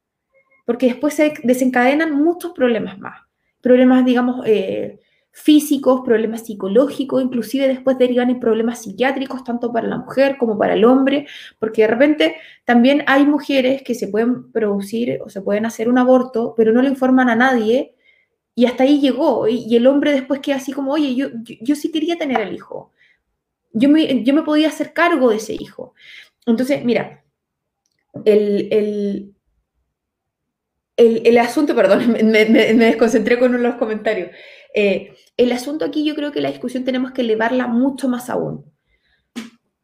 porque 0.72 0.86
después 0.86 1.14
se 1.16 1.34
desencadenan 1.44 2.16
muchos 2.16 2.54
problemas 2.54 2.98
más, 2.98 3.24
problemas, 3.60 4.06
digamos, 4.06 4.42
eh, 4.46 5.02
físicos, 5.30 6.00
problemas 6.06 6.46
psicológicos, 6.46 7.22
inclusive 7.22 7.68
después 7.68 7.98
derivan 7.98 8.30
en 8.30 8.40
problemas 8.40 8.82
psiquiátricos, 8.82 9.44
tanto 9.44 9.74
para 9.74 9.90
la 9.90 9.98
mujer 9.98 10.38
como 10.38 10.58
para 10.58 10.76
el 10.76 10.86
hombre, 10.86 11.28
porque 11.60 11.82
de 11.82 11.90
repente 11.90 12.36
también 12.64 13.04
hay 13.06 13.26
mujeres 13.26 13.84
que 13.84 13.96
se 13.96 14.08
pueden 14.08 14.50
producir 14.54 15.20
o 15.26 15.30
se 15.30 15.42
pueden 15.42 15.66
hacer 15.66 15.90
un 15.90 15.98
aborto, 15.98 16.54
pero 16.56 16.72
no 16.72 16.82
le 16.82 16.88
informan 16.88 17.28
a 17.28 17.36
nadie 17.36 17.98
y 18.56 18.66
hasta 18.66 18.84
ahí 18.84 19.02
llegó, 19.02 19.50
y, 19.50 19.76
el 19.76 19.86
hombre 19.88 20.14
después 20.14 20.40
queda 20.40 20.56
así 20.56 20.72
como, 20.72 20.94
oye, 20.94 21.14
yo, 21.16 21.32
yo, 21.44 21.56
yo 21.60 21.76
sí 21.76 21.92
quería 21.92 22.18
tener 22.18 22.40
el 22.40 22.56
hijo, 22.56 22.94
yo 23.74 23.90
me, 23.90 24.24
yo 24.24 24.34
me 24.34 24.44
podía 24.44 24.70
hacer 24.70 24.94
cargo 24.94 25.32
de 25.32 25.36
ese 25.36 25.54
hijo. 25.54 25.96
Entonces, 26.46 26.86
mira, 26.86 27.26
el, 28.24 28.70
el, 28.72 29.36
el, 31.02 31.38
asunto, 31.38 31.76
perdón, 31.76 32.12
me, 32.12 32.46
me, 32.46 32.74
desconcentré 32.74 33.40
con 33.40 33.54
uno 33.54 33.60
los 33.60 33.76
comentarios. 33.76 34.30
Eh, 34.74 35.14
el 35.38 35.52
asunto 35.52 35.86
aquí 35.86 36.04
yo 36.06 36.16
creo 36.16 36.32
que 36.32 36.42
la 36.42 36.52
discusión 36.52 36.84
tenemos 36.84 37.12
que 37.12 37.22
elevarla 37.22 37.68
mucho 37.68 38.08
más 38.08 38.30
aún. 38.30 38.66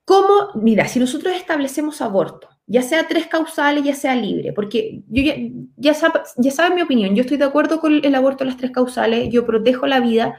¿Cómo? 0.06 0.52
Mira, 0.56 0.88
si 0.88 1.00
nosotros 1.00 1.36
establecemos 1.36 2.02
aborto, 2.02 2.48
ya 2.66 2.82
sea 2.82 3.08
tres 3.08 3.28
causales, 3.28 3.84
ya 3.84 3.94
sea 3.94 4.16
libre, 4.16 4.54
porque 4.54 5.04
yo 5.10 5.24
ya, 5.24 5.36
ya, 5.76 5.94
ya 6.38 6.52
saben 6.52 6.76
mi 6.76 6.82
opinión, 6.82 7.14
yo 7.14 7.22
estoy 7.22 7.38
de 7.38 7.44
acuerdo 7.44 7.82
con 7.82 8.06
el 8.06 8.16
aborto 8.16 8.44
de 8.44 8.52
las 8.52 8.58
tres 8.58 8.72
causales, 8.72 9.30
yo 9.30 9.46
protejo 9.46 9.86
la 9.86 10.00
vida, 10.00 10.38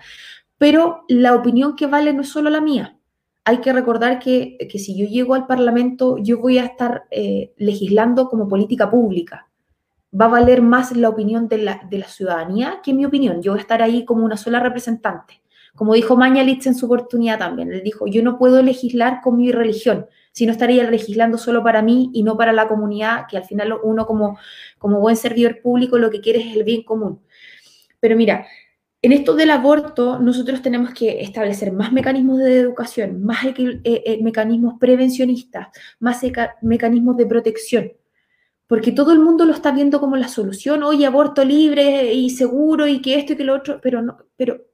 pero 0.57 1.05
la 1.09 1.35
opinión 1.35 1.77
que 1.77 1.87
vale 1.87 2.15
no 2.15 2.23
es 2.23 2.31
solo 2.31 2.49
la 2.49 2.63
mía 2.63 2.99
hay 3.49 3.63
que 3.63 3.73
recordar 3.73 4.19
que, 4.19 4.59
que, 4.71 4.79
si 4.79 4.95
yo 4.95 5.07
llego 5.07 5.35
al 5.35 5.47
Parlamento, 5.47 6.19
yo 6.19 6.39
voy 6.39 6.59
a 6.59 6.67
estar 6.67 7.05
eh, 7.11 7.55
legislando 7.57 8.29
como 8.29 8.47
política 8.47 8.91
pública. 8.91 9.49
Va 10.13 10.27
a 10.27 10.29
valer 10.29 10.63
más 10.63 10.97
la 10.97 11.09
opinión 11.09 11.49
de 11.49 11.59
la, 11.59 11.81
de 11.91 11.99
la, 11.99 12.09
ciudadanía 12.09 12.81
que 12.83 12.95
mi 12.95 13.05
opinión. 13.05 13.43
Yo 13.43 13.53
voy 13.53 13.59
a 13.59 13.63
estar 13.63 13.83
ahí 13.83 14.05
como 14.05 14.25
una 14.25 14.37
sola 14.37 14.61
representante. 14.61 15.43
Como 15.75 15.95
dijo 15.95 16.17
Mañalitz 16.17 16.67
en 16.67 16.75
su 16.75 16.87
oportunidad 16.87 17.39
también, 17.39 17.73
él 17.73 17.83
dijo, 17.85 18.07
yo 18.07 18.23
no 18.23 18.37
puedo 18.37 18.63
legislar 18.63 19.21
con 19.23 19.37
mi 19.37 19.53
religión, 19.53 20.07
sino 20.33 20.51
estaría 20.51 20.91
legislando 20.91 21.39
solo 21.39 21.63
para 21.63 21.83
mí 21.83 22.11
y 22.13 22.25
no 22.25 22.37
para 22.37 22.53
la 22.53 22.67
comunidad, 22.67 23.27
que 23.31 23.37
al 23.37 23.45
final 23.45 23.73
uno 23.85 24.07
como, 24.07 24.39
como 24.79 24.99
buen 24.99 25.15
servidor 25.15 25.61
público 25.61 25.99
lo 25.99 26.11
que 26.11 26.21
quiere 26.21 26.41
es 26.41 26.57
el 26.57 26.65
bien 26.65 26.83
común. 26.83 27.21
Pero 28.01 28.17
mira, 28.17 28.47
en 29.01 29.13
esto 29.13 29.37
del 29.37 29.51
aborto, 29.51 30.19
nosotros 30.19 30.63
tenemos 30.63 30.93
que 30.93 31.23
establecer 31.23 31.71
más 31.71 31.93
mecanismos 31.93 32.39
de 32.39 32.59
educación, 32.59 33.23
más 33.23 33.45
eh, 33.45 33.81
eh, 33.85 34.19
mecanismos 34.21 34.75
prevencionistas, 34.81 35.69
más 36.01 36.21
mecanismos 36.63 37.17
de 37.17 37.27
protección, 37.27 37.93
porque 38.69 38.93
todo 38.93 39.13
el 39.13 39.19
mundo 39.19 39.47
lo 39.47 39.55
está 39.55 39.73
viendo 39.73 39.99
como 39.99 40.17
la 40.17 40.29
solución, 40.29 40.83
hoy 40.83 41.05
aborto 41.05 41.43
libre 41.45 42.13
y 42.13 42.31
seguro 42.31 42.87
y 42.87 43.01
que 43.01 43.17
esto 43.17 43.33
y 43.33 43.37
que 43.37 43.45
lo 43.45 43.55
otro, 43.55 43.81
pero 43.83 44.03
no, 44.03 44.19
pero 44.37 44.67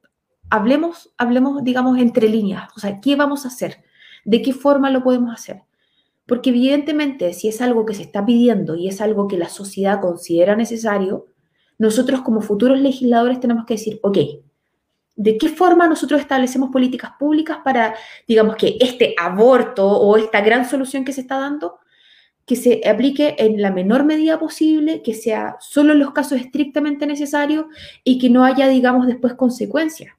hablemos, 0.51 1.15
hablemos, 1.17 1.63
digamos, 1.63 1.99
entre 1.99 2.29
líneas, 2.29 2.69
o 2.77 2.81
sea, 2.81 3.01
¿qué 3.01 3.15
vamos 3.15 3.45
a 3.45 3.49
hacer? 3.49 3.85
¿De 4.25 4.43
qué 4.43 4.53
forma 4.53 4.91
lo 4.91 5.05
podemos 5.05 5.33
hacer? 5.33 5.63
Porque 6.27 6.51
evidentemente, 6.51 7.33
si 7.35 7.49
es 7.49 7.61
algo 7.61 7.87
que 7.87 7.95
se 7.95 8.03
está 8.03 8.27
pidiendo 8.27 8.75
y 8.75 8.89
es 8.89 9.01
algo 9.01 9.29
que 9.29 9.39
la 9.39 9.49
sociedad 9.49 10.01
considera 10.01 10.57
necesario, 10.57 11.27
nosotros 11.79 12.23
como 12.23 12.41
futuros 12.41 12.81
legisladores 12.81 13.39
tenemos 13.39 13.65
que 13.65 13.75
decir, 13.75 14.01
ok, 14.03 14.19
¿de 15.15 15.39
qué 15.39 15.49
forma 15.49 15.87
nosotros 15.87 16.21
establecemos 16.21 16.71
políticas 16.71 17.13
públicas 17.17 17.59
para, 17.63 17.95
digamos, 18.27 18.57
que 18.57 18.77
este 18.81 19.15
aborto 19.17 19.87
o 19.87 20.17
esta 20.17 20.41
gran 20.41 20.69
solución 20.69 21.05
que 21.05 21.13
se 21.13 21.21
está 21.21 21.39
dando, 21.39 21.79
que 22.47 22.57
se 22.57 22.83
aplique 22.89 23.37
en 23.39 23.61
la 23.63 23.71
menor 23.71 24.05
medida 24.05 24.39
posible, 24.39 25.03
que 25.03 25.15
sea 25.15 25.57
solo 25.61 25.93
en 25.93 25.99
los 25.99 26.13
casos 26.13 26.41
estrictamente 26.41 27.07
necesarios 27.07 27.67
y 28.03 28.19
que 28.19 28.31
no 28.31 28.45
haya, 28.45 28.69
digamos, 28.69 29.07
después 29.07 29.35
consecuencias? 29.35 30.15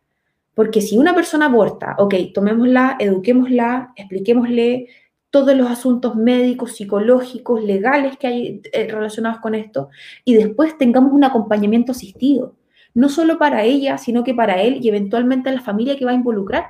Porque 0.56 0.82
si 0.82 0.98
una 0.98 1.14
persona 1.14 1.46
aborta, 1.46 1.96
ok, 2.00 2.16
tomémosla, 2.34 2.96
eduquémosla, 3.00 3.94
expliquémosle, 3.96 4.88
todos 5.30 5.56
los 5.56 5.70
asuntos 5.70 6.16
médicos, 6.16 6.78
psicológicos, 6.78 7.62
legales 7.62 8.16
que 8.18 8.28
hay 8.28 8.62
eh, 8.72 8.88
relacionados 8.90 9.40
con 9.40 9.54
esto, 9.54 9.90
y 10.24 10.34
después 10.34 10.78
tengamos 10.78 11.12
un 11.12 11.26
acompañamiento 11.26 11.92
asistido, 11.92 12.56
no 12.94 13.10
solo 13.10 13.38
para 13.38 13.64
ella, 13.66 13.98
sino 13.98 14.24
que 14.24 14.34
para 14.34 14.62
él 14.62 14.80
y 14.82 14.88
eventualmente 14.88 15.50
a 15.50 15.54
la 15.54 15.60
familia 15.62 15.98
que 15.98 16.06
va 16.06 16.12
a 16.12 16.16
involucrar. 16.16 16.68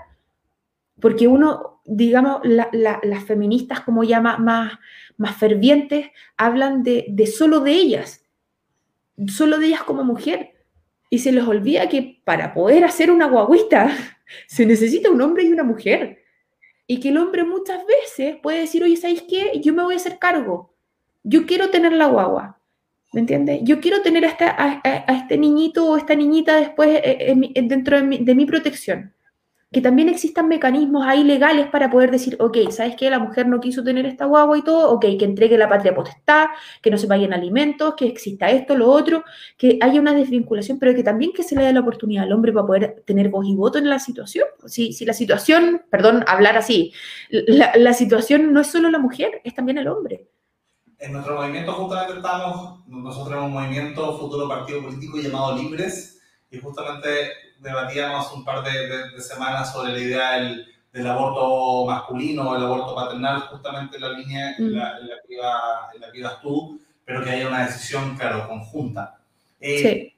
Porque 1.00 1.28
uno, 1.28 1.75
digamos, 1.86 2.42
las 2.44 3.24
feministas 3.26 3.82
como 3.82 4.04
ya 4.04 4.20
más, 4.20 4.40
más, 5.18 5.38
fervientes, 5.38 6.08
hablan 6.38 6.84
de, 6.84 7.06
de 7.10 7.28
solo 7.28 7.60
de 7.60 7.72
ellas, 7.72 8.26
solo 9.28 9.60
de 9.60 9.68
ellas 9.68 9.84
como 9.84 10.04
mujer. 10.04 10.54
Y 11.10 11.20
se 11.20 11.32
les 11.32 11.46
olvida 11.46 11.88
que 11.88 12.22
para 12.26 12.54
poder 12.54 12.84
hacer 12.84 13.12
una 13.12 13.28
guaguita 13.28 13.96
se 14.48 14.66
necesita 14.66 15.10
un 15.10 15.22
hombre 15.22 15.44
y 15.44 15.52
una 15.52 15.64
mujer. 15.64 16.24
Y 16.88 17.00
que 17.00 17.10
el 17.10 17.18
hombre 17.18 17.44
muchas 17.44 17.84
veces 17.86 18.38
puede 18.42 18.60
decir, 18.60 18.84
oye, 18.84 18.98
¿sabéis 18.98 19.24
qué? 19.24 19.60
Yo 19.64 19.74
me 19.74 19.84
voy 19.84 19.94
a 19.94 19.98
hacer 19.98 20.20
cargo. 20.20 20.76
Yo 21.24 21.46
quiero 21.46 21.70
tener 21.70 21.94
la 21.94 22.08
guagua. 22.08 22.60
¿Me 23.16 23.22
entiendes? 23.22 23.62
Yo 23.64 23.80
quiero 23.80 24.02
tener 24.02 24.26
a, 24.26 24.36
a, 24.38 25.14
este 25.14 25.38
niñito 25.38 25.90
o 25.90 25.96
esta 25.96 26.16
niñita 26.16 26.58
después 26.58 27.00
eh, 27.02 27.34
dentro 27.64 27.96
de 27.96 28.04
mi, 28.04 28.18
de 28.18 28.36
mi, 28.36 28.46
protección. 28.46 29.15
Que 29.76 29.82
también 29.82 30.08
existan 30.08 30.48
mecanismos 30.48 31.06
ahí 31.06 31.26
legales 31.26 31.68
para 31.68 31.90
poder 31.90 32.10
decir, 32.10 32.38
ok, 32.40 32.70
¿sabes 32.70 32.96
qué? 32.96 33.10
La 33.10 33.20
mujer 33.20 33.46
no 33.46 33.60
quiso 33.60 33.84
tener 33.84 34.06
esta 34.06 34.24
guagua 34.24 34.58
y 34.58 34.62
todo, 34.62 34.90
ok, 34.92 35.02
que 35.20 35.26
entregue 35.26 35.58
la 35.58 35.68
patria 35.68 35.94
potestad, 35.94 36.46
que 36.82 36.90
no 36.90 36.98
se 36.98 37.08
paguen 37.08 37.34
alimentos, 37.34 37.94
que 37.98 38.06
exista 38.06 38.50
esto, 38.50 38.78
lo 38.78 38.90
otro, 38.90 39.26
que 39.58 39.78
haya 39.82 40.00
una 40.00 40.14
desvinculación, 40.14 40.80
pero 40.80 40.96
que 40.96 41.04
también 41.04 41.34
que 41.34 41.44
se 41.44 41.58
le 41.58 41.64
dé 41.64 41.74
la 41.74 41.82
oportunidad 41.82 42.24
al 42.24 42.32
hombre 42.32 42.54
para 42.54 42.66
poder 42.66 43.04
tener 43.06 43.28
voz 43.28 43.46
y 43.46 43.54
voto 43.54 43.78
en 43.78 43.90
la 43.90 44.00
situación. 44.00 44.48
Si, 44.66 44.94
si 44.94 45.04
la 45.04 45.12
situación, 45.12 45.82
perdón, 45.90 46.24
hablar 46.26 46.56
así, 46.56 46.94
la, 47.30 47.74
la 47.76 47.92
situación 47.92 48.54
no 48.54 48.62
es 48.62 48.68
solo 48.68 48.90
la 48.90 49.00
mujer, 49.00 49.42
es 49.44 49.54
también 49.54 49.78
el 49.78 49.90
hombre. 49.90 50.30
En 51.00 51.12
nuestro 51.12 51.36
movimiento 51.36 51.74
justamente 51.74 52.14
estamos, 52.16 52.88
nosotros 52.88 53.28
tenemos 53.28 53.48
un 53.48 53.54
movimiento 53.56 54.18
futuro 54.18 54.48
partido 54.48 54.84
político 54.84 55.18
llamado 55.18 55.58
Libres 55.58 56.22
y 56.50 56.60
justamente 56.60 57.10
debatíamos 57.60 58.32
un 58.34 58.44
par 58.44 58.64
de, 58.64 59.20
semanas 59.22 59.72
sobre 59.72 59.94
la 59.94 60.00
idea 60.00 60.32
del, 60.34 60.68
del, 60.92 61.08
aborto 61.08 61.86
masculino 61.86 62.56
el 62.56 62.64
aborto 62.64 62.96
paternal, 62.96 63.42
justamente 63.42 63.98
en 63.98 64.02
la 64.02 64.10
línea 64.10 64.56
en, 64.58 64.78
la, 64.78 64.98
en, 65.00 65.08
la 65.08 65.16
que 65.26 65.34
iba, 65.34 65.90
en, 65.94 66.02
la, 66.02 66.12
que 66.12 66.20
ibas 66.20 66.42
tú, 66.42 66.80
pero 67.04 67.24
que 67.24 67.32
haya 67.32 67.48
una 67.48 67.66
decisión, 67.66 68.16
claro, 68.18 68.48
conjunta. 68.48 69.18
Eh, 69.60 69.80
sí. 69.80 70.12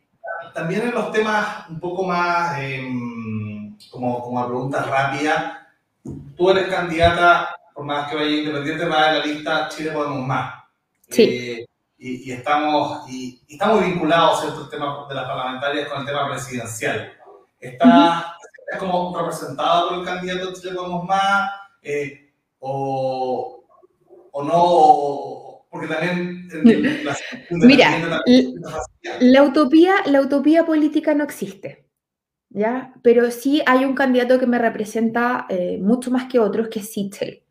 También 0.53 0.81
en 0.81 0.93
los 0.93 1.11
temas 1.11 1.69
un 1.69 1.79
poco 1.79 2.03
más, 2.03 2.57
eh, 2.59 2.87
como, 3.91 4.21
como 4.21 4.39
a 4.39 4.47
preguntas 4.47 4.87
rápidas, 4.87 5.53
tú 6.35 6.49
eres 6.49 6.67
candidata, 6.67 7.55
por 7.73 7.85
más 7.85 8.09
que 8.09 8.15
vaya 8.15 8.29
independiente, 8.29 8.85
para 8.87 9.13
la 9.13 9.25
lista 9.25 9.69
Chile 9.69 9.91
Podemos 9.91 10.25
Más. 10.25 10.63
Sí. 11.09 11.23
Eh, 11.23 11.65
y, 11.99 12.29
y, 12.29 12.31
estamos, 12.31 13.09
y, 13.09 13.41
y, 13.47 13.53
estamos 13.53 13.83
vinculados, 13.83 14.41
¿cierto?, 14.41 14.69
temas 14.69 15.07
de 15.09 15.15
las 15.15 15.25
parlamentarias 15.25 15.89
con 15.89 16.01
el 16.01 16.05
tema 16.05 16.29
presidencial 16.29 17.16
está, 17.69 18.33
uh 18.33 18.37
como 18.79 19.17
representada 19.17 19.87
por 19.87 19.99
el 19.99 20.05
candidato 20.05 20.53
Chile 20.53 20.73
Podemos 20.75 21.05
Más, 21.05 21.49
eh, 21.81 22.31
o, 22.59 23.63
o, 24.31 24.43
no, 24.43 25.65
porque 25.69 25.87
también... 25.87 26.49
La, 27.03 27.15
Mira, 27.49 28.23
la, 29.21 29.43
utopía, 29.43 29.95
la 30.05 30.21
utopía 30.21 30.65
política 30.65 31.13
no 31.13 31.23
existe. 31.23 31.85
¿Ya? 32.49 32.93
Pero 33.03 33.29
sí 33.29 33.61
hay 33.65 33.83
un 33.85 33.93
candidato 33.93 34.39
que 34.39 34.47
me 34.47 34.57
representa 34.57 35.45
eh, 35.49 35.77
mucho 35.81 36.11
más 36.11 36.25
que 36.25 36.39
otros, 36.39 36.69
que 36.69 36.79
es 36.79 36.91
Sichel. 36.91 37.43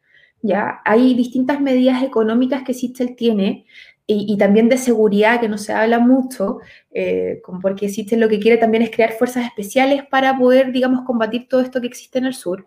¿Ya? 0.43 0.81
Hay 0.85 1.15
distintas 1.15 1.61
medidas 1.61 2.03
económicas 2.03 2.63
que 2.63 2.75
Sichel 2.75 3.15
tiene 3.15 3.67
y, 4.09 4.37
también 4.39 4.69
de 4.69 4.79
seguridad, 4.79 5.41
que 5.41 5.49
no 5.49 5.59
se 5.59 5.73
habla 5.73 5.99
mucho, 5.99 6.59
eh, 6.93 7.43
porque 7.61 7.87
existe 7.87 8.17
lo 8.17 8.29
que 8.29 8.39
quiere 8.39 8.57
también 8.57 8.85
es 8.85 8.91
crear 8.93 9.13
fuerzas 9.15 9.45
especiales 9.47 10.05
para 10.09 10.39
poder, 10.39 10.71
digamos, 10.71 11.05
combatir 11.05 11.49
todo 11.49 11.61
esto 11.61 11.81
que 11.81 11.89
existe 11.89 12.19
en 12.19 12.27
el 12.27 12.35
sur. 12.35 12.67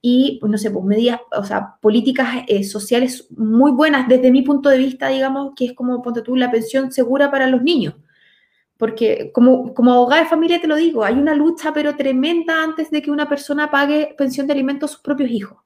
Y, 0.00 0.38
no 0.44 0.56
sé, 0.58 0.70
pues 0.70 0.84
medidas, 0.84 1.20
o 1.36 1.42
sea, 1.42 1.76
políticas 1.80 2.44
eh, 2.46 2.62
sociales 2.62 3.26
muy 3.36 3.72
buenas 3.72 4.06
desde 4.06 4.30
mi 4.30 4.42
punto 4.42 4.68
de 4.68 4.78
vista, 4.78 5.08
digamos, 5.08 5.54
que 5.56 5.66
es 5.66 5.72
como, 5.72 6.02
ponte 6.02 6.22
tú, 6.22 6.36
la 6.36 6.52
pensión 6.52 6.92
segura 6.92 7.32
para 7.32 7.48
los 7.48 7.62
niños. 7.62 7.94
Porque 8.76 9.32
como, 9.32 9.74
como 9.74 9.92
abogada 9.92 10.22
de 10.22 10.28
familia 10.28 10.60
te 10.60 10.68
lo 10.68 10.76
digo, 10.76 11.02
hay 11.02 11.14
una 11.14 11.34
lucha 11.34 11.72
pero 11.72 11.96
tremenda 11.96 12.62
antes 12.62 12.90
de 12.90 13.02
que 13.02 13.10
una 13.10 13.28
persona 13.28 13.70
pague 13.70 14.14
pensión 14.16 14.46
de 14.46 14.52
alimentos 14.52 14.90
a 14.90 14.94
sus 14.94 15.02
propios 15.02 15.30
hijos. 15.30 15.58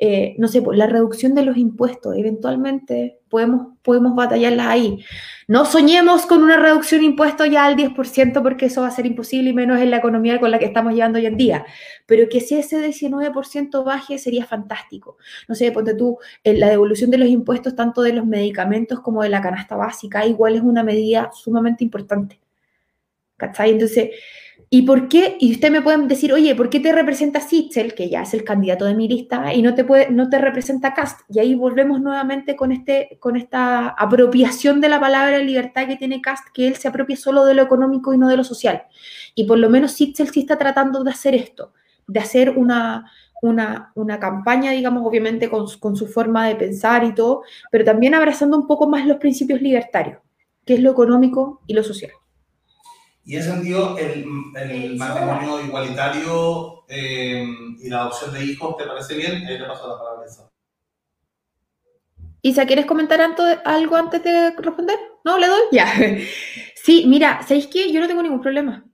Eh, 0.00 0.36
no 0.38 0.46
sé, 0.46 0.62
pues 0.62 0.78
la 0.78 0.86
reducción 0.86 1.34
de 1.34 1.42
los 1.42 1.56
impuestos, 1.56 2.16
eventualmente 2.16 3.18
podemos, 3.28 3.74
podemos 3.82 4.14
batallarlas 4.14 4.66
ahí. 4.68 5.04
No 5.48 5.64
soñemos 5.64 6.24
con 6.24 6.42
una 6.44 6.56
reducción 6.56 7.00
de 7.00 7.08
impuestos 7.08 7.50
ya 7.50 7.64
al 7.64 7.74
10% 7.74 8.40
porque 8.42 8.66
eso 8.66 8.82
va 8.82 8.88
a 8.88 8.92
ser 8.92 9.06
imposible 9.06 9.50
y 9.50 9.52
menos 9.52 9.80
en 9.80 9.90
la 9.90 9.96
economía 9.96 10.38
con 10.38 10.52
la 10.52 10.60
que 10.60 10.66
estamos 10.66 10.94
llevando 10.94 11.18
hoy 11.18 11.26
en 11.26 11.36
día, 11.36 11.66
pero 12.06 12.28
que 12.28 12.40
si 12.40 12.54
ese 12.54 12.78
19% 12.78 13.84
baje 13.84 14.18
sería 14.18 14.46
fantástico. 14.46 15.16
No 15.48 15.56
sé, 15.56 15.72
ponte 15.72 15.94
tú, 15.94 16.18
la 16.44 16.68
devolución 16.68 17.10
de 17.10 17.18
los 17.18 17.28
impuestos 17.28 17.74
tanto 17.74 18.02
de 18.02 18.12
los 18.12 18.24
medicamentos 18.24 19.00
como 19.00 19.24
de 19.24 19.30
la 19.30 19.40
canasta 19.40 19.74
básica, 19.74 20.24
igual 20.26 20.54
es 20.54 20.62
una 20.62 20.84
medida 20.84 21.30
sumamente 21.32 21.82
importante. 21.82 22.38
¿Cachai? 23.36 23.70
Entonces, 23.70 24.10
¿Y 24.70 24.82
por 24.82 25.08
qué? 25.08 25.38
Y 25.40 25.52
usted 25.52 25.70
me 25.70 25.80
puede 25.80 26.06
decir, 26.06 26.30
oye, 26.32 26.54
¿por 26.54 26.68
qué 26.68 26.78
te 26.78 26.92
representa 26.92 27.40
Sichel, 27.40 27.94
que 27.94 28.10
ya 28.10 28.22
es 28.22 28.34
el 28.34 28.44
candidato 28.44 28.84
de 28.84 28.94
mi 28.94 29.08
lista, 29.08 29.54
y 29.54 29.62
no 29.62 29.74
te, 29.74 29.82
puede, 29.82 30.10
no 30.10 30.28
te 30.28 30.38
representa 30.38 30.92
Cast? 30.92 31.20
Y 31.30 31.38
ahí 31.38 31.54
volvemos 31.54 32.02
nuevamente 32.02 32.54
con, 32.54 32.70
este, 32.70 33.16
con 33.18 33.36
esta 33.36 33.88
apropiación 33.88 34.82
de 34.82 34.90
la 34.90 35.00
palabra 35.00 35.38
libertad 35.38 35.86
que 35.86 35.96
tiene 35.96 36.20
Cast, 36.20 36.48
que 36.52 36.68
él 36.68 36.76
se 36.76 36.86
apropia 36.88 37.16
solo 37.16 37.46
de 37.46 37.54
lo 37.54 37.62
económico 37.62 38.12
y 38.12 38.18
no 38.18 38.28
de 38.28 38.36
lo 38.36 38.44
social. 38.44 38.82
Y 39.34 39.44
por 39.44 39.58
lo 39.58 39.70
menos 39.70 39.92
Sichel 39.92 40.28
sí 40.28 40.40
está 40.40 40.58
tratando 40.58 41.02
de 41.02 41.12
hacer 41.12 41.34
esto, 41.34 41.72
de 42.06 42.20
hacer 42.20 42.50
una, 42.50 43.10
una, 43.40 43.92
una 43.94 44.20
campaña, 44.20 44.72
digamos, 44.72 45.02
obviamente 45.06 45.48
con, 45.48 45.66
con 45.80 45.96
su 45.96 46.06
forma 46.06 46.46
de 46.46 46.56
pensar 46.56 47.04
y 47.04 47.14
todo, 47.14 47.42
pero 47.70 47.86
también 47.86 48.14
abrazando 48.14 48.58
un 48.58 48.66
poco 48.66 48.86
más 48.86 49.06
los 49.06 49.16
principios 49.16 49.62
libertarios, 49.62 50.18
que 50.66 50.74
es 50.74 50.80
lo 50.80 50.90
económico 50.90 51.62
y 51.66 51.72
lo 51.72 51.82
social. 51.82 52.10
Y 53.28 53.34
en 53.34 53.40
ese 53.42 53.50
sentido, 53.50 53.98
el, 53.98 54.24
el 54.56 54.96
matrimonio 54.96 55.60
igualitario 55.62 56.84
eh, 56.88 57.44
y 57.78 57.90
la 57.90 58.00
adopción 58.00 58.32
de 58.32 58.42
hijos, 58.42 58.74
¿te 58.78 58.86
parece 58.86 59.16
bien? 59.16 59.46
Ahí 59.46 59.58
le 59.58 59.66
paso 59.66 59.86
la 59.86 59.98
palabra 59.98 60.22
a 60.22 60.26
eso. 60.26 60.50
Isa, 62.40 62.64
¿quieres 62.64 62.86
comentar 62.86 63.20
algo 63.20 63.96
antes 63.96 64.24
de 64.24 64.52
responder? 64.52 64.98
¿No? 65.26 65.36
¿Le 65.36 65.46
doy? 65.46 65.60
Ya. 65.72 65.92
Sí, 66.82 67.04
mira, 67.06 67.42
¿sabéis 67.42 67.66
qué? 67.66 67.92
Yo 67.92 68.00
no 68.00 68.08
tengo 68.08 68.22
ningún 68.22 68.40
problema. 68.40 68.87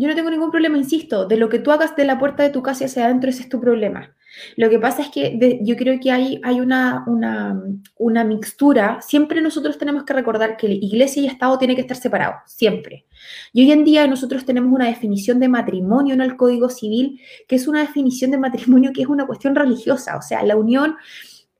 Yo 0.00 0.06
no 0.06 0.14
tengo 0.14 0.30
ningún 0.30 0.52
problema, 0.52 0.78
insisto, 0.78 1.26
de 1.26 1.36
lo 1.36 1.48
que 1.48 1.58
tú 1.58 1.72
hagas 1.72 1.96
de 1.96 2.04
la 2.04 2.20
puerta 2.20 2.44
de 2.44 2.50
tu 2.50 2.62
casa 2.62 2.84
hacia 2.84 3.04
adentro, 3.04 3.30
ese 3.30 3.42
es 3.42 3.48
tu 3.48 3.60
problema. 3.60 4.14
Lo 4.54 4.70
que 4.70 4.78
pasa 4.78 5.02
es 5.02 5.08
que 5.08 5.58
yo 5.62 5.74
creo 5.74 5.98
que 5.98 6.12
hay, 6.12 6.40
una, 6.60 7.02
una, 7.08 7.60
una, 7.96 8.22
mixtura. 8.22 9.00
Siempre 9.02 9.40
nosotros 9.40 9.76
tenemos 9.76 10.04
que 10.04 10.12
recordar 10.12 10.56
que 10.56 10.68
iglesia 10.68 11.22
y 11.22 11.26
Estado 11.26 11.58
tienen 11.58 11.74
que 11.74 11.80
estar 11.80 11.96
separados, 11.96 12.36
siempre. 12.46 13.06
Y 13.52 13.64
hoy 13.64 13.72
en 13.72 13.82
día 13.82 14.06
nosotros 14.06 14.44
tenemos 14.44 14.72
una 14.72 14.86
definición 14.86 15.40
de 15.40 15.48
matrimonio 15.48 16.14
en 16.14 16.20
el 16.20 16.36
Código 16.36 16.68
Civil, 16.68 17.20
que 17.48 17.56
es 17.56 17.66
una 17.66 17.80
definición 17.80 18.30
de 18.30 18.38
matrimonio 18.38 18.92
que 18.94 19.02
es 19.02 19.08
una 19.08 19.26
cuestión 19.26 19.56
religiosa, 19.56 20.16
o 20.16 20.22
sea, 20.22 20.44
la 20.44 20.54
unión 20.54 20.94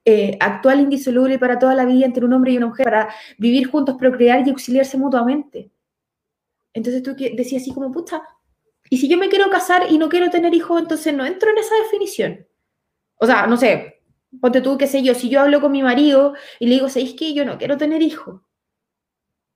eh, 0.05 0.39
actual 0.39 0.78
indisoluble 0.78 1.41
para 1.41 1.59
toda 1.59 1.74
la 1.74 1.84
vida 1.84 2.07
entre 2.07 2.24
un 2.24 2.32
hombre 2.34 2.53
y 2.53 2.57
una 2.57 2.68
mujer, 2.68 2.84
para 2.84 3.09
vivir 3.36 3.66
juntos, 3.66 3.97
procrear 3.99 4.47
y 4.47 4.51
auxiliarse 4.51 4.97
mutuamente. 4.97 5.72
Entonces 6.79 7.03
tú 7.03 7.16
decías 7.16 7.62
así 7.62 7.72
como, 7.74 7.91
puta, 7.91 8.22
y 8.89 8.99
si 8.99 9.09
yo 9.09 9.18
me 9.18 9.29
quiero 9.29 9.51
casar 9.51 9.91
y 9.91 9.99
no 9.99 10.09
quiero 10.09 10.31
tener 10.31 10.55
hijos, 10.55 10.81
entonces 10.81 11.12
no 11.12 11.26
entro 11.26 11.51
en 11.51 11.59
esa 11.59 11.74
definición. 11.83 12.47
O 13.16 13.26
sea, 13.26 13.49
no 13.49 13.57
sé, 13.57 14.03
ponte 14.41 14.61
tú, 14.61 14.79
qué 14.79 14.87
sé 14.87 15.03
yo, 15.03 15.12
si 15.14 15.29
yo 15.29 15.41
hablo 15.41 15.61
con 15.61 15.72
mi 15.72 15.83
marido 15.83 16.35
y 16.61 16.66
le 16.66 16.74
digo, 16.76 16.89
¿sabéis 16.89 17.14
qué? 17.14 17.35
Yo 17.35 17.45
no 17.45 17.59
quiero 17.59 17.76
tener 17.76 18.01
hijos. 18.01 18.41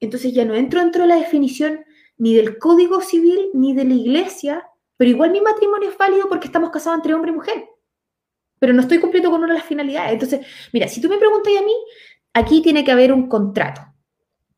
Entonces 0.00 0.32
ya 0.32 0.44
no 0.44 0.56
entro 0.56 0.80
dentro 0.80 1.02
de 1.02 1.08
la 1.08 1.16
definición 1.16 1.84
ni 2.18 2.34
del 2.34 2.58
código 2.58 3.00
civil 3.00 3.50
ni 3.54 3.72
de 3.72 3.84
la 3.84 3.94
iglesia, 3.94 4.66
pero 4.96 5.10
igual 5.10 5.30
mi 5.30 5.40
matrimonio 5.40 5.90
es 5.90 5.96
válido 5.96 6.28
porque 6.28 6.48
estamos 6.48 6.70
casados 6.70 6.98
entre 6.98 7.14
hombre 7.14 7.30
y 7.30 7.34
mujer. 7.34 7.64
Pero 8.58 8.72
no 8.72 8.82
estoy 8.82 8.98
cumpliendo 8.98 9.30
con 9.30 9.44
una 9.44 9.52
de 9.52 9.60
las 9.60 9.68
finalidades. 9.68 10.12
Entonces, 10.12 10.44
mira, 10.72 10.88
si 10.88 11.00
tú 11.00 11.08
me 11.08 11.18
preguntas 11.18 11.52
a 11.56 11.62
mí, 11.64 11.74
aquí 12.34 12.62
tiene 12.62 12.84
que 12.84 12.90
haber 12.90 13.12
un 13.12 13.28
contrato. 13.28 13.80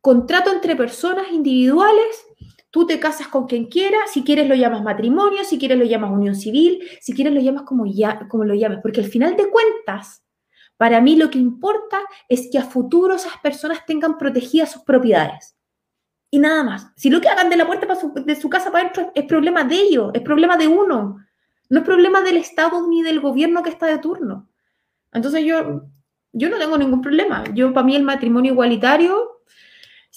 Contrato 0.01 0.53
entre 0.53 0.77
personas 0.77 1.31
individuales 1.31 2.27
Tú 2.75 2.85
te 2.85 2.99
casas 2.99 3.29
con 3.29 3.47
quien 3.47 3.67
quieras, 3.67 4.11
si 4.13 4.25
quieres 4.25 4.49
lo 4.49 4.57
llamas 4.57 4.83
matrimonio, 4.83 5.45
si 5.45 5.61
quieres 5.61 5.79
lo 5.79 5.85
llamas 5.85 6.11
unión 6.11 6.35
civil, 6.35 6.83
si 7.01 7.15
quieres 7.15 7.33
lo 7.33 7.41
llamas 7.41 7.63
como, 7.63 7.85
como 8.29 8.45
lo 8.45 8.53
llames, 8.53 8.81
porque 8.83 9.01
al 9.01 9.07
final 9.07 9.37
de 9.37 9.49
cuentas, 9.49 10.25
para 10.77 11.01
mí 11.01 11.15
lo 11.15 11.31
que 11.31 11.39
importa 11.39 12.01
es 12.29 12.49
que 12.51 12.59
a 12.59 12.65
futuro 12.65 13.15
esas 13.15 13.39
personas 13.41 13.87
tengan 13.87 14.19
protegidas 14.19 14.73
sus 14.73 14.83
propiedades. 14.83 15.57
Y 16.33 16.41
nada 16.41 16.65
más. 16.65 16.89
Si 16.97 17.11
lo 17.11 17.21
que 17.21 17.29
hagan 17.29 17.49
de 17.49 17.59
la 17.59 17.65
puerta 17.65 17.87
de 17.87 18.35
su 18.35 18.51
casa 18.51 18.73
para 18.73 18.89
adentro 18.89 19.13
es 19.15 19.25
problema 19.25 19.63
de 19.63 19.77
ellos, 19.77 20.11
es 20.13 20.23
problema 20.23 20.57
de 20.57 20.67
uno. 20.67 21.19
No 21.69 21.79
es 21.79 21.85
problema 21.85 22.23
del 22.23 22.39
Estado 22.39 22.89
ni 22.89 23.05
del 23.05 23.21
gobierno 23.21 23.63
que 23.63 23.71
está 23.71 23.87
de 23.87 23.99
turno. 23.99 24.49
Entonces 25.13 25.45
yo, 25.45 25.85
yo 26.33 26.51
no 26.51 26.59
tengo 26.59 26.77
ningún 26.77 27.03
problema. 27.03 27.45
Yo, 27.55 27.73
para 27.73 27.87
mí, 27.87 27.95
el 27.95 28.03
matrimonio 28.03 28.51
igualitario 28.51 29.34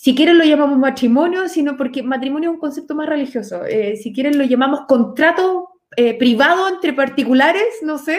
si 0.08 0.16
quieren 0.16 0.38
lo 0.38 0.46
llamamos 0.46 0.80
matrimonio, 0.80 1.50
sino 1.50 1.76
porque 1.76 2.02
matrimonio 2.02 2.50
es 2.50 2.54
un 2.54 2.62
concepto 2.62 2.96
más 2.96 3.10
religioso. 3.10 3.66
Eh, 3.66 3.98
si 3.98 4.14
quieren 4.14 4.38
lo 4.38 4.46
llamamos 4.46 4.86
contrato 4.88 5.82
eh, 5.98 6.18
privado 6.18 6.70
entre 6.70 6.94
particulares, 6.94 7.66
no 7.82 7.98
sé, 7.98 8.18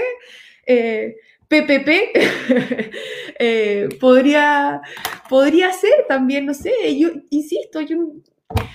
PPP, 1.49 1.89
eh, 3.39 3.89
podría, 3.99 4.83
podría 5.31 5.73
ser 5.73 6.05
también, 6.07 6.45
no 6.45 6.53
sé, 6.53 6.73
yo 6.99 7.09
insisto, 7.31 7.81
yo 7.81 7.97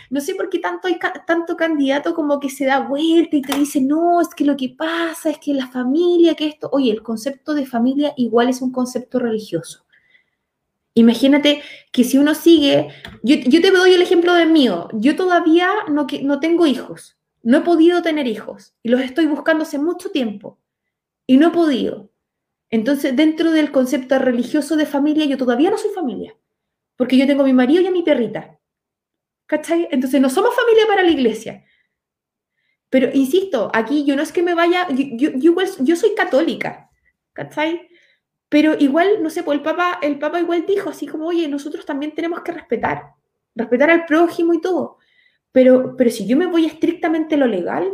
no 0.10 0.20
sé 0.20 0.34
por 0.34 0.50
qué 0.50 0.58
tanto 0.58 0.88
hay 0.88 0.98
tanto 1.28 1.56
candidato 1.56 2.16
como 2.16 2.40
que 2.40 2.50
se 2.50 2.66
da 2.66 2.80
vuelta 2.80 3.36
y 3.36 3.44
te 3.44 3.56
dice, 3.56 3.80
no, 3.80 4.22
es 4.22 4.30
que 4.30 4.44
lo 4.44 4.58
que 4.58 4.70
pasa 4.76 5.30
es 5.30 5.38
que 5.38 5.54
la 5.54 5.68
familia, 5.68 6.34
que 6.34 6.48
esto, 6.48 6.68
oye, 6.72 6.92
el 6.92 7.04
concepto 7.04 7.54
de 7.54 7.68
familia 7.68 8.16
igual 8.18 8.50
es 8.50 8.60
un 8.64 8.72
concepto 8.72 9.20
religioso. 9.20 9.83
Imagínate 10.96 11.62
que 11.92 12.04
si 12.04 12.18
uno 12.18 12.36
sigue, 12.36 12.90
yo, 13.24 13.62
te 13.62 13.72
doy 13.72 13.94
el 13.94 14.02
ejemplo 14.02 14.34
de 14.34 14.46
mío, 14.46 14.90
yo 14.94 15.16
todavía 15.16 15.70
no, 15.90 16.06
no 16.22 16.40
tengo 16.40 16.68
hijos, 16.68 17.18
no 17.42 17.58
he 17.58 17.62
podido 17.62 18.02
tener 18.02 18.28
hijos 18.28 18.76
y 18.84 18.90
los 18.90 19.02
estoy 19.02 19.26
buscando 19.26 19.64
hace 19.64 19.80
mucho 19.80 20.12
tiempo 20.12 20.60
y 21.26 21.38
no 21.38 21.48
he 21.48 21.52
podido. 21.52 22.12
Entonces, 22.70 23.16
dentro 23.16 23.52
del 23.52 23.72
concepto 23.72 24.18
religioso 24.20 24.76
de 24.76 24.86
familia, 24.86 25.26
yo 25.26 25.38
todavía 25.38 25.70
no 25.70 25.78
soy 25.78 25.92
familia, 25.92 26.36
porque 26.96 27.18
yo 27.18 27.28
tengo 27.28 27.44
a 27.44 27.46
mi 27.46 27.54
marido 27.54 27.82
y 27.82 27.88
a 27.88 27.92
mi 27.92 28.02
perrita. 28.02 28.60
¿Cachai? 29.46 29.88
Entonces, 29.92 30.20
no 30.20 30.30
somos 30.30 30.56
familia 30.56 30.88
para 30.88 31.04
la 31.04 31.12
iglesia. 31.12 31.64
Pero, 32.90 33.10
insisto, 33.14 33.70
aquí 33.74 34.06
yo 34.06 34.16
no 34.16 34.22
es 34.22 34.32
que 34.32 34.42
me 34.42 34.54
vaya, 34.54 34.88
yo, 34.90 35.32
yo, 35.36 35.96
soy 35.96 36.16
católica, 36.16 36.90
¿cachai? 37.34 37.88
Pero 38.54 38.76
igual, 38.78 39.24
no 39.24 39.32
sé, 39.32 39.42
pues 39.42 39.58
el 39.58 39.64
Papa, 39.64 39.98
el 40.04 40.20
Papa 40.20 40.40
igual 40.40 40.64
dijo 40.68 40.92
así 40.92 41.08
como, 41.08 41.26
oye, 41.26 41.48
nosotros 41.48 41.88
también 41.88 42.14
tenemos 42.14 42.42
que 42.42 42.52
respetar, 42.52 43.02
respetar 43.56 43.90
al 43.90 44.06
prójimo 44.06 44.54
y 44.54 44.62
todo. 44.62 45.00
Pero, 45.52 45.96
pero 45.98 46.12
si 46.12 46.28
yo 46.28 46.38
me 46.38 46.46
voy 46.46 46.68
estrictamente 46.68 47.34
a 47.34 47.40
lo 47.40 47.48
legal, 47.48 47.92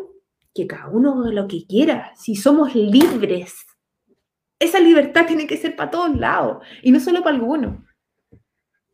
que 0.53 0.67
cada 0.67 0.89
uno 0.89 1.21
haga 1.21 1.31
lo 1.31 1.47
que 1.47 1.65
quiera, 1.65 2.11
si 2.17 2.35
somos 2.35 2.75
libres, 2.75 3.55
esa 4.59 4.81
libertad 4.81 5.25
tiene 5.27 5.47
que 5.47 5.55
ser 5.55 5.77
para 5.77 5.91
todos 5.91 6.17
lados 6.17 6.57
y 6.83 6.91
no 6.91 6.99
solo 6.99 7.23
para 7.23 7.37
algunos. 7.37 7.79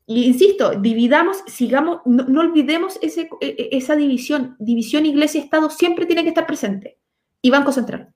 Y 0.06 0.26
insisto, 0.26 0.70
dividamos, 0.80 1.44
sigamos, 1.48 2.02
no, 2.06 2.42
olvidemos 2.42 3.00
ese, 3.02 3.28
e, 3.42 3.48
e, 3.48 3.70
esa 3.76 3.96
división. 3.96 4.56
División 4.60 5.08
iglesia-estado 5.08 5.72
siempre 5.72 6.06
tiene 6.06 6.22
que 6.22 6.30
estar 6.30 6.46
presente. 6.46 7.00
Y 7.42 7.50
Banco 7.50 7.72
Central, 7.72 8.14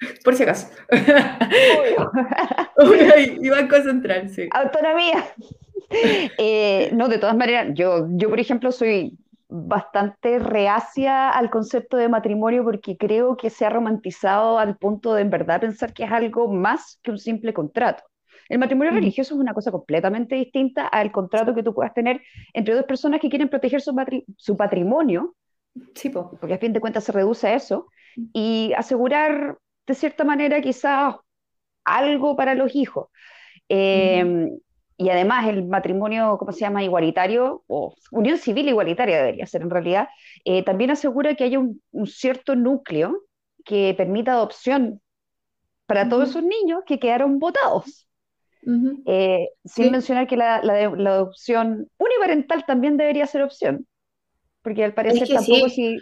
por 0.24 0.34
si 0.34 0.42
acaso. 0.42 0.68
y 3.40 3.48
Banco 3.48 3.76
Central, 3.82 4.30
sí. 4.30 4.48
Autonomía. 4.52 5.24
Eh, 6.38 6.90
no, 6.92 7.08
de 7.08 7.18
todas 7.18 7.36
maneras, 7.36 7.70
yo, 7.74 8.06
yo, 8.10 8.28
por 8.28 8.38
ejemplo, 8.38 8.70
soy 8.70 9.18
bastante 9.48 10.38
reacia 10.38 11.30
al 11.30 11.50
concepto 11.50 11.96
de 11.96 12.08
matrimonio 12.08 12.62
porque 12.62 12.96
creo 12.96 13.36
que 13.36 13.50
se 13.50 13.66
ha 13.66 13.70
romantizado 13.70 14.60
al 14.60 14.76
punto 14.76 15.14
de 15.14 15.22
en 15.22 15.30
verdad 15.30 15.60
pensar 15.60 15.92
que 15.92 16.04
es 16.04 16.12
algo 16.12 16.46
más 16.46 17.00
que 17.02 17.10
un 17.10 17.18
simple 17.18 17.52
contrato. 17.52 18.04
El 18.48 18.60
matrimonio 18.60 18.92
mm. 18.92 18.96
religioso 18.96 19.34
es 19.34 19.40
una 19.40 19.52
cosa 19.52 19.72
completamente 19.72 20.36
distinta 20.36 20.86
al 20.86 21.10
contrato 21.10 21.54
que 21.54 21.62
tú 21.64 21.74
puedas 21.74 21.92
tener 21.92 22.20
entre 22.52 22.74
dos 22.74 22.84
personas 22.84 23.20
que 23.20 23.28
quieren 23.28 23.48
proteger 23.48 23.80
su, 23.80 23.92
su 24.36 24.56
patrimonio, 24.56 25.34
sí, 25.94 26.10
porque 26.10 26.54
a 26.54 26.58
fin 26.58 26.72
de 26.72 26.80
cuentas 26.80 27.04
se 27.04 27.12
reduce 27.12 27.48
a 27.48 27.54
eso, 27.54 27.88
y 28.32 28.72
asegurar 28.76 29.58
de 29.90 29.94
cierta 29.94 30.24
manera 30.24 30.60
quizás 30.60 31.16
algo 31.84 32.36
para 32.36 32.54
los 32.54 32.74
hijos. 32.74 33.08
Eh, 33.68 34.48
y 35.00 35.08
además 35.08 35.48
el 35.48 35.64
matrimonio, 35.64 36.36
¿cómo 36.38 36.52
se 36.52 36.60
llama?, 36.60 36.84
igualitario, 36.84 37.64
o 37.68 37.94
unión 38.10 38.36
civil 38.36 38.68
igualitaria 38.68 39.16
debería 39.16 39.46
ser 39.46 39.62
en 39.62 39.70
realidad, 39.70 40.08
eh, 40.44 40.62
también 40.62 40.90
asegura 40.90 41.34
que 41.34 41.44
haya 41.44 41.58
un, 41.58 41.80
cierto 42.06 42.54
núcleo 42.54 43.22
que 43.64 43.94
permita 43.96 44.32
adopción 44.32 45.00
para 45.86 46.06
todos 46.10 46.28
esos 46.28 46.42
niños 46.42 46.82
que 46.86 46.98
quedaron 46.98 47.38
votados. 47.38 48.06
Eh, 49.06 49.48
sin 49.64 49.90
mencionar 49.90 50.26
que 50.26 50.36
la, 50.36 50.56
adopción 50.56 51.88
uniparental 51.96 52.66
también 52.66 52.98
debería 52.98 53.26
ser 53.26 53.42
opción, 53.42 53.86
porque 54.60 54.84
al 54.84 54.92
parecer 54.92 55.26
tampoco 55.28 55.70
si, 55.70 55.98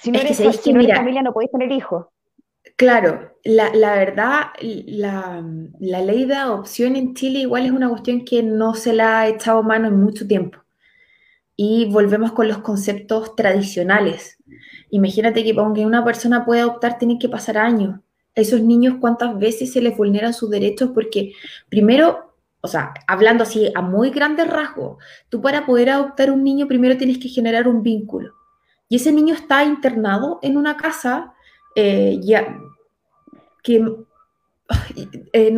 si 0.00 0.10
no 0.10 0.20
eres, 0.20 0.38
si 0.38 0.72
no 0.72 0.80
eres 0.80 0.96
familia 0.96 1.20
no 1.20 1.34
podéis 1.34 1.52
tener 1.52 1.70
hijos. 1.70 2.06
Claro, 2.78 3.32
la, 3.42 3.72
verdad, 3.72 4.50
la, 4.60 5.42
ley 5.80 6.26
de 6.26 6.34
adopción 6.36 6.94
en 6.94 7.12
Chile 7.12 7.40
igual 7.40 7.66
es 7.66 7.72
una 7.72 7.88
cuestión 7.88 8.24
que 8.24 8.40
no 8.44 8.74
se 8.74 8.92
la 8.92 9.18
ha 9.18 9.26
echado 9.26 9.64
mano 9.64 9.88
en 9.88 10.00
mucho 10.00 10.28
tiempo. 10.28 10.60
Y 11.56 11.86
volvemos 11.90 12.30
con 12.30 12.46
los 12.46 12.58
conceptos 12.58 13.34
tradicionales. 13.34 14.38
Imagínate 14.90 15.42
que 15.42 15.54
para 15.54 15.72
que 15.74 15.84
una 15.84 16.04
persona 16.04 16.44
pueda 16.44 16.62
adoptar 16.62 16.98
tiene 16.98 17.18
que 17.18 17.28
pasar 17.28 17.58
años. 17.58 17.98
A 18.36 18.40
esos 18.42 18.60
niños 18.60 18.98
cuántas 19.00 19.36
veces 19.36 19.72
se 19.72 19.80
les 19.80 19.96
vulneran 19.96 20.32
sus 20.32 20.48
derechos 20.48 20.92
porque 20.94 21.32
primero, 21.68 22.32
o 22.60 22.68
sea, 22.68 22.94
hablando 23.08 23.42
así 23.42 23.72
a 23.74 23.82
muy 23.82 24.10
grandes 24.10 24.48
rasgos, 24.48 25.02
tú 25.30 25.42
para 25.42 25.66
poder 25.66 25.90
adoptar 25.90 26.30
un 26.30 26.44
niño 26.44 26.68
primero 26.68 26.96
tienes 26.96 27.18
que 27.18 27.28
generar 27.28 27.66
un 27.66 27.82
vínculo. 27.82 28.34
Y 28.88 28.96
ese 28.96 29.10
niño 29.10 29.34
está 29.34 29.64
internado 29.64 30.38
en 30.42 30.56
una 30.56 30.76
casa 30.76 31.34
eh, 31.80 32.18
ya, 32.22 32.58
que 33.62 33.84
eh, 35.32 35.56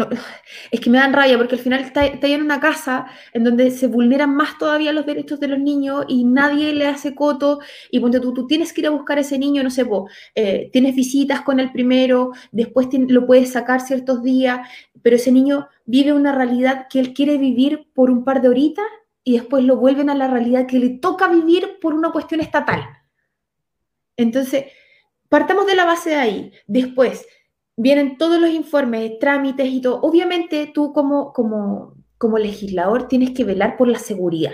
es 0.71 0.81
que 0.81 0.89
me 0.89 0.99
dan 0.99 1.13
rabia 1.13 1.37
porque 1.37 1.57
al 1.57 1.61
final 1.61 1.81
está, 1.81 2.07
en 2.07 2.43
una 2.43 2.61
casa 2.61 3.07
en 3.33 3.43
donde 3.43 3.73
se 3.73 3.89
vulneran 3.89 4.37
más 4.37 4.57
todavía 4.57 4.93
los 4.93 5.05
derechos 5.05 5.41
de 5.41 5.49
los 5.49 5.59
niños 5.59 6.05
y 6.07 6.25
nadie 6.25 6.73
le 6.73 6.87
hace 6.87 7.15
coto 7.15 7.59
y 7.91 7.99
ponte 7.99 8.21
tú, 8.21 8.33
tú 8.33 8.47
tienes 8.47 8.73
que 8.73 8.83
ir 8.83 8.87
a 8.87 8.91
buscar 8.91 9.19
a 9.19 9.23
ese 9.23 9.37
niño, 9.37 9.65
no 9.65 9.71
sé, 9.71 9.83
vos, 9.83 10.11
eh, 10.37 10.71
tienes 10.73 10.95
visitas 10.95 11.41
con 11.41 11.59
el 11.59 11.73
primero, 11.73 12.31
después 12.53 12.87
lo 12.93 13.27
puedes 13.27 13.51
sacar 13.51 13.81
ciertos 13.81 14.23
días, 14.23 14.61
pero 15.03 15.17
ese 15.17 15.33
niño 15.33 15.69
vive 15.87 16.13
una 16.13 16.33
realidad 16.33 16.87
que 16.89 17.01
él 17.01 17.13
quiere 17.13 17.37
vivir 17.37 17.89
por 17.95 18.11
un 18.11 18.25
par 18.25 18.41
de 18.41 18.49
horitas 18.49 18.87
y 19.25 19.33
después 19.33 19.65
lo 19.65 19.77
vuelven 19.77 20.09
a 20.09 20.15
la 20.15 20.29
realidad 20.29 20.67
que 20.67 20.79
le 20.79 20.91
toca 20.91 21.29
vivir 21.29 21.79
por 21.81 21.95
una 21.95 22.13
cuestión 22.13 22.41
estatal. 22.41 22.85
Entonces, 24.17 24.67
Partamos 25.31 25.65
de 25.65 25.77
la 25.77 25.85
base 25.85 26.11
de 26.11 26.17
ahí. 26.17 26.53
Después 26.67 27.25
vienen 27.81 28.19
todos 28.19 28.39
los 28.39 28.51
informes, 28.51 29.19
trámites 29.19 29.69
y 29.69 29.81
todo. 29.81 30.01
Obviamente 30.03 30.71
tú 30.73 30.93
como, 30.93 31.33
como, 31.33 31.95
como 32.19 32.39
legislador 32.39 33.09
tienes 33.09 33.31
que 33.31 33.45
velar 33.45 33.77
por 33.79 33.89
la 33.89 33.99
seguridad. 33.99 34.53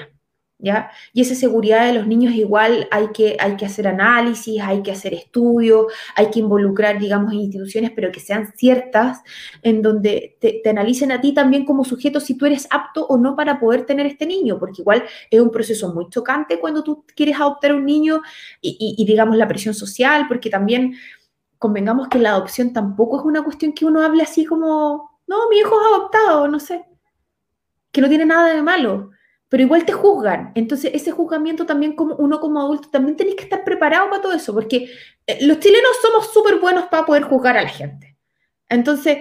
¿Ya? 0.59 0.91
Y 1.13 1.21
esa 1.21 1.35
seguridad 1.35 1.87
de 1.87 1.93
los 1.93 2.07
niños 2.07 2.33
igual 2.33 2.89
hay 2.91 3.09
que, 3.09 3.37
hay 3.39 3.57
que 3.57 3.67
hacer 3.67 3.87
análisis, 3.87 4.59
hay 4.63 4.83
que 4.83 4.91
hacer 4.91 5.13
estudios, 5.13 5.93
hay 6.15 6.31
que 6.31 6.39
involucrar, 6.39 6.99
digamos, 6.99 7.35
instituciones, 7.35 7.91
pero 7.95 8.11
que 8.11 8.21
sean 8.21 8.55
ciertas, 8.57 9.21
en 9.61 9.83
donde 9.83 10.39
te, 10.41 10.63
analicen 10.67 11.13
a 11.13 11.21
ti 11.21 11.35
también 11.35 11.67
como 11.67 11.85
sujeto 11.85 12.21
si 12.21 12.39
tú 12.39 12.47
eres 12.47 12.67
apto 12.71 13.07
o 13.07 13.19
no 13.19 13.37
para 13.37 13.61
poder 13.61 13.85
tener 13.85 14.07
este 14.07 14.25
niño, 14.25 14.59
porque 14.59 14.81
igual 14.81 15.05
es 15.31 15.39
un 15.39 15.51
proceso 15.51 15.93
muy 15.93 16.09
chocante 16.09 16.59
cuando 16.59 16.83
tú 16.83 17.05
quieres 17.15 17.37
adoptar 17.39 17.75
un 17.75 17.85
niño 17.85 18.23
y, 18.63 18.95
y 18.97 19.05
digamos, 19.05 19.37
la 19.37 19.49
presión 19.49 19.75
social, 19.75 20.25
porque 20.27 20.49
también 20.49 20.95
convengamos 21.67 22.09
que 22.09 22.19
la 22.19 22.31
adopción 22.31 22.73
tampoco 22.73 23.19
es 23.19 23.25
una 23.25 23.43
cuestión 23.43 23.73
que 23.73 23.85
uno 23.85 24.03
hable 24.03 24.23
así 24.23 24.45
como, 24.45 25.21
no, 25.27 25.49
mi 25.49 25.59
hijo 25.59 25.81
es 25.81 25.87
adoptado, 25.87 26.49
no 26.49 26.59
sé, 26.61 26.85
que 27.93 28.01
no 28.01 28.09
tiene 28.09 28.27
nada 28.27 28.55
de 28.55 28.63
malo 28.63 29.11
pero 29.49 29.63
igual 29.63 29.85
te 29.85 29.93
juzgan. 29.93 30.53
Entonces, 30.55 30.93
ese 30.95 31.13
juzgamiento 31.13 31.67
también 31.67 31.95
como 31.95 32.17
uno 32.17 32.41
como 32.41 32.61
adulto, 32.61 32.89
también 32.91 33.17
tenés 33.17 33.37
que 33.37 33.45
estar 33.45 33.65
preparado 33.65 34.11
para 34.11 34.23
todo 34.23 34.33
eso, 34.33 34.53
porque 34.53 34.91
eh, 35.27 35.47
los 35.47 35.61
chilenos 35.61 35.91
somos 36.03 36.33
súper 36.33 36.59
buenos 36.59 36.87
para 36.87 37.07
poder 37.07 37.23
juzgar 37.25 37.57
a 37.57 37.63
la 37.63 37.69
gente. 37.69 38.17
Entonces, 38.69 39.19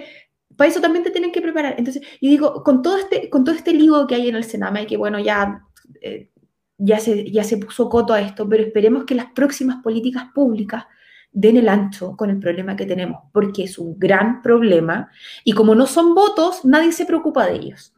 para 0.56 0.68
eso 0.70 0.80
también 0.80 1.04
te 1.04 1.10
tienen 1.10 1.30
que 1.32 1.40
preparar. 1.40 1.76
Entonces, 1.78 2.02
yo 2.20 2.30
digo, 2.30 2.62
con 2.64 2.82
todo 2.82 2.98
este, 2.98 3.30
con 3.30 3.44
todo 3.44 3.54
este 3.54 3.72
lío 3.72 4.06
que 4.06 4.16
hay 4.16 4.28
en 4.28 4.36
el 4.36 4.44
Sename, 4.44 4.86
que 4.86 4.96
bueno, 4.96 5.20
ya, 5.20 5.62
eh, 6.00 6.30
ya, 6.78 6.98
se, 6.98 7.30
ya 7.30 7.44
se 7.44 7.58
puso 7.58 7.88
coto 7.88 8.12
a 8.12 8.20
esto, 8.20 8.48
pero 8.48 8.64
esperemos 8.64 9.04
que 9.04 9.14
las 9.14 9.26
próximas 9.32 9.82
políticas 9.82 10.24
públicas 10.34 10.86
den 11.32 11.56
el 11.56 11.68
ancho 11.68 12.16
con 12.16 12.30
el 12.30 12.38
problema 12.38 12.76
que 12.76 12.86
tenemos, 12.86 13.24
porque 13.32 13.64
es 13.64 13.78
un 13.78 13.98
gran 13.98 14.42
problema 14.42 15.10
y 15.44 15.52
como 15.52 15.74
no 15.74 15.86
son 15.86 16.14
votos, 16.14 16.64
nadie 16.64 16.92
se 16.92 17.06
preocupa 17.06 17.46
de 17.46 17.56
ellos. 17.56 17.92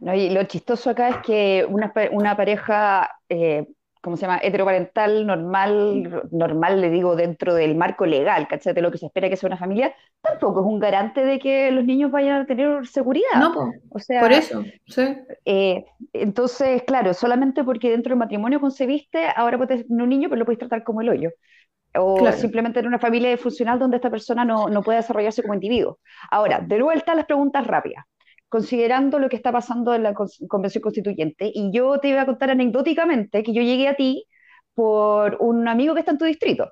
No, 0.00 0.14
y 0.14 0.30
lo 0.30 0.42
chistoso 0.44 0.90
acá 0.90 1.08
es 1.10 1.16
que 1.18 1.66
una, 1.68 1.92
una 2.12 2.34
pareja, 2.34 3.10
eh, 3.28 3.66
¿cómo 4.00 4.16
se 4.16 4.22
llama? 4.22 4.38
Heteroparental, 4.42 5.26
normal, 5.26 6.22
normal 6.30 6.80
le 6.80 6.88
digo 6.88 7.16
dentro 7.16 7.54
del 7.54 7.74
marco 7.74 8.06
legal, 8.06 8.48
¿cachai? 8.48 8.72
De 8.72 8.80
lo 8.80 8.90
que 8.90 8.96
se 8.96 9.06
espera 9.06 9.28
que 9.28 9.36
sea 9.36 9.48
una 9.48 9.58
familia, 9.58 9.94
tampoco 10.22 10.60
es 10.60 10.66
un 10.66 10.78
garante 10.78 11.22
de 11.22 11.38
que 11.38 11.70
los 11.70 11.84
niños 11.84 12.10
vayan 12.10 12.42
a 12.42 12.46
tener 12.46 12.86
seguridad. 12.86 13.38
No, 13.38 13.72
o 13.90 13.98
sea, 13.98 14.22
por 14.22 14.32
eso, 14.32 14.64
sí. 14.86 15.16
Eh, 15.44 15.84
entonces, 16.14 16.82
claro, 16.84 17.12
solamente 17.12 17.62
porque 17.62 17.90
dentro 17.90 18.10
del 18.10 18.18
matrimonio 18.18 18.58
concebiste, 18.58 19.26
ahora 19.36 19.58
puedes 19.58 19.86
tener 19.86 20.02
un 20.02 20.08
niño, 20.08 20.30
pero 20.30 20.38
lo 20.38 20.44
puedes 20.46 20.58
tratar 20.58 20.82
como 20.82 21.02
el 21.02 21.10
hoyo 21.10 21.30
o 21.96 22.30
simplemente 22.32 22.80
en 22.80 22.86
una 22.86 22.98
familia 22.98 23.36
funcional 23.36 23.78
donde 23.78 23.96
esta 23.96 24.10
persona 24.10 24.44
no, 24.44 24.68
no, 24.68 24.82
puede 24.82 24.98
desarrollarse 24.98 25.42
como 25.42 25.54
individuo. 25.54 25.98
Ahora, 26.30 26.60
de 26.60 26.82
vuelta 26.82 27.12
a 27.12 27.14
las 27.16 27.26
preguntas 27.26 27.66
rápidas 27.66 28.04
considerando 28.50 29.20
lo 29.20 29.28
que 29.28 29.36
está 29.36 29.52
pasando 29.52 29.94
en 29.94 30.02
la 30.02 30.12
Convención 30.12 30.82
Constituyente. 30.82 31.50
Y 31.54 31.70
yo 31.72 31.98
te 32.00 32.08
iba 32.08 32.22
a 32.22 32.26
contar 32.26 32.50
anecdóticamente 32.50 33.44
que 33.44 33.54
yo 33.54 33.62
llegué 33.62 33.86
a 33.86 33.94
ti 33.94 34.26
por 34.74 35.36
un 35.40 35.68
amigo 35.68 35.94
que 35.94 36.00
está 36.00 36.10
en 36.10 36.18
tu 36.18 36.24
distrito. 36.24 36.70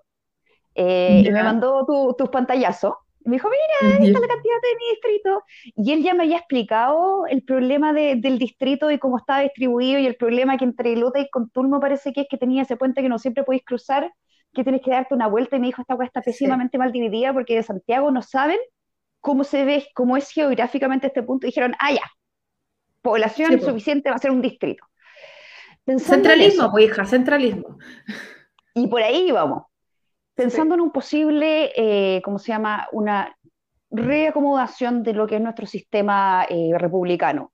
Eh, 0.74 1.22
y 1.24 1.30
me 1.30 1.42
mandó 1.42 1.86
tus 2.18 2.28
pantallazos. 2.30 2.94
Me 3.24 3.36
dijo, 3.36 3.48
mira, 3.48 3.94
esta 3.94 4.04
es 4.04 4.12
la 4.12 4.26
cantidad 4.26 4.56
de 4.62 4.76
mi 4.78 4.90
distrito. 4.90 5.42
Y 5.76 5.92
él 5.92 6.02
ya 6.02 6.14
me 6.14 6.24
había 6.24 6.38
explicado 6.38 7.26
el 7.26 7.44
problema 7.44 7.92
del 7.92 8.38
distrito 8.38 8.90
y 8.90 8.98
cómo 8.98 9.16
estaba 9.16 9.40
distribuido 9.40 10.00
y 10.00 10.06
el 10.06 10.16
problema 10.16 10.56
que 10.56 10.64
entre 10.64 10.96
Lota 10.96 11.20
y 11.20 11.30
Contulmo 11.30 11.78
parece 11.78 12.12
que 12.12 12.22
es 12.22 12.26
que 12.28 12.38
tenía 12.38 12.62
ese 12.62 12.76
puente 12.76 13.02
que 13.02 13.08
no 13.08 13.20
siempre 13.20 13.44
podéis 13.44 13.64
cruzar, 13.64 14.12
que 14.58 14.64
tienes 14.64 14.82
que 14.82 14.90
darte 14.90 15.14
una 15.14 15.28
vuelta. 15.28 15.56
Y 15.56 15.60
me 15.60 15.68
dijo, 15.68 15.80
esta 15.80 15.94
cosa 15.94 16.06
está 16.06 16.20
pésimamente 16.20 16.78
mal 16.78 16.90
dividida 16.90 17.32
porque 17.32 17.54
de 17.54 17.62
Santiago 17.62 18.10
no 18.10 18.22
saben 18.22 18.58
cómo 19.20 19.44
se 19.44 19.64
ve, 19.64 19.86
cómo 19.94 20.16
es 20.16 20.30
geográficamente 20.30 21.06
este 21.06 21.22
punto, 21.22 21.46
dijeron, 21.46 21.74
ah, 21.78 21.92
ya, 21.92 22.02
población 23.02 23.60
suficiente 23.60 24.10
va 24.10 24.16
a 24.16 24.18
ser 24.18 24.32
un 24.32 24.42
distrito. 24.42 24.84
centralismo, 25.98 26.70
pues 26.70 26.86
hija, 26.86 27.04
centralismo. 27.04 27.78
Y 28.74 28.88
por 28.88 29.02
ahí 29.02 29.30
vamos. 29.30 29.64
Pensando 30.34 30.74
en 30.74 30.80
un 30.80 30.92
posible, 30.92 31.72
eh, 31.76 32.20
¿cómo 32.22 32.38
se 32.38 32.48
llama? 32.48 32.88
Una 32.92 33.36
reacomodación 33.90 35.02
de 35.02 35.12
lo 35.12 35.26
que 35.26 35.36
es 35.36 35.40
nuestro 35.40 35.66
sistema 35.66 36.46
eh, 36.48 36.72
republicano. 36.76 37.52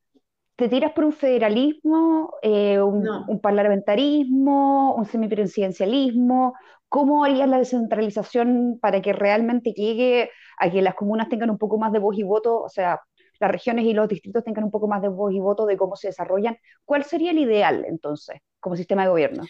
¿Te 0.57 0.69
tiras 0.69 0.93
por 0.93 1.05
un 1.05 1.13
federalismo, 1.13 2.35
eh, 2.43 2.81
un, 2.81 3.09
un, 3.09 3.41
parlamentarismo, 3.41 4.95
un 4.95 5.05
semipresidencialismo? 5.05 6.55
¿Cómo 6.89 7.25
harías 7.25 7.49
la 7.49 7.59
descentralización 7.59 8.79
para 8.81 9.03
que 9.03 9.13
realmente 9.13 9.73
llegue 9.73 10.31
a 10.59 10.71
que 10.71 10.81
las 10.81 10.95
comunas 10.95 11.29
tengan 11.29 11.51
un 11.51 11.59
poco 11.59 11.77
más 11.77 11.91
de 11.93 11.99
voz 11.99 12.17
y 12.17 12.23
voto? 12.23 12.63
O 12.63 12.69
sea, 12.69 13.01
las 13.41 13.51
regiones 13.51 13.85
y 13.85 13.95
los 13.95 14.09
distritos 14.09 14.45
tengan 14.45 14.65
un 14.65 14.71
poco 14.71 14.87
más 14.87 15.03
de 15.03 15.09
voz 15.09 15.33
y 15.33 15.41
voto 15.41 15.67
de 15.67 15.77
cómo 15.77 15.97
se 15.97 16.09
desarrollan. 16.09 16.57
¿Cuál 16.85 17.05
sería 17.05 17.33
el 17.33 17.39
ideal 17.39 17.85
entonces 17.89 18.41
como 18.61 18.77
sistema 18.77 19.03
de 19.03 19.11
gobierno? 19.11 19.43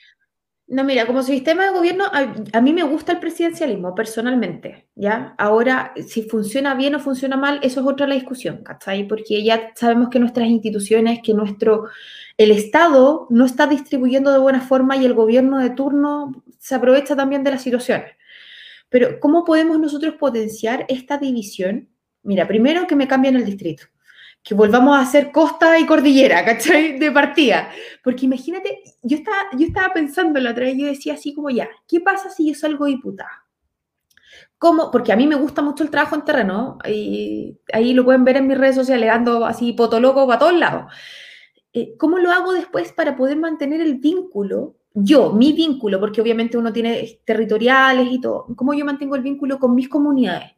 No, 0.66 0.82
mira, 0.82 1.06
como 1.06 1.22
sistema 1.22 1.66
de 1.66 1.72
gobierno, 1.72 2.06
a, 2.10 2.60
mí 2.62 2.72
me 2.72 2.82
gusta 2.84 3.12
el 3.12 3.20
presidencialismo 3.20 3.94
personalmente, 3.94 4.88
¿ya? 4.94 5.34
Ahora, 5.36 5.92
si 6.08 6.22
funciona 6.22 6.74
bien 6.74 6.94
o 6.94 7.00
funciona 7.00 7.36
mal, 7.36 7.60
eso 7.62 7.80
es 7.80 7.86
otra 7.86 8.06
la 8.06 8.14
discusión, 8.14 8.64
¿cachai? 8.64 9.06
Porque 9.06 9.44
ya 9.44 9.72
sabemos 9.74 10.08
que 10.08 10.18
nuestras 10.18 10.48
instituciones, 10.48 11.20
que 11.22 11.34
nuestro, 11.34 11.88
el 12.38 12.50
Estado 12.50 13.26
no 13.28 13.44
está 13.44 13.66
distribuyendo 13.66 14.32
de 14.32 14.38
buena 14.38 14.62
forma 14.62 14.96
y 14.96 15.04
el 15.04 15.12
gobierno 15.12 15.58
de 15.58 15.70
turno 15.70 16.44
se 16.58 16.74
aprovecha 16.74 17.14
también 17.14 17.44
de 17.44 17.50
las 17.50 17.62
situaciones. 17.62 18.12
Pero, 18.88 19.20
¿cómo 19.20 19.44
podemos 19.44 19.78
nosotros 19.78 20.14
potenciar 20.14 20.86
esta 20.88 21.18
división? 21.18 21.90
Mira, 22.22 22.48
primero 22.48 22.86
que 22.86 22.96
me 22.96 23.08
cambien 23.08 23.36
el 23.36 23.44
distrito 23.44 23.84
que 24.44 24.54
volvamos 24.54 24.94
a 24.94 25.00
hacer 25.00 25.32
costa 25.32 25.78
y 25.78 25.86
cordillera, 25.86 26.44
¿cachai? 26.44 26.98
De 26.98 27.10
partida. 27.10 27.70
Porque 28.02 28.26
imagínate, 28.26 28.82
yo 29.02 29.16
estaba, 29.16 29.38
yo 29.56 29.66
estaba 29.66 29.94
pensando 29.94 30.38
la 30.38 30.50
otra 30.50 30.66
vez, 30.66 30.76
yo 30.76 30.86
decía 30.86 31.14
así 31.14 31.32
como 31.32 31.48
ya, 31.48 31.66
¿qué 31.88 32.00
pasa 32.00 32.28
si 32.28 32.48
yo 32.48 32.54
salgo 32.54 32.84
diputada? 32.84 33.46
¿Cómo? 34.58 34.90
Porque 34.90 35.12
a 35.12 35.16
mí 35.16 35.26
me 35.26 35.34
gusta 35.34 35.62
mucho 35.62 35.82
el 35.82 35.90
trabajo 35.90 36.14
en 36.14 36.24
terreno, 36.24 36.78
y 36.86 37.58
ahí 37.72 37.94
lo 37.94 38.04
pueden 38.04 38.24
ver 38.24 38.36
en 38.36 38.46
mis 38.46 38.58
redes 38.58 38.76
sociales, 38.76 39.10
ando 39.10 39.46
así 39.46 39.72
potoloco 39.72 40.26
para 40.26 40.38
todos 40.38 40.54
lados. 40.54 40.92
Eh, 41.72 41.96
¿Cómo 41.96 42.18
lo 42.18 42.30
hago 42.30 42.52
después 42.52 42.92
para 42.92 43.16
poder 43.16 43.38
mantener 43.38 43.80
el 43.80 43.94
vínculo? 43.96 44.76
Yo, 44.92 45.32
mi 45.32 45.54
vínculo, 45.54 45.98
porque 45.98 46.20
obviamente 46.20 46.58
uno 46.58 46.72
tiene 46.72 47.20
territoriales 47.24 48.08
y 48.10 48.20
todo. 48.20 48.46
¿Cómo 48.54 48.74
yo 48.74 48.84
mantengo 48.84 49.16
el 49.16 49.22
vínculo 49.22 49.58
con 49.58 49.74
mis 49.74 49.88
comunidades? 49.88 50.53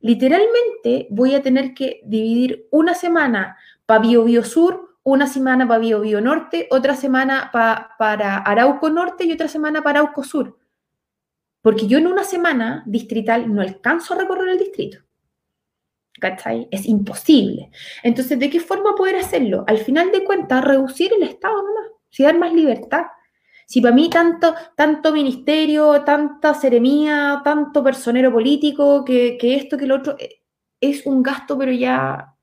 Literalmente 0.00 1.06
voy 1.10 1.34
a 1.34 1.42
tener 1.42 1.74
que 1.74 2.00
dividir 2.04 2.66
una 2.70 2.94
semana 2.94 3.56
para 3.86 4.00
Bio, 4.00 4.24
Bio 4.24 4.44
Sur, 4.44 4.96
una 5.02 5.26
semana 5.26 5.66
para 5.66 5.80
Bio, 5.80 6.00
Bio 6.00 6.20
Norte, 6.20 6.68
otra 6.70 6.94
semana 6.94 7.50
para 7.52 8.38
Arauco 8.38 8.90
Norte 8.90 9.24
y 9.24 9.32
otra 9.32 9.48
semana 9.48 9.82
para 9.82 10.00
Arauco 10.00 10.24
Sur. 10.24 10.58
Porque 11.62 11.86
yo 11.86 11.98
en 11.98 12.06
una 12.06 12.24
semana 12.24 12.82
distrital 12.86 13.52
no 13.52 13.60
alcanzo 13.60 14.14
a 14.14 14.18
recorrer 14.18 14.50
el 14.50 14.58
distrito. 14.58 14.98
¿Cachai? 16.18 16.68
Es 16.70 16.86
imposible. 16.86 17.70
Entonces, 18.02 18.38
¿de 18.38 18.50
qué 18.50 18.60
forma 18.60 18.94
poder 18.94 19.16
hacerlo? 19.16 19.64
Al 19.66 19.78
final 19.78 20.10
de 20.10 20.24
cuentas, 20.24 20.64
reducir 20.64 21.12
el 21.14 21.22
Estado 21.22 21.56
nomás, 21.56 21.92
si 22.10 22.22
dar 22.22 22.38
más 22.38 22.52
libertad. 22.52 23.04
Si 23.70 23.80
para 23.80 23.94
mí 23.94 24.10
tanto, 24.10 24.52
tanto 24.74 25.12
ministerio, 25.12 26.02
tanta 26.02 26.54
seremía, 26.54 27.40
tanto 27.44 27.84
personero 27.84 28.32
político, 28.32 29.04
que, 29.04 29.38
esto, 29.40 29.78
que 29.78 29.86
lo 29.86 29.94
otro, 29.98 30.16
eh, 30.18 30.40
es 30.80 31.06
un 31.06 31.22
gasto, 31.22 31.56
pero 31.56 31.70
ya 31.70 32.34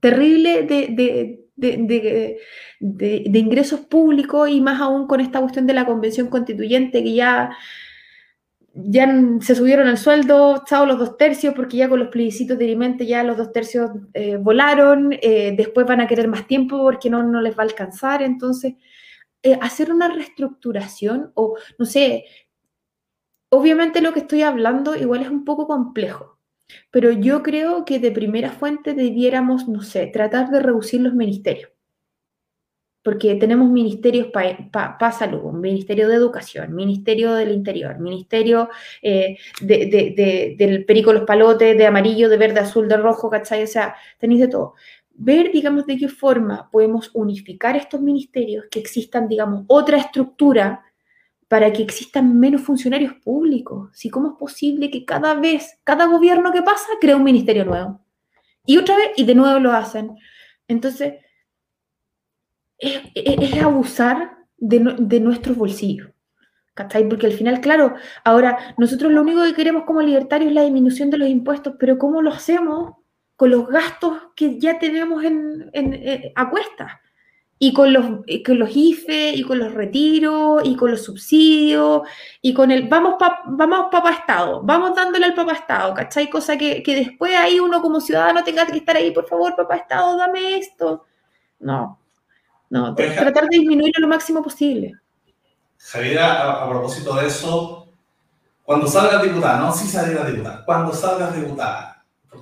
terrible 0.00 0.64
de, 0.64 1.46
de, 2.80 3.38
ingresos 3.38 3.78
públicos 3.82 4.50
y 4.50 4.60
más 4.60 4.80
aún 4.80 5.06
con 5.06 5.20
esta 5.20 5.40
cuestión 5.40 5.68
de 5.68 5.74
la 5.74 5.86
convención 5.86 6.26
constituyente 6.26 7.04
que 7.04 7.14
ya, 7.14 7.56
ya 8.74 9.06
se 9.40 9.54
subieron 9.54 9.86
el 9.86 9.98
sueldo, 9.98 10.64
chao 10.66 10.84
los 10.84 10.98
dos 10.98 11.16
tercios, 11.16 11.54
porque 11.54 11.76
ya 11.76 11.88
con 11.88 12.00
los 12.00 12.08
plebiscitos 12.08 12.58
de 12.58 12.64
alimentos 12.64 13.06
ya 13.06 13.22
los 13.22 13.36
dos 13.36 13.52
tercios 13.52 13.92
eh, 14.14 14.36
volaron, 14.36 15.12
eh, 15.12 15.54
después 15.56 15.86
van 15.86 16.00
a 16.00 16.08
querer 16.08 16.26
más 16.26 16.48
tiempo 16.48 16.76
porque 16.82 17.08
no, 17.08 17.22
no 17.22 17.40
les 17.40 17.56
va 17.56 17.62
a 17.62 17.66
alcanzar, 17.66 18.20
entonces 18.20 18.74
eh, 19.42 19.58
hacer 19.60 19.90
una 19.90 20.08
reestructuración 20.08 21.32
o, 21.34 21.56
no 21.78 21.86
sé, 21.86 22.26
obviamente 23.48 24.02
lo 24.02 24.12
que 24.12 24.20
estoy 24.20 24.42
hablando 24.42 24.94
igual 24.94 25.22
es 25.22 25.30
un 25.30 25.44
poco 25.46 25.66
complejo, 25.66 26.38
pero 26.90 27.10
yo 27.10 27.42
creo 27.42 27.84
que 27.86 27.98
de 27.98 28.12
primera 28.12 28.50
fuente 28.50 28.92
debiéramos, 28.92 29.66
no 29.66 29.82
sé, 29.82 30.06
tratar 30.08 30.50
de 30.50 30.60
reducir 30.60 31.00
los 31.00 31.14
ministerios. 31.14 31.70
Porque 33.02 33.34
tenemos 33.36 33.70
ministerios 33.70 34.26
para 34.26 35.12
salud, 35.12 35.52
ministerio 35.52 36.06
de 36.06 36.16
educación, 36.16 36.74
ministerio 36.74 37.32
del 37.32 37.50
interior, 37.50 37.98
ministerio 37.98 38.68
eh, 39.00 39.38
del 39.62 40.84
perico 40.84 41.10
los 41.14 41.24
palotes, 41.24 41.78
de 41.78 41.86
amarillo, 41.86 42.28
de 42.28 42.36
verde, 42.36 42.60
azul, 42.60 42.88
de 42.88 42.98
rojo, 42.98 43.30
¿cachai? 43.30 43.62
O 43.62 43.66
sea, 43.66 43.96
tenéis 44.18 44.42
de 44.42 44.48
todo 44.48 44.74
ver, 45.22 45.52
digamos, 45.52 45.86
de 45.86 45.98
qué 45.98 46.08
forma 46.08 46.70
podemos 46.70 47.10
unificar 47.12 47.76
estos 47.76 48.00
ministerios, 48.00 48.64
que 48.70 48.80
existan, 48.80 49.28
digamos, 49.28 49.64
otra 49.68 49.98
estructura 49.98 50.82
para 51.46 51.70
que 51.72 51.82
existan 51.82 52.38
menos 52.38 52.62
funcionarios 52.62 53.14
públicos. 53.22 53.90
Si 53.92 54.08
cómo 54.08 54.30
es 54.30 54.34
posible 54.38 54.90
que 54.90 55.04
cada 55.04 55.34
vez, 55.34 55.78
cada 55.84 56.06
gobierno 56.06 56.52
que 56.52 56.62
pasa, 56.62 56.86
crea 57.00 57.16
un 57.16 57.24
ministerio 57.24 57.66
nuevo. 57.66 58.00
Y 58.64 58.78
otra 58.78 58.96
vez, 58.96 59.10
y 59.16 59.24
de 59.24 59.34
nuevo 59.34 59.58
lo 59.58 59.72
hacen. 59.72 60.16
Entonces, 60.68 61.14
es, 62.78 63.62
abusar 63.62 64.38
de, 64.56 64.96
de 64.98 65.20
nuestros 65.20 65.56
bolsillos. 65.56 66.08
¿Cachai? 66.72 67.06
Porque 67.08 67.26
al 67.26 67.32
final, 67.32 67.60
claro, 67.60 67.94
ahora 68.24 68.74
nosotros 68.78 69.12
lo 69.12 69.20
único 69.20 69.42
que 69.42 69.54
queremos 69.54 69.82
como 69.84 70.00
libertarios 70.00 70.48
es 70.48 70.54
la 70.54 70.62
disminución 70.62 71.10
de 71.10 71.18
los 71.18 71.28
impuestos, 71.28 71.74
pero 71.78 71.98
¿cómo 71.98 72.22
lo 72.22 72.30
hacemos 72.30 72.99
con 73.40 73.50
los 73.50 73.68
gastos 73.68 74.18
que 74.36 74.60
ya 74.60 74.78
tenemos 74.78 75.24
en, 75.24 75.70
eh, 75.72 76.30
a 76.36 76.50
cuestas. 76.50 76.92
Y 77.58 77.72
con 77.72 77.90
los, 77.90 78.04
con 78.44 78.58
los 78.58 78.70
IFE, 78.76 79.30
y 79.30 79.42
con 79.44 79.58
los 79.58 79.72
retiros, 79.72 80.60
y 80.62 80.76
con 80.76 80.90
los 80.90 81.02
subsidios, 81.02 82.02
y 82.42 82.52
con 82.52 82.70
el 82.70 82.86
vamos 82.86 83.14
pa, 83.18 83.40
vamos 83.46 83.86
papá 83.90 84.10
Estado, 84.10 84.60
vamos 84.62 84.94
dándole 84.94 85.24
al 85.24 85.32
papá 85.32 85.52
Estado, 85.52 85.94
¿cachai? 85.94 86.28
Cosa 86.28 86.58
que, 86.58 86.82
que 86.82 86.94
después 86.94 87.34
ahí 87.34 87.58
uno 87.58 87.80
como 87.80 87.98
ciudadano 87.98 88.44
tenga 88.44 88.66
que 88.66 88.76
estar 88.76 88.94
ahí, 88.96 89.10
por 89.10 89.26
favor, 89.26 89.56
papá 89.56 89.76
Estado, 89.76 90.18
dame 90.18 90.58
esto. 90.58 91.06
No, 91.60 91.98
no, 92.68 92.94
tratar 92.94 93.48
de 93.48 93.56
disminuirlo 93.58 94.02
lo 94.02 94.08
máximo 94.08 94.42
posible. 94.42 94.96
Javier, 95.78 96.18
a, 96.18 96.68
propósito 96.68 97.14
de 97.14 97.26
eso, 97.26 97.88
cuando 98.64 98.86
salgas 98.86 99.22
diputada, 99.22 99.60
no 99.60 99.72
si 99.72 99.86
salgas 99.86 100.30
diputada, 100.30 100.62
cuando 100.66 100.92
salgas 100.92 101.34
diputada, 101.34 101.89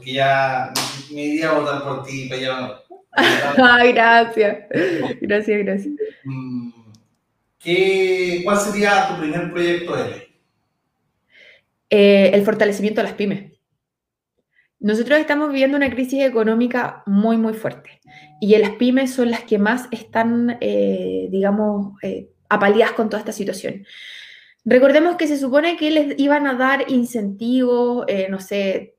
porque 0.09 0.13
ya 0.13 0.73
me 1.13 1.23
iría 1.23 1.51
a 1.51 1.59
votar 1.59 1.83
por 1.83 2.05
ti, 2.05 2.27
pero 2.29 2.83
Ay, 3.13 3.93
gracias. 3.93 4.67
Gracias, 5.21 5.59
gracias. 5.65 5.95
Mm, 6.25 6.71
¿Qué, 7.59 8.43
¿Cuál 8.45 8.59
sería 8.59 9.09
tu 9.09 9.21
primer 9.21 9.51
proyecto 9.51 9.97
de 9.97 10.11
ley? 10.11 10.23
Eh, 11.91 12.31
el 12.35 12.45
fortalecimiento 12.45 13.01
de 13.01 13.09
las 13.09 13.17
pymes. 13.17 13.53
Nosotros 14.81 15.19
estamos 15.19 15.49
viviendo 15.49 15.77
una 15.77 15.91
crisis 15.91 16.23
económica 16.23 17.03
muy, 17.07 17.37
muy 17.37 17.55
fuerte 17.55 18.01
y 18.41 18.57
las 18.57 18.71
pymes 18.73 19.13
son 19.13 19.31
las 19.31 19.43
que 19.43 19.59
más 19.59 19.89
están, 19.91 20.57
eh, 20.61 21.27
digamos, 21.31 21.95
eh, 22.03 22.29
apaleadas 22.49 22.95
con 22.95 23.09
toda 23.09 23.19
esta 23.19 23.33
situación. 23.33 23.85
Recordemos 24.65 25.17
que 25.17 25.27
se 25.27 25.39
supone 25.39 25.77
que 25.77 25.91
les 25.91 26.19
iban 26.19 26.47
a 26.47 26.55
dar 26.55 26.85
incentivos, 26.91 28.07
no 28.29 28.39
sé, 28.39 28.98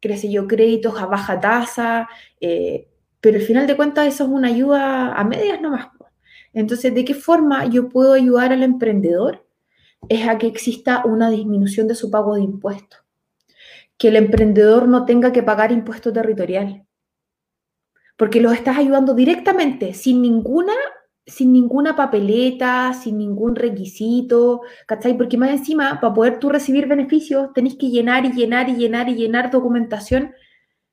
qué 0.00 0.30
yo, 0.30 0.46
créditos 0.46 1.00
a 1.00 1.06
baja 1.06 1.40
tasa, 1.40 2.08
eh, 2.40 2.88
pero 3.20 3.38
al 3.38 3.44
final 3.44 3.66
de 3.66 3.76
cuentas 3.76 4.06
eso 4.06 4.24
es 4.24 4.30
una 4.30 4.48
ayuda 4.48 5.12
a 5.14 5.24
medias 5.24 5.60
nomás. 5.60 5.88
Entonces, 6.52 6.94
¿de 6.94 7.04
qué 7.04 7.14
forma 7.14 7.66
yo 7.66 7.88
puedo 7.88 8.14
ayudar 8.14 8.52
al 8.52 8.62
emprendedor? 8.62 9.46
Es 10.08 10.26
a 10.26 10.38
que 10.38 10.46
exista 10.46 11.04
una 11.04 11.30
disminución 11.30 11.86
de 11.86 11.94
su 11.94 12.10
pago 12.10 12.34
de 12.34 12.42
impuestos, 12.42 13.00
que 13.98 14.08
el 14.08 14.16
emprendedor 14.16 14.88
no 14.88 15.04
tenga 15.04 15.32
que 15.32 15.42
pagar 15.42 15.70
impuesto 15.70 16.12
territorial, 16.12 16.86
porque 18.16 18.40
los 18.40 18.54
estás 18.54 18.78
ayudando 18.78 19.14
directamente, 19.14 19.94
sin 19.94 20.22
ninguna 20.22 20.74
sin 21.26 21.52
ninguna 21.52 21.94
papeleta, 21.96 22.92
sin 22.94 23.18
ningún 23.18 23.54
requisito, 23.54 24.62
¿cachai? 24.86 25.16
Porque 25.16 25.36
más 25.36 25.50
encima, 25.50 26.00
para 26.00 26.14
poder 26.14 26.38
tú 26.38 26.48
recibir 26.48 26.86
beneficios, 26.86 27.52
tenés 27.54 27.76
que 27.76 27.90
llenar 27.90 28.24
y 28.24 28.32
llenar 28.32 28.68
y 28.68 28.74
llenar 28.74 29.08
y 29.08 29.14
llenar 29.14 29.50
documentación 29.50 30.32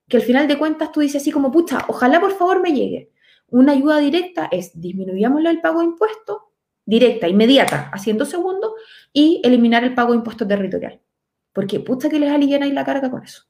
que 0.08 0.16
al 0.16 0.22
final 0.22 0.48
de 0.48 0.58
cuentas 0.58 0.90
tú 0.92 1.00
dices 1.00 1.22
así 1.22 1.30
como, 1.30 1.50
pucha, 1.52 1.84
ojalá 1.88 2.20
por 2.20 2.32
favor 2.32 2.60
me 2.62 2.72
llegue. 2.72 3.12
Una 3.48 3.72
ayuda 3.72 3.98
directa 3.98 4.48
es 4.50 4.78
disminuyámosle 4.78 5.50
el 5.50 5.60
pago 5.60 5.80
de 5.80 5.86
impuestos, 5.86 6.38
directa, 6.84 7.28
inmediata, 7.28 7.90
haciendo 7.92 8.24
segundos, 8.24 8.72
y 9.12 9.40
eliminar 9.44 9.84
el 9.84 9.94
pago 9.94 10.12
de 10.12 10.18
impuestos 10.18 10.48
territorial. 10.48 11.00
Porque 11.52 11.80
pucha 11.80 12.08
que 12.08 12.18
les 12.18 12.30
alivian 12.30 12.62
ahí 12.62 12.72
la 12.72 12.84
carga 12.84 13.10
con 13.10 13.22
eso. 13.22 13.47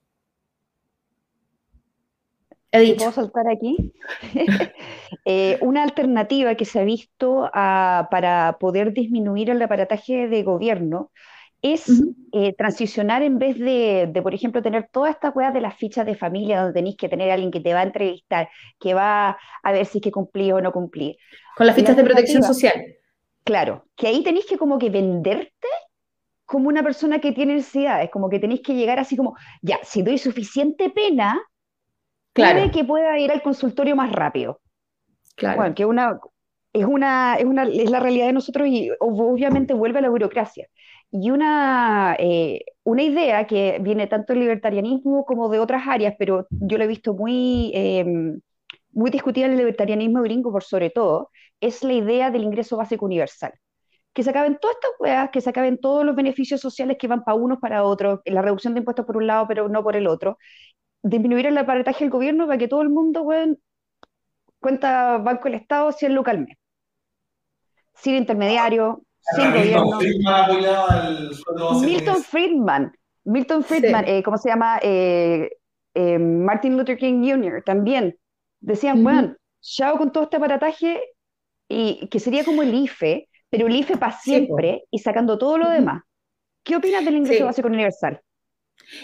He 2.70 2.80
dicho. 2.80 2.96
¿Puedo 2.96 3.12
saltar 3.12 3.48
aquí? 3.48 3.92
Eh, 5.24 5.58
una 5.60 5.82
alternativa 5.82 6.54
que 6.54 6.64
se 6.64 6.80
ha 6.80 6.84
visto 6.84 7.50
ah, 7.52 8.08
para 8.10 8.56
poder 8.58 8.92
disminuir 8.92 9.50
el 9.50 9.60
aparataje 9.60 10.26
de 10.26 10.42
gobierno 10.42 11.10
es 11.60 12.02
eh, 12.32 12.54
transicionar 12.54 13.22
en 13.22 13.38
vez 13.38 13.58
de, 13.58 14.08
de, 14.10 14.22
por 14.22 14.34
ejemplo, 14.34 14.62
tener 14.62 14.88
todas 14.90 15.14
estas 15.14 15.34
weas 15.34 15.52
de 15.52 15.60
las 15.60 15.76
fichas 15.76 16.06
de 16.06 16.14
familia 16.14 16.60
donde 16.60 16.74
tenéis 16.74 16.96
que 16.96 17.08
tener 17.08 17.30
a 17.30 17.34
alguien 17.34 17.50
que 17.50 17.60
te 17.60 17.74
va 17.74 17.80
a 17.80 17.84
entrevistar, 17.84 18.48
que 18.78 18.94
va 18.94 19.36
a 19.62 19.72
ver 19.72 19.84
si 19.86 19.98
es 19.98 20.04
que 20.04 20.12
cumplí 20.12 20.52
o 20.52 20.60
no 20.60 20.72
cumplí. 20.72 21.18
Con 21.56 21.66
las 21.66 21.76
La 21.76 21.82
fichas 21.82 21.96
de 21.96 22.04
protección 22.04 22.42
social. 22.42 22.74
Claro, 23.44 23.86
que 23.96 24.06
ahí 24.06 24.22
tenéis 24.22 24.46
que 24.46 24.58
como 24.58 24.78
que 24.78 24.90
venderte 24.90 25.68
como 26.44 26.68
una 26.68 26.82
persona 26.82 27.18
que 27.18 27.32
tiene 27.32 27.56
necesidades, 27.56 28.10
como 28.10 28.30
que 28.30 28.38
tenéis 28.38 28.62
que 28.62 28.74
llegar 28.74 28.98
así 28.98 29.16
como, 29.16 29.36
ya, 29.60 29.78
si 29.82 30.02
doy 30.02 30.16
suficiente 30.16 30.90
pena, 30.90 31.38
puede 32.38 32.70
Claro, 32.70 32.72
que 32.72 32.84
pueda 32.84 33.18
ir 33.18 33.30
al 33.32 33.42
consultorio 33.42 33.96
más 33.96 34.12
rápido. 34.12 34.60
claro. 35.36 35.54
Bueno, 35.54 35.74
que 35.74 35.84
una, 35.86 36.18
es 36.72 36.84
una, 36.86 37.36
es 37.36 37.44
una, 37.44 37.64
es 37.64 37.90
la 37.90 38.00
realidad 38.00 38.26
de 38.26 38.32
nosotros 38.34 38.68
y 38.68 38.90
ob- 38.90 39.32
obviamente 39.32 39.74
vuelve 39.74 39.98
a 40.00 40.02
la 40.02 40.10
burocracia. 40.10 40.68
Y 41.10 41.30
una, 41.30 42.16
eh, 42.18 42.64
una 42.84 43.02
idea 43.02 43.46
que 43.46 43.78
viene 43.80 44.06
tanto 44.08 44.32
del 44.34 44.40
libertarianismo 44.42 45.24
como 45.24 45.48
de 45.48 45.58
otras 45.60 45.86
áreas, 45.88 46.14
pero 46.18 46.46
yo 46.50 46.78
lo 46.78 46.84
he 46.84 46.86
visto 46.88 47.14
muy, 47.14 47.72
eh, 47.74 48.04
muy 48.92 49.10
discutida 49.10 49.46
en 49.46 49.52
el 49.52 49.58
libertarianismo 49.58 50.22
gringo 50.22 50.52
por 50.52 50.64
sobre 50.64 50.90
todo, 50.90 51.30
es 51.60 51.82
la 51.84 51.92
idea 51.94 52.30
del 52.30 52.44
ingreso 52.44 52.76
básico 52.76 53.04
universal. 53.06 53.52
Que 54.14 54.22
se 54.24 54.30
acaben 54.30 54.58
todas 54.60 54.76
estas 54.76 54.92
weas, 55.00 55.30
que 55.30 55.40
se 55.40 55.50
acaben 55.50 55.78
todos 55.80 56.04
los 56.04 56.16
beneficios 56.16 56.60
sociales 56.60 56.96
que 56.98 57.08
van 57.08 57.24
para 57.24 57.36
unos, 57.36 57.58
para 57.60 57.84
otros, 57.84 58.20
la 58.26 58.42
reducción 58.42 58.74
de 58.74 58.80
impuestos 58.80 59.06
por 59.06 59.16
un 59.16 59.26
lado, 59.28 59.46
pero 59.48 59.68
no 59.68 59.82
por 59.84 59.96
el 59.96 60.06
otro, 60.08 60.38
disminuir 61.02 61.46
el 61.46 61.58
aparataje 61.58 62.04
del 62.04 62.10
gobierno 62.10 62.46
para 62.46 62.58
que 62.58 62.68
todo 62.68 62.82
el 62.82 62.88
mundo, 62.90 63.22
weón, 63.22 63.58
cuenta 64.60 65.18
Banco 65.18 65.44
del 65.44 65.54
Estado 65.54 65.92
100 65.92 66.14
lucas 66.14 66.34
al 66.34 66.40
mes. 66.46 66.56
Sin 67.94 68.14
intermediario, 68.16 69.02
sin 69.34 69.52
Milton 69.52 69.84
gobierno. 69.84 69.98
Friedman 70.00 71.80
Milton. 71.84 72.22
Friedman, 72.22 72.92
Milton 73.24 73.64
Friedman, 73.64 74.04
Sí. 74.04 74.10
eh, 74.12 74.22
¿cómo 74.22 74.38
se 74.38 74.48
llama? 74.48 74.78
Eh, 74.82 75.50
eh, 75.94 76.18
Martin 76.18 76.76
Luther 76.76 76.96
King 76.96 77.22
Jr. 77.28 77.62
también. 77.64 78.16
Decían, 78.60 79.02
bueno, 79.02 79.34
chao 79.60 79.96
con 79.98 80.12
todo 80.12 80.24
este 80.24 80.36
aparataje 80.36 81.00
y 81.68 82.08
que 82.08 82.18
sería 82.20 82.44
como 82.44 82.62
el 82.62 82.74
IFE, 82.74 83.28
pero 83.50 83.66
el 83.66 83.76
IFE 83.76 83.96
para 83.96 84.12
Sí, 84.12 84.30
siempre 84.30 84.84
y 84.90 84.98
sacando 84.98 85.38
todo 85.38 85.58
lo 85.58 85.68
demás. 85.70 86.02
¿Qué 86.64 86.76
opinas 86.76 87.04
del 87.04 87.16
ingreso 87.16 87.38
Sí. 87.38 87.44
básico 87.44 87.68
universal? 87.68 88.20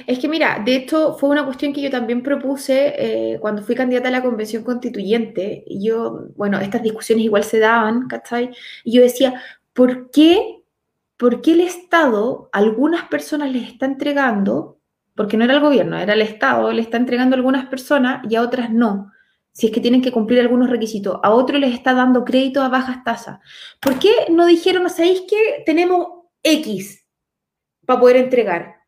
Es 0.07 0.19
que 0.19 0.29
mira, 0.29 0.63
de 0.65 0.77
hecho 0.77 1.15
fue 1.19 1.31
una 1.31 1.45
cuestión 1.45 1.73
que 1.73 1.83
yo 1.83 1.91
también 1.91 2.23
propuse 2.23 2.95
eh, 2.97 3.39
cuando 3.41 3.63
fui 3.63 3.75
candidata 3.75 4.09
a 4.09 4.13
la 4.13 4.23
convención 4.23 4.65
constituyente. 4.65 5.65
Yo, 5.69 6.29
bueno, 6.37 6.59
estas 6.61 6.83
discusiones 6.83 7.25
igual 7.25 7.45
se 7.45 7.59
daban, 7.59 8.09
¿cachai? 8.09 8.51
Y 8.83 8.93
yo 8.97 9.03
decía, 9.03 9.43
¿por 9.73 10.11
qué, 10.11 10.63
por 11.17 11.43
qué 11.43 11.53
el 11.53 11.61
Estado 11.61 12.49
algunas 12.53 13.09
personas 13.09 13.53
les 13.53 13.69
está 13.69 13.87
entregando, 13.87 14.79
porque 15.15 15.37
no 15.37 15.45
era 15.45 15.55
el 15.55 15.61
gobierno, 15.61 15.99
era 15.99 16.15
el 16.15 16.23
Estado, 16.23 16.73
le 16.73 16.83
está 16.83 16.97
entregando 16.97 17.35
a 17.35 17.39
algunas 17.39 17.67
personas 17.67 18.23
y 18.29 18.37
a 18.37 18.43
otras 18.43 18.71
no? 18.71 19.13
Si 19.53 19.67
es 19.67 19.73
que 19.73 19.81
tienen 19.81 20.03
que 20.03 20.13
cumplir 20.13 20.41
algunos 20.41 20.71
requisitos, 20.71 21.21
a 21.23 21.31
otros 21.31 21.61
les 21.61 21.75
está 21.75 21.95
dando 21.95 22.25
crédito 22.25 22.63
a 22.63 22.69
bajas 22.69 23.05
tasas. 23.05 23.39
¿Por 23.81 23.99
qué 23.99 24.13
no 24.31 24.47
dijeron, 24.47 24.89
¿sabéis 24.91 25.23
que 25.29 25.63
tenemos 25.65 26.09
X 26.43 27.07
para 27.87 28.01
poder 28.01 28.17
entregar? 28.17 28.84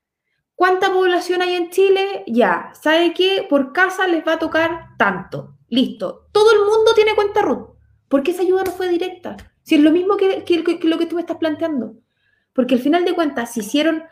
¿Cuánta 0.56 0.92
población 0.92 1.42
hay 1.42 1.54
en 1.54 1.70
Chile? 1.70 2.24
Ya. 2.26 2.72
¿Sabe 2.80 3.12
qué? 3.14 3.46
Por 3.48 3.72
casa 3.72 4.08
les 4.08 4.26
va 4.26 4.32
a 4.34 4.38
tocar 4.38 4.96
tanto. 4.98 5.54
Listo. 5.68 6.28
Todo 6.32 6.50
el 6.52 6.58
mundo 6.60 6.92
tiene 6.94 7.14
cuenta 7.14 7.42
RUT. 7.42 7.76
¿Por 8.08 8.22
qué 8.22 8.30
esa 8.32 8.42
ayuda 8.42 8.64
no 8.64 8.72
fue 8.72 8.88
directa? 8.88 9.36
Si 9.62 9.74
es 9.76 9.80
lo 9.82 9.90
mismo 9.90 10.16
que, 10.16 10.44
que- 10.44 10.64
que 10.64 10.88
lo 10.88 10.98
que 10.98 11.06
tú 11.06 11.14
me 11.16 11.20
estás 11.20 11.36
planteando. 11.36 11.94
Porque 12.52 12.74
al 12.76 12.80
final 12.80 13.04
de 13.04 13.12
cuentas 13.14 13.52
se 13.52 13.60
hicieron, 13.60 14.04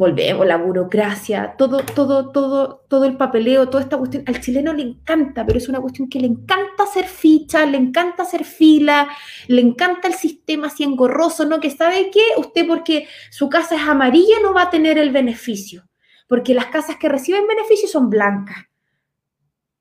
volvemos, 0.00 0.46
la 0.46 0.56
burocracia, 0.56 1.56
todo, 1.58 1.80
todo, 1.80 2.30
todo, 2.30 2.86
todo 2.88 3.04
el 3.04 3.18
papeleo, 3.18 3.68
toda 3.68 3.82
esta 3.82 3.98
cuestión. 3.98 4.24
Al 4.26 4.40
chileno 4.40 4.72
le 4.72 4.82
encanta, 4.82 5.44
pero 5.44 5.58
es 5.58 5.68
una 5.68 5.78
cuestión 5.78 6.08
que 6.08 6.18
le 6.18 6.26
encanta 6.26 6.84
hacer 6.84 7.04
ficha, 7.04 7.66
le 7.66 7.76
encanta 7.76 8.22
hacer 8.22 8.44
fila, 8.44 9.08
le 9.46 9.60
encanta 9.60 10.08
el 10.08 10.14
sistema 10.14 10.68
así 10.68 10.84
engorroso, 10.84 11.44
¿no? 11.44 11.60
Que 11.60 11.68
sabe 11.68 12.10
que 12.10 12.22
usted 12.38 12.66
porque 12.66 13.08
su 13.30 13.50
casa 13.50 13.76
es 13.76 13.82
amarilla 13.82 14.36
no 14.42 14.54
va 14.54 14.62
a 14.62 14.70
tener 14.70 14.96
el 14.96 15.10
beneficio, 15.10 15.86
porque 16.26 16.54
las 16.54 16.66
casas 16.66 16.96
que 16.96 17.10
reciben 17.10 17.46
beneficio 17.46 17.86
son 17.86 18.08
blancas. 18.08 18.56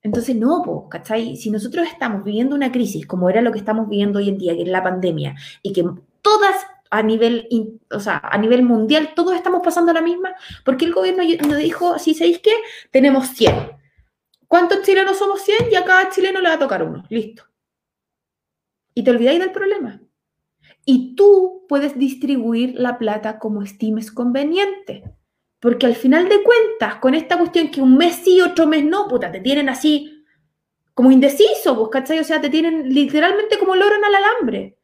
Entonces, 0.01 0.35
no, 0.35 0.61
po, 0.65 0.89
¿cachai? 0.89 1.37
Si 1.37 1.49
nosotros 1.49 1.87
estamos 1.87 2.25
viviendo 2.25 2.57
una 2.57 2.73
crisis, 2.73 3.05
como 3.05 3.29
era 3.29 3.41
lo 3.41 3.53
que 3.53 3.59
estamos 3.59 3.87
viviendo 3.87 4.19
hoy 4.19 4.27
en 4.27 4.37
día, 4.37 4.53
que 4.53 4.63
es 4.63 4.67
la 4.67 4.83
pandemia, 4.83 5.35
y 5.63 5.71
que 5.71 5.85
todas 6.21 6.55
a 6.89 7.03
nivel, 7.03 7.47
o 7.91 7.99
sea, 7.99 8.17
a 8.17 8.37
nivel 8.37 8.63
mundial, 8.63 9.13
todos 9.15 9.35
estamos 9.35 9.61
pasando 9.63 9.93
la 9.93 10.01
misma, 10.01 10.33
porque 10.65 10.85
el 10.85 10.93
gobierno 10.93 11.23
nos 11.47 11.57
dijo, 11.57 11.99
si 11.99 12.13
sabéis 12.13 12.39
qué, 12.39 12.53
tenemos 12.91 13.27
100. 13.27 13.71
¿Cuántos 14.47 14.81
chilenos 14.81 15.17
somos 15.17 15.41
100? 15.41 15.71
Y 15.71 15.75
a 15.75 15.85
cada 15.85 16.09
chileno 16.09 16.41
le 16.41 16.49
va 16.49 16.55
a 16.55 16.59
tocar 16.59 16.81
uno. 16.81 17.03
Listo. 17.09 17.43
Y 18.95 19.03
te 19.03 19.11
olvidáis 19.11 19.39
del 19.39 19.51
problema. 19.51 20.01
Y 20.85 21.15
tú 21.15 21.65
puedes 21.69 21.97
distribuir 21.99 22.73
la 22.75 22.97
plata 22.97 23.37
como 23.37 23.61
estimes 23.61 24.11
conveniente. 24.11 25.03
Porque 25.59 25.85
al 25.85 25.95
final 25.95 26.27
de 26.29 26.41
cuentas, 26.41 26.95
con 26.95 27.13
esta 27.13 27.37
cuestión 27.37 27.69
que 27.69 27.81
un 27.81 27.95
mes 27.95 28.15
sí, 28.23 28.41
otro 28.41 28.65
mes 28.65 28.83
no, 28.83 29.07
puta, 29.07 29.31
te 29.31 29.39
tienen 29.39 29.69
así 29.69 30.25
como 30.95 31.11
indeciso, 31.11 31.77
pues, 31.77 31.89
¿cachai? 31.91 32.19
O 32.19 32.23
sea, 32.23 32.41
te 32.41 32.49
tienen 32.49 32.91
literalmente 32.91 33.59
como 33.59 33.75
loro 33.75 33.95
en 33.95 34.03
el 34.03 34.15
alambre. 34.15 34.77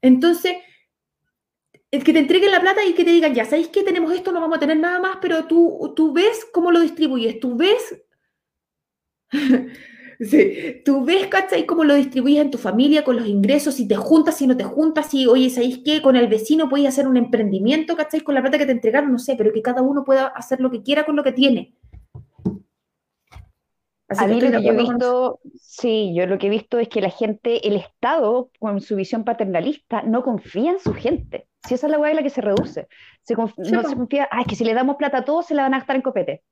Entonces, 0.00 0.56
el 1.90 2.04
que 2.04 2.12
te 2.12 2.18
entreguen 2.18 2.50
la 2.50 2.60
plata 2.60 2.84
y 2.84 2.94
que 2.94 3.04
te 3.04 3.12
digan, 3.12 3.34
ya, 3.34 3.44
¿sabéis 3.44 3.68
que 3.68 3.82
tenemos 3.82 4.12
esto? 4.12 4.32
No 4.32 4.40
vamos 4.40 4.56
a 4.56 4.60
tener 4.60 4.76
nada 4.76 5.00
más, 5.00 5.18
pero 5.20 5.46
tú, 5.46 5.92
tú 5.94 6.12
ves 6.12 6.46
cómo 6.52 6.70
lo 6.70 6.80
distribuyes, 6.80 7.40
tú 7.40 7.56
ves 7.56 8.02
Sí, 10.18 10.80
tú 10.84 11.04
ves, 11.04 11.26
¿cachai? 11.26 11.66
Cómo 11.66 11.84
lo 11.84 11.94
distribuyes 11.94 12.40
en 12.40 12.50
tu 12.50 12.58
familia, 12.58 13.04
con 13.04 13.16
los 13.16 13.26
ingresos, 13.26 13.74
si 13.74 13.86
te 13.86 13.96
juntas, 13.96 14.36
si 14.36 14.46
no 14.46 14.56
te 14.56 14.64
juntas, 14.64 15.10
si, 15.10 15.26
oye, 15.26 15.50
¿sabéis 15.50 15.82
qué? 15.84 16.00
Con 16.00 16.16
el 16.16 16.26
vecino 16.26 16.68
puedes 16.68 16.88
hacer 16.88 17.06
un 17.06 17.16
emprendimiento, 17.16 17.96
¿cachai? 17.96 18.20
Con 18.22 18.34
la 18.34 18.40
plata 18.40 18.56
que 18.56 18.66
te 18.66 18.72
entregaron, 18.72 19.12
no 19.12 19.18
sé, 19.18 19.36
pero 19.36 19.52
que 19.52 19.60
cada 19.62 19.82
uno 19.82 20.04
pueda 20.04 20.28
hacer 20.28 20.60
lo 20.60 20.70
que 20.70 20.82
quiera 20.82 21.04
con 21.04 21.16
lo 21.16 21.24
que 21.24 21.32
tiene. 21.32 21.74
Así 24.08 24.24
A 24.24 24.28
mí 24.28 24.40
lo 24.40 24.50
que 24.52 24.64
yo 24.64 24.72
he 24.72 24.76
visto, 24.76 25.40
sí, 25.60 26.14
yo 26.14 26.26
lo 26.26 26.38
que 26.38 26.46
he 26.46 26.50
visto 26.50 26.78
es 26.78 26.88
que 26.88 27.00
la 27.00 27.10
gente, 27.10 27.66
el 27.66 27.76
Estado, 27.76 28.50
con 28.58 28.80
su 28.80 28.96
visión 28.96 29.24
paternalista, 29.24 30.02
no 30.02 30.22
confía 30.22 30.70
en 30.70 30.80
su 30.80 30.94
gente. 30.94 31.46
Si 31.66 31.74
esa 31.74 31.86
es 31.86 31.90
la 31.96 32.10
en 32.10 32.16
la 32.16 32.22
que 32.22 32.30
se 32.30 32.40
reduce. 32.40 32.88
Se 33.22 33.36
conf- 33.36 33.54
Sí, 33.62 33.72
no 33.72 33.82
po. 33.82 33.88
se 33.88 33.96
confía, 33.96 34.28
ah, 34.30 34.40
es 34.42 34.46
que 34.46 34.56
si 34.56 34.64
le 34.64 34.74
damos 34.74 34.96
plata 34.96 35.18
a 35.18 35.24
todos, 35.24 35.46
se 35.46 35.54
la 35.54 35.62
van 35.62 35.74
a 35.74 35.78
gastar 35.78 35.96
en 35.96 36.02
copete. 36.02 36.42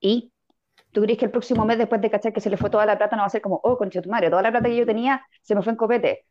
¿Y 0.00 0.32
tú 0.92 1.02
crees 1.02 1.18
que 1.18 1.26
el 1.26 1.30
próximo 1.30 1.64
mes, 1.64 1.78
después 1.78 2.00
de 2.00 2.10
cachar 2.10 2.32
que 2.32 2.40
se 2.40 2.50
le 2.50 2.56
fue 2.56 2.70
toda 2.70 2.86
la 2.86 2.98
plata, 2.98 3.16
no 3.16 3.22
va 3.22 3.26
a 3.26 3.30
ser 3.30 3.42
como, 3.42 3.60
oh, 3.62 3.76
concha 3.76 4.02
tu 4.02 4.10
madre, 4.10 4.30
toda 4.30 4.42
la 4.42 4.50
plata 4.50 4.68
que 4.68 4.76
yo 4.76 4.86
tenía 4.86 5.24
se 5.42 5.54
me 5.54 5.62
fue 5.62 5.72
en 5.72 5.76
copete? 5.76 6.26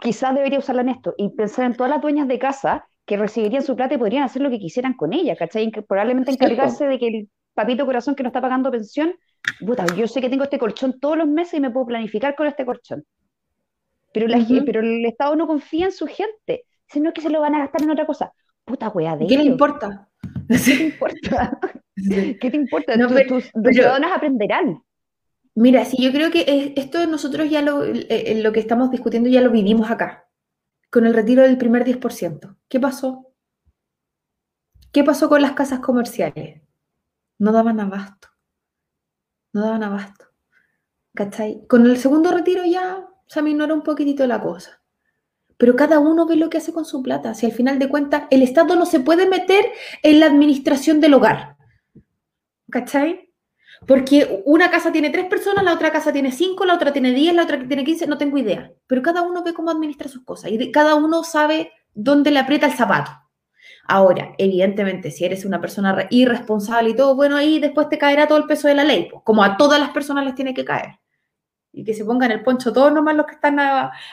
Quizás 0.00 0.34
debería 0.34 0.58
usarla 0.58 0.82
en 0.82 0.90
esto 0.90 1.14
y 1.16 1.30
pensar 1.30 1.66
en 1.66 1.74
todas 1.74 1.90
las 1.90 2.00
dueñas 2.00 2.28
de 2.28 2.38
casa 2.38 2.88
que 3.04 3.16
recibirían 3.16 3.62
su 3.62 3.74
plata 3.74 3.94
y 3.94 3.98
podrían 3.98 4.22
hacer 4.24 4.42
lo 4.42 4.50
que 4.50 4.58
quisieran 4.58 4.94
con 4.94 5.12
ella, 5.12 5.34
¿cachai? 5.36 5.70
Probablemente 5.70 6.30
encargarse 6.30 6.86
de 6.86 6.98
que 6.98 7.08
el 7.08 7.30
papito 7.54 7.84
corazón 7.86 8.14
que 8.14 8.22
no 8.22 8.28
está 8.28 8.40
pagando 8.40 8.70
pensión, 8.70 9.14
puta, 9.66 9.84
yo 9.96 10.06
sé 10.06 10.20
que 10.20 10.28
tengo 10.30 10.44
este 10.44 10.58
colchón 10.58 11.00
todos 11.00 11.16
los 11.18 11.26
meses 11.26 11.54
y 11.54 11.60
me 11.60 11.70
puedo 11.70 11.86
planificar 11.86 12.36
con 12.36 12.46
este 12.46 12.64
colchón. 12.64 13.04
Pero, 14.12 14.26
la, 14.28 14.38
Ujú. 14.38 14.64
pero 14.64 14.80
el 14.80 15.04
Estado 15.04 15.36
no 15.36 15.46
confía 15.46 15.86
en 15.86 15.92
su 15.92 16.06
gente, 16.06 16.64
sino 16.86 17.12
que 17.12 17.20
se 17.20 17.30
lo 17.30 17.40
van 17.40 17.54
a 17.54 17.58
gastar 17.60 17.82
en 17.82 17.90
otra 17.90 18.06
cosa. 18.06 18.32
Puta 18.64 18.88
wea 18.88 19.16
de 19.16 19.26
¿Qué 19.26 19.34
le 19.36 19.42
ellos. 19.42 19.52
importa? 19.52 20.08
¿Qué 20.48 20.58
te 20.58 20.72
importa? 20.84 21.58
¿Qué 22.40 22.50
te 22.50 22.56
importa? 22.56 22.96
No, 22.96 23.08
pero- 23.08 23.28
tus, 23.28 23.44
tus 23.44 23.62
pero- 23.62 23.72
ciudadanos 23.74 24.12
aprenderán. 24.12 24.82
Mira, 25.54 25.84
sí, 25.84 25.96
yo 26.00 26.12
creo 26.12 26.30
que 26.30 26.44
es- 26.46 26.72
esto 26.84 27.04
nosotros 27.06 27.50
ya 27.50 27.62
lo, 27.62 27.84
eh, 27.84 28.40
lo 28.42 28.52
que 28.52 28.60
estamos 28.60 28.90
discutiendo 28.90 29.28
ya 29.28 29.40
lo 29.40 29.50
vivimos 29.50 29.90
acá, 29.90 30.28
con 30.90 31.04
el 31.04 31.14
retiro 31.14 31.42
del 31.42 31.58
primer 31.58 31.84
10%. 31.84 32.56
¿Qué 32.68 32.78
pasó? 32.78 33.32
¿Qué 34.92 35.04
pasó 35.04 35.28
con 35.28 35.42
las 35.42 35.52
casas 35.52 35.80
comerciales? 35.80 36.62
No 37.38 37.52
daban 37.52 37.80
abasto. 37.80 38.28
No 39.52 39.62
daban 39.62 39.82
abasto. 39.82 40.26
¿Cachai? 41.14 41.66
Con 41.66 41.86
el 41.86 41.96
segundo 41.98 42.30
retiro 42.30 42.64
ya 42.64 43.07
se 43.28 43.38
aminoró 43.38 43.74
un 43.74 43.82
poquitito 43.82 44.26
la 44.26 44.40
cosa. 44.40 44.80
Pero 45.56 45.76
cada 45.76 45.98
uno 45.98 46.26
ve 46.26 46.36
lo 46.36 46.50
que 46.50 46.58
hace 46.58 46.72
con 46.72 46.84
su 46.84 47.02
plata. 47.02 47.34
Si 47.34 47.46
al 47.46 47.52
final 47.52 47.78
de 47.78 47.88
cuentas 47.88 48.24
el 48.30 48.42
Estado 48.42 48.76
no 48.76 48.86
se 48.86 49.00
puede 49.00 49.28
meter 49.28 49.66
en 50.02 50.20
la 50.20 50.26
administración 50.26 51.00
del 51.00 51.14
hogar. 51.14 51.56
¿Cachai? 52.70 53.28
Porque 53.86 54.42
una 54.44 54.70
casa 54.70 54.90
tiene 54.90 55.10
tres 55.10 55.26
personas, 55.26 55.64
la 55.64 55.72
otra 55.72 55.92
casa 55.92 56.12
tiene 56.12 56.32
cinco, 56.32 56.64
la 56.64 56.74
otra 56.74 56.92
tiene 56.92 57.12
diez, 57.12 57.34
la 57.34 57.44
otra 57.44 57.66
tiene 57.66 57.84
quince, 57.84 58.06
no 58.06 58.18
tengo 58.18 58.38
idea. 58.38 58.72
Pero 58.86 59.02
cada 59.02 59.22
uno 59.22 59.42
ve 59.42 59.54
cómo 59.54 59.70
administra 59.70 60.08
sus 60.08 60.24
cosas 60.24 60.50
y 60.50 60.72
cada 60.72 60.94
uno 60.94 61.22
sabe 61.22 61.72
dónde 61.94 62.30
le 62.30 62.40
aprieta 62.40 62.66
el 62.66 62.72
zapato. 62.72 63.10
Ahora, 63.86 64.34
evidentemente, 64.36 65.10
si 65.10 65.24
eres 65.24 65.44
una 65.44 65.60
persona 65.60 66.06
irresponsable 66.10 66.90
y 66.90 66.96
todo, 66.96 67.14
bueno, 67.14 67.36
ahí 67.36 67.58
después 67.58 67.88
te 67.88 67.98
caerá 67.98 68.26
todo 68.26 68.38
el 68.38 68.44
peso 68.44 68.68
de 68.68 68.74
la 68.74 68.84
ley, 68.84 69.08
como 69.24 69.42
a 69.42 69.56
todas 69.56 69.80
las 69.80 69.90
personas 69.90 70.24
les 70.24 70.34
tiene 70.34 70.54
que 70.54 70.64
caer. 70.64 70.98
Y 71.72 71.84
que 71.84 71.94
se 71.94 72.04
pongan 72.04 72.30
el 72.30 72.42
poncho 72.42 72.72
todos 72.72 72.92
nomás 72.92 73.16
los 73.16 73.26
que 73.26 73.34
están 73.34 73.58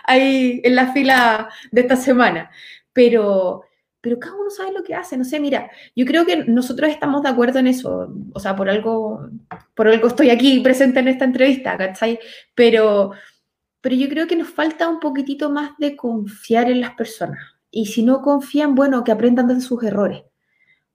ahí 0.04 0.62
en 0.64 0.76
la 0.76 0.92
fila 0.94 1.50
de 1.72 1.82
esta 1.82 1.96
semana. 1.96 2.52
Pero, 2.94 3.64
pero 4.02 4.20
cada 4.20 4.36
uno 4.36 4.50
sabe 4.50 4.72
lo 4.72 4.84
que 4.84 4.96
hace. 4.96 5.18
No 5.18 5.24
sé, 5.24 5.40
mira, 5.40 5.70
yo 5.96 6.06
creo 6.06 6.26
que 6.26 6.46
nosotros 6.46 6.90
estamos 6.90 7.24
de 7.24 7.30
acuerdo 7.30 7.60
en 7.60 7.68
eso. 7.68 8.14
O 8.34 8.40
sea, 8.40 8.56
por 8.56 8.70
algo, 8.70 9.30
por 9.74 9.88
algo 9.88 10.08
estoy 10.08 10.30
aquí 10.30 10.60
presente 10.60 11.00
en 11.00 11.08
esta 11.08 11.26
entrevista, 11.26 11.78
¿cachai? 11.78 12.20
Pero, 12.54 13.12
pero 13.82 13.96
yo 13.96 14.10
creo 14.10 14.28
que 14.28 14.36
nos 14.36 14.50
falta 14.50 14.90
un 14.90 15.00
poquitito 15.00 15.50
más 15.50 15.72
de 15.78 15.96
confiar 15.96 16.70
en 16.70 16.82
las 16.82 16.92
personas 16.96 17.56
y 17.76 17.88
si 17.88 18.04
no 18.04 18.22
confían, 18.22 18.74
bueno, 18.74 19.04
que 19.04 19.12
aprendan 19.12 19.50
de 19.50 19.60
sus 19.60 19.84
errores. 19.84 20.24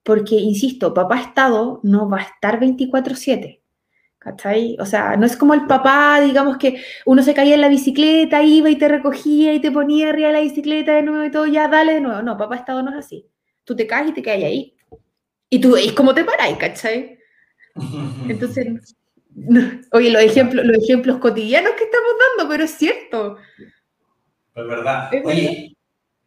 Porque, 0.02 0.36
insisto, 0.36 0.94
papá 0.94 1.20
Estado 1.20 1.78
no 1.82 2.08
va 2.08 2.20
a 2.20 2.22
estar 2.22 2.58
24/7. 2.58 3.59
¿Cachai? 4.20 4.76
O 4.78 4.84
sea, 4.84 5.16
no 5.16 5.24
es 5.24 5.34
como 5.34 5.54
el 5.54 5.66
papá, 5.66 6.20
digamos 6.20 6.58
que 6.58 6.84
uno 7.06 7.22
se 7.22 7.32
caía 7.32 7.54
en 7.54 7.62
la 7.62 7.70
bicicleta, 7.70 8.42
iba 8.42 8.68
y 8.68 8.76
te 8.76 8.86
recogía 8.86 9.54
y 9.54 9.60
te 9.60 9.72
ponía 9.72 10.10
arriba 10.10 10.28
de 10.28 10.34
la 10.34 10.40
bicicleta 10.40 10.92
de 10.92 11.02
nuevo 11.02 11.24
y 11.24 11.30
todo, 11.30 11.46
ya 11.46 11.68
dale 11.68 11.94
de 11.94 12.00
nuevo. 12.02 12.20
No, 12.20 12.36
papá 12.36 12.56
Estado 12.56 12.82
no 12.82 12.90
es 12.90 13.06
así. 13.06 13.26
Tú 13.64 13.74
te 13.74 13.86
caes 13.86 14.10
y 14.10 14.12
te 14.12 14.22
caes 14.22 14.44
ahí. 14.44 14.76
Y 15.48 15.58
tú 15.58 15.72
veis 15.72 15.92
cómo 15.92 16.14
te 16.14 16.24
paráis, 16.24 16.58
¿cachai? 16.58 17.18
Entonces, 18.28 18.94
oye, 19.92 20.10
los 20.10 20.22
ejemplos, 20.22 20.66
los 20.66 20.76
ejemplos 20.76 21.16
cotidianos 21.16 21.72
que 21.72 21.84
estamos 21.84 22.12
dando, 22.36 22.50
pero 22.50 22.64
es 22.64 22.72
cierto. 22.72 23.38
Es 24.54 24.66
verdad. 24.66 25.10
Oye, 25.24 25.78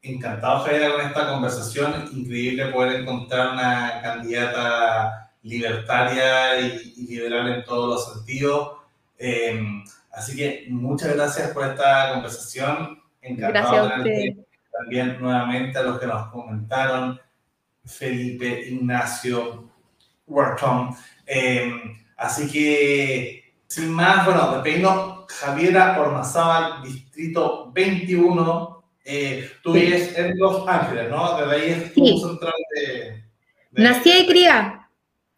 encantado, 0.02 0.62
Javier, 0.62 0.94
con 0.94 1.02
esta 1.02 1.30
conversación. 1.30 2.10
Increíble 2.12 2.66
poder 2.72 3.02
encontrar 3.02 3.54
una 3.54 4.02
candidata 4.02 5.33
libertaria 5.44 6.60
y, 6.60 7.08
liberal 7.08 7.54
en 7.54 7.64
todos 7.66 7.90
los 7.90 8.14
sentidos. 8.14 8.78
Em, 9.18 9.84
así 10.12 10.36
que 10.36 10.66
muchas 10.70 11.16
gracias 11.16 11.52
por 11.52 11.68
esta 11.68 12.14
conversación. 12.14 13.02
Encantado 13.22 13.86
gracias 13.88 14.36
también 14.72 15.18
nuevamente 15.22 15.78
a 15.78 15.84
los 15.84 16.00
que 16.00 16.08
nos 16.08 16.32
comentaron, 16.32 17.20
Felipe, 17.86 18.68
Ignacio, 18.70 19.70
Wharton. 20.26 20.96
Em, 21.26 21.96
así 22.18 22.50
que, 22.52 23.54
sin 23.68 23.92
más, 23.92 24.26
bueno, 24.26 24.62
de 24.62 24.84
Javiera 25.30 26.00
Ormazábal, 26.00 26.84
Distrito 26.84 27.72
21, 27.72 28.84
eh, 29.06 29.50
tú 29.62 29.74
vives 29.74 30.18
en 30.18 30.38
Los 30.38 30.68
Ángeles, 30.68 31.10
¿no? 31.10 31.38
Desde 31.38 31.56
ahí 31.56 31.72
es 31.72 31.94
tu 31.94 32.06
central 32.18 32.54
de, 32.76 33.24
Nací 33.72 34.12
y 34.12 34.28
cría. 34.28 34.28
Nací 34.28 34.28
y 34.28 34.28
cría 34.28 34.83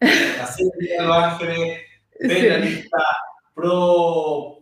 en 0.00 1.06
Los 1.06 1.16
Ángeles, 1.16 1.80
penalista, 2.18 2.98
pro, 3.54 4.58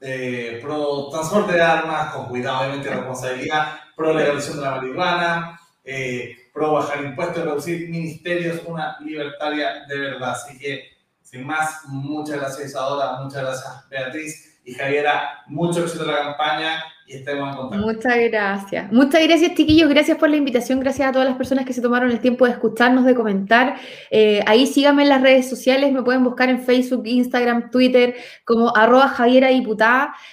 eh, 0.00 0.58
pro 0.62 1.08
transporte 1.10 1.54
de 1.54 1.62
armas, 1.62 2.14
con 2.14 2.28
cuidado, 2.28 2.60
obviamente, 2.60 2.90
responsabilidad, 2.90 3.80
pro 3.96 4.14
legalización 4.14 4.58
de 4.58 4.62
la 4.62 4.70
marihuana, 4.76 5.60
eh, 5.82 6.36
pro 6.52 6.72
bajar 6.72 7.04
impuestos, 7.04 7.44
reducir 7.44 7.88
ministerios, 7.88 8.62
una 8.66 8.96
libertaria 9.00 9.84
de 9.88 9.98
verdad. 9.98 10.30
Así 10.30 10.58
que, 10.58 10.84
sin 11.20 11.46
más, 11.46 11.84
muchas 11.86 12.38
gracias 12.38 12.68
Isadora, 12.68 13.20
muchas 13.20 13.42
gracias 13.42 13.88
Beatriz 13.88 14.60
y 14.64 14.74
Javiera, 14.74 15.42
mucho 15.46 15.82
éxito 15.82 16.04
en 16.04 16.12
la 16.12 16.18
campaña 16.18 16.84
y 17.06 17.24
contacto. 17.24 17.76
Muchas 17.76 18.16
gracias. 18.30 18.92
Muchas 18.92 19.22
gracias, 19.22 19.54
chiquillos. 19.54 19.88
Gracias 19.88 20.16
por 20.16 20.30
la 20.30 20.36
invitación. 20.36 20.80
Gracias 20.80 21.08
a 21.08 21.12
todas 21.12 21.28
las 21.28 21.36
personas 21.36 21.64
que 21.64 21.72
se 21.72 21.82
tomaron 21.82 22.10
el 22.10 22.20
tiempo 22.20 22.46
de 22.46 22.52
escucharnos, 22.52 23.04
de 23.04 23.14
comentar. 23.14 23.76
Eh, 24.10 24.42
ahí 24.46 24.66
síganme 24.66 25.02
en 25.02 25.10
las 25.10 25.22
redes 25.22 25.48
sociales. 25.48 25.92
Me 25.92 26.02
pueden 26.02 26.24
buscar 26.24 26.48
en 26.48 26.60
Facebook, 26.60 27.06
Instagram, 27.06 27.70
Twitter 27.70 28.14
como 28.44 28.74
arroba 28.74 29.08
Javiera. 29.08 29.50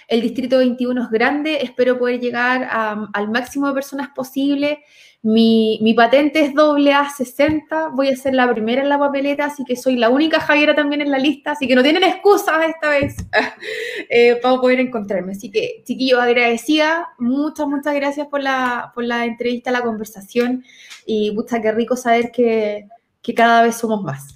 El 0.07 0.21
Distrito 0.21 0.57
21 0.57 1.03
es 1.03 1.09
grande. 1.09 1.59
Espero 1.61 1.97
poder 1.97 2.19
llegar 2.19 2.67
al 2.71 3.29
máximo 3.29 3.67
de 3.67 3.73
personas 3.73 4.09
posible. 4.15 4.83
Mi, 5.23 5.77
mi, 5.83 5.93
patente 5.93 6.39
es 6.39 6.55
doble 6.55 6.93
A60, 6.93 7.95
voy 7.95 8.09
a 8.09 8.15
ser 8.15 8.33
la 8.33 8.51
primera 8.51 8.81
en 8.81 8.89
la 8.89 8.97
papeleta, 8.97 9.45
así 9.45 9.63
que 9.63 9.75
soy 9.75 9.95
la 9.95 10.09
única 10.09 10.39
Javiera 10.39 10.73
también 10.73 11.01
en 11.01 11.11
la 11.11 11.19
lista, 11.19 11.51
así 11.51 11.67
que 11.67 11.75
no 11.75 11.83
tienen 11.83 12.03
excusas 12.03 12.65
esta 12.67 12.89
vez 12.89 13.17
eh, 14.09 14.37
para 14.41 14.59
poder 14.59 14.79
encontrarme. 14.79 15.33
Así 15.33 15.51
que, 15.51 15.83
chiquillos, 15.85 16.19
agradecida, 16.19 17.09
muchas, 17.19 17.67
muchas 17.67 17.93
gracias 17.93 18.27
por 18.27 18.41
la, 18.41 18.91
por 18.95 19.03
la 19.03 19.25
entrevista, 19.25 19.69
la 19.69 19.83
conversación 19.83 20.63
y 21.05 21.29
pucha, 21.31 21.61
qué 21.61 21.71
rico 21.71 21.95
saber 21.95 22.31
que, 22.31 22.87
que 23.21 23.33
cada 23.35 23.61
vez 23.61 23.75
somos 23.75 24.01
más. 24.01 24.33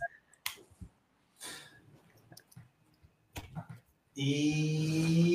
Y 4.17 5.33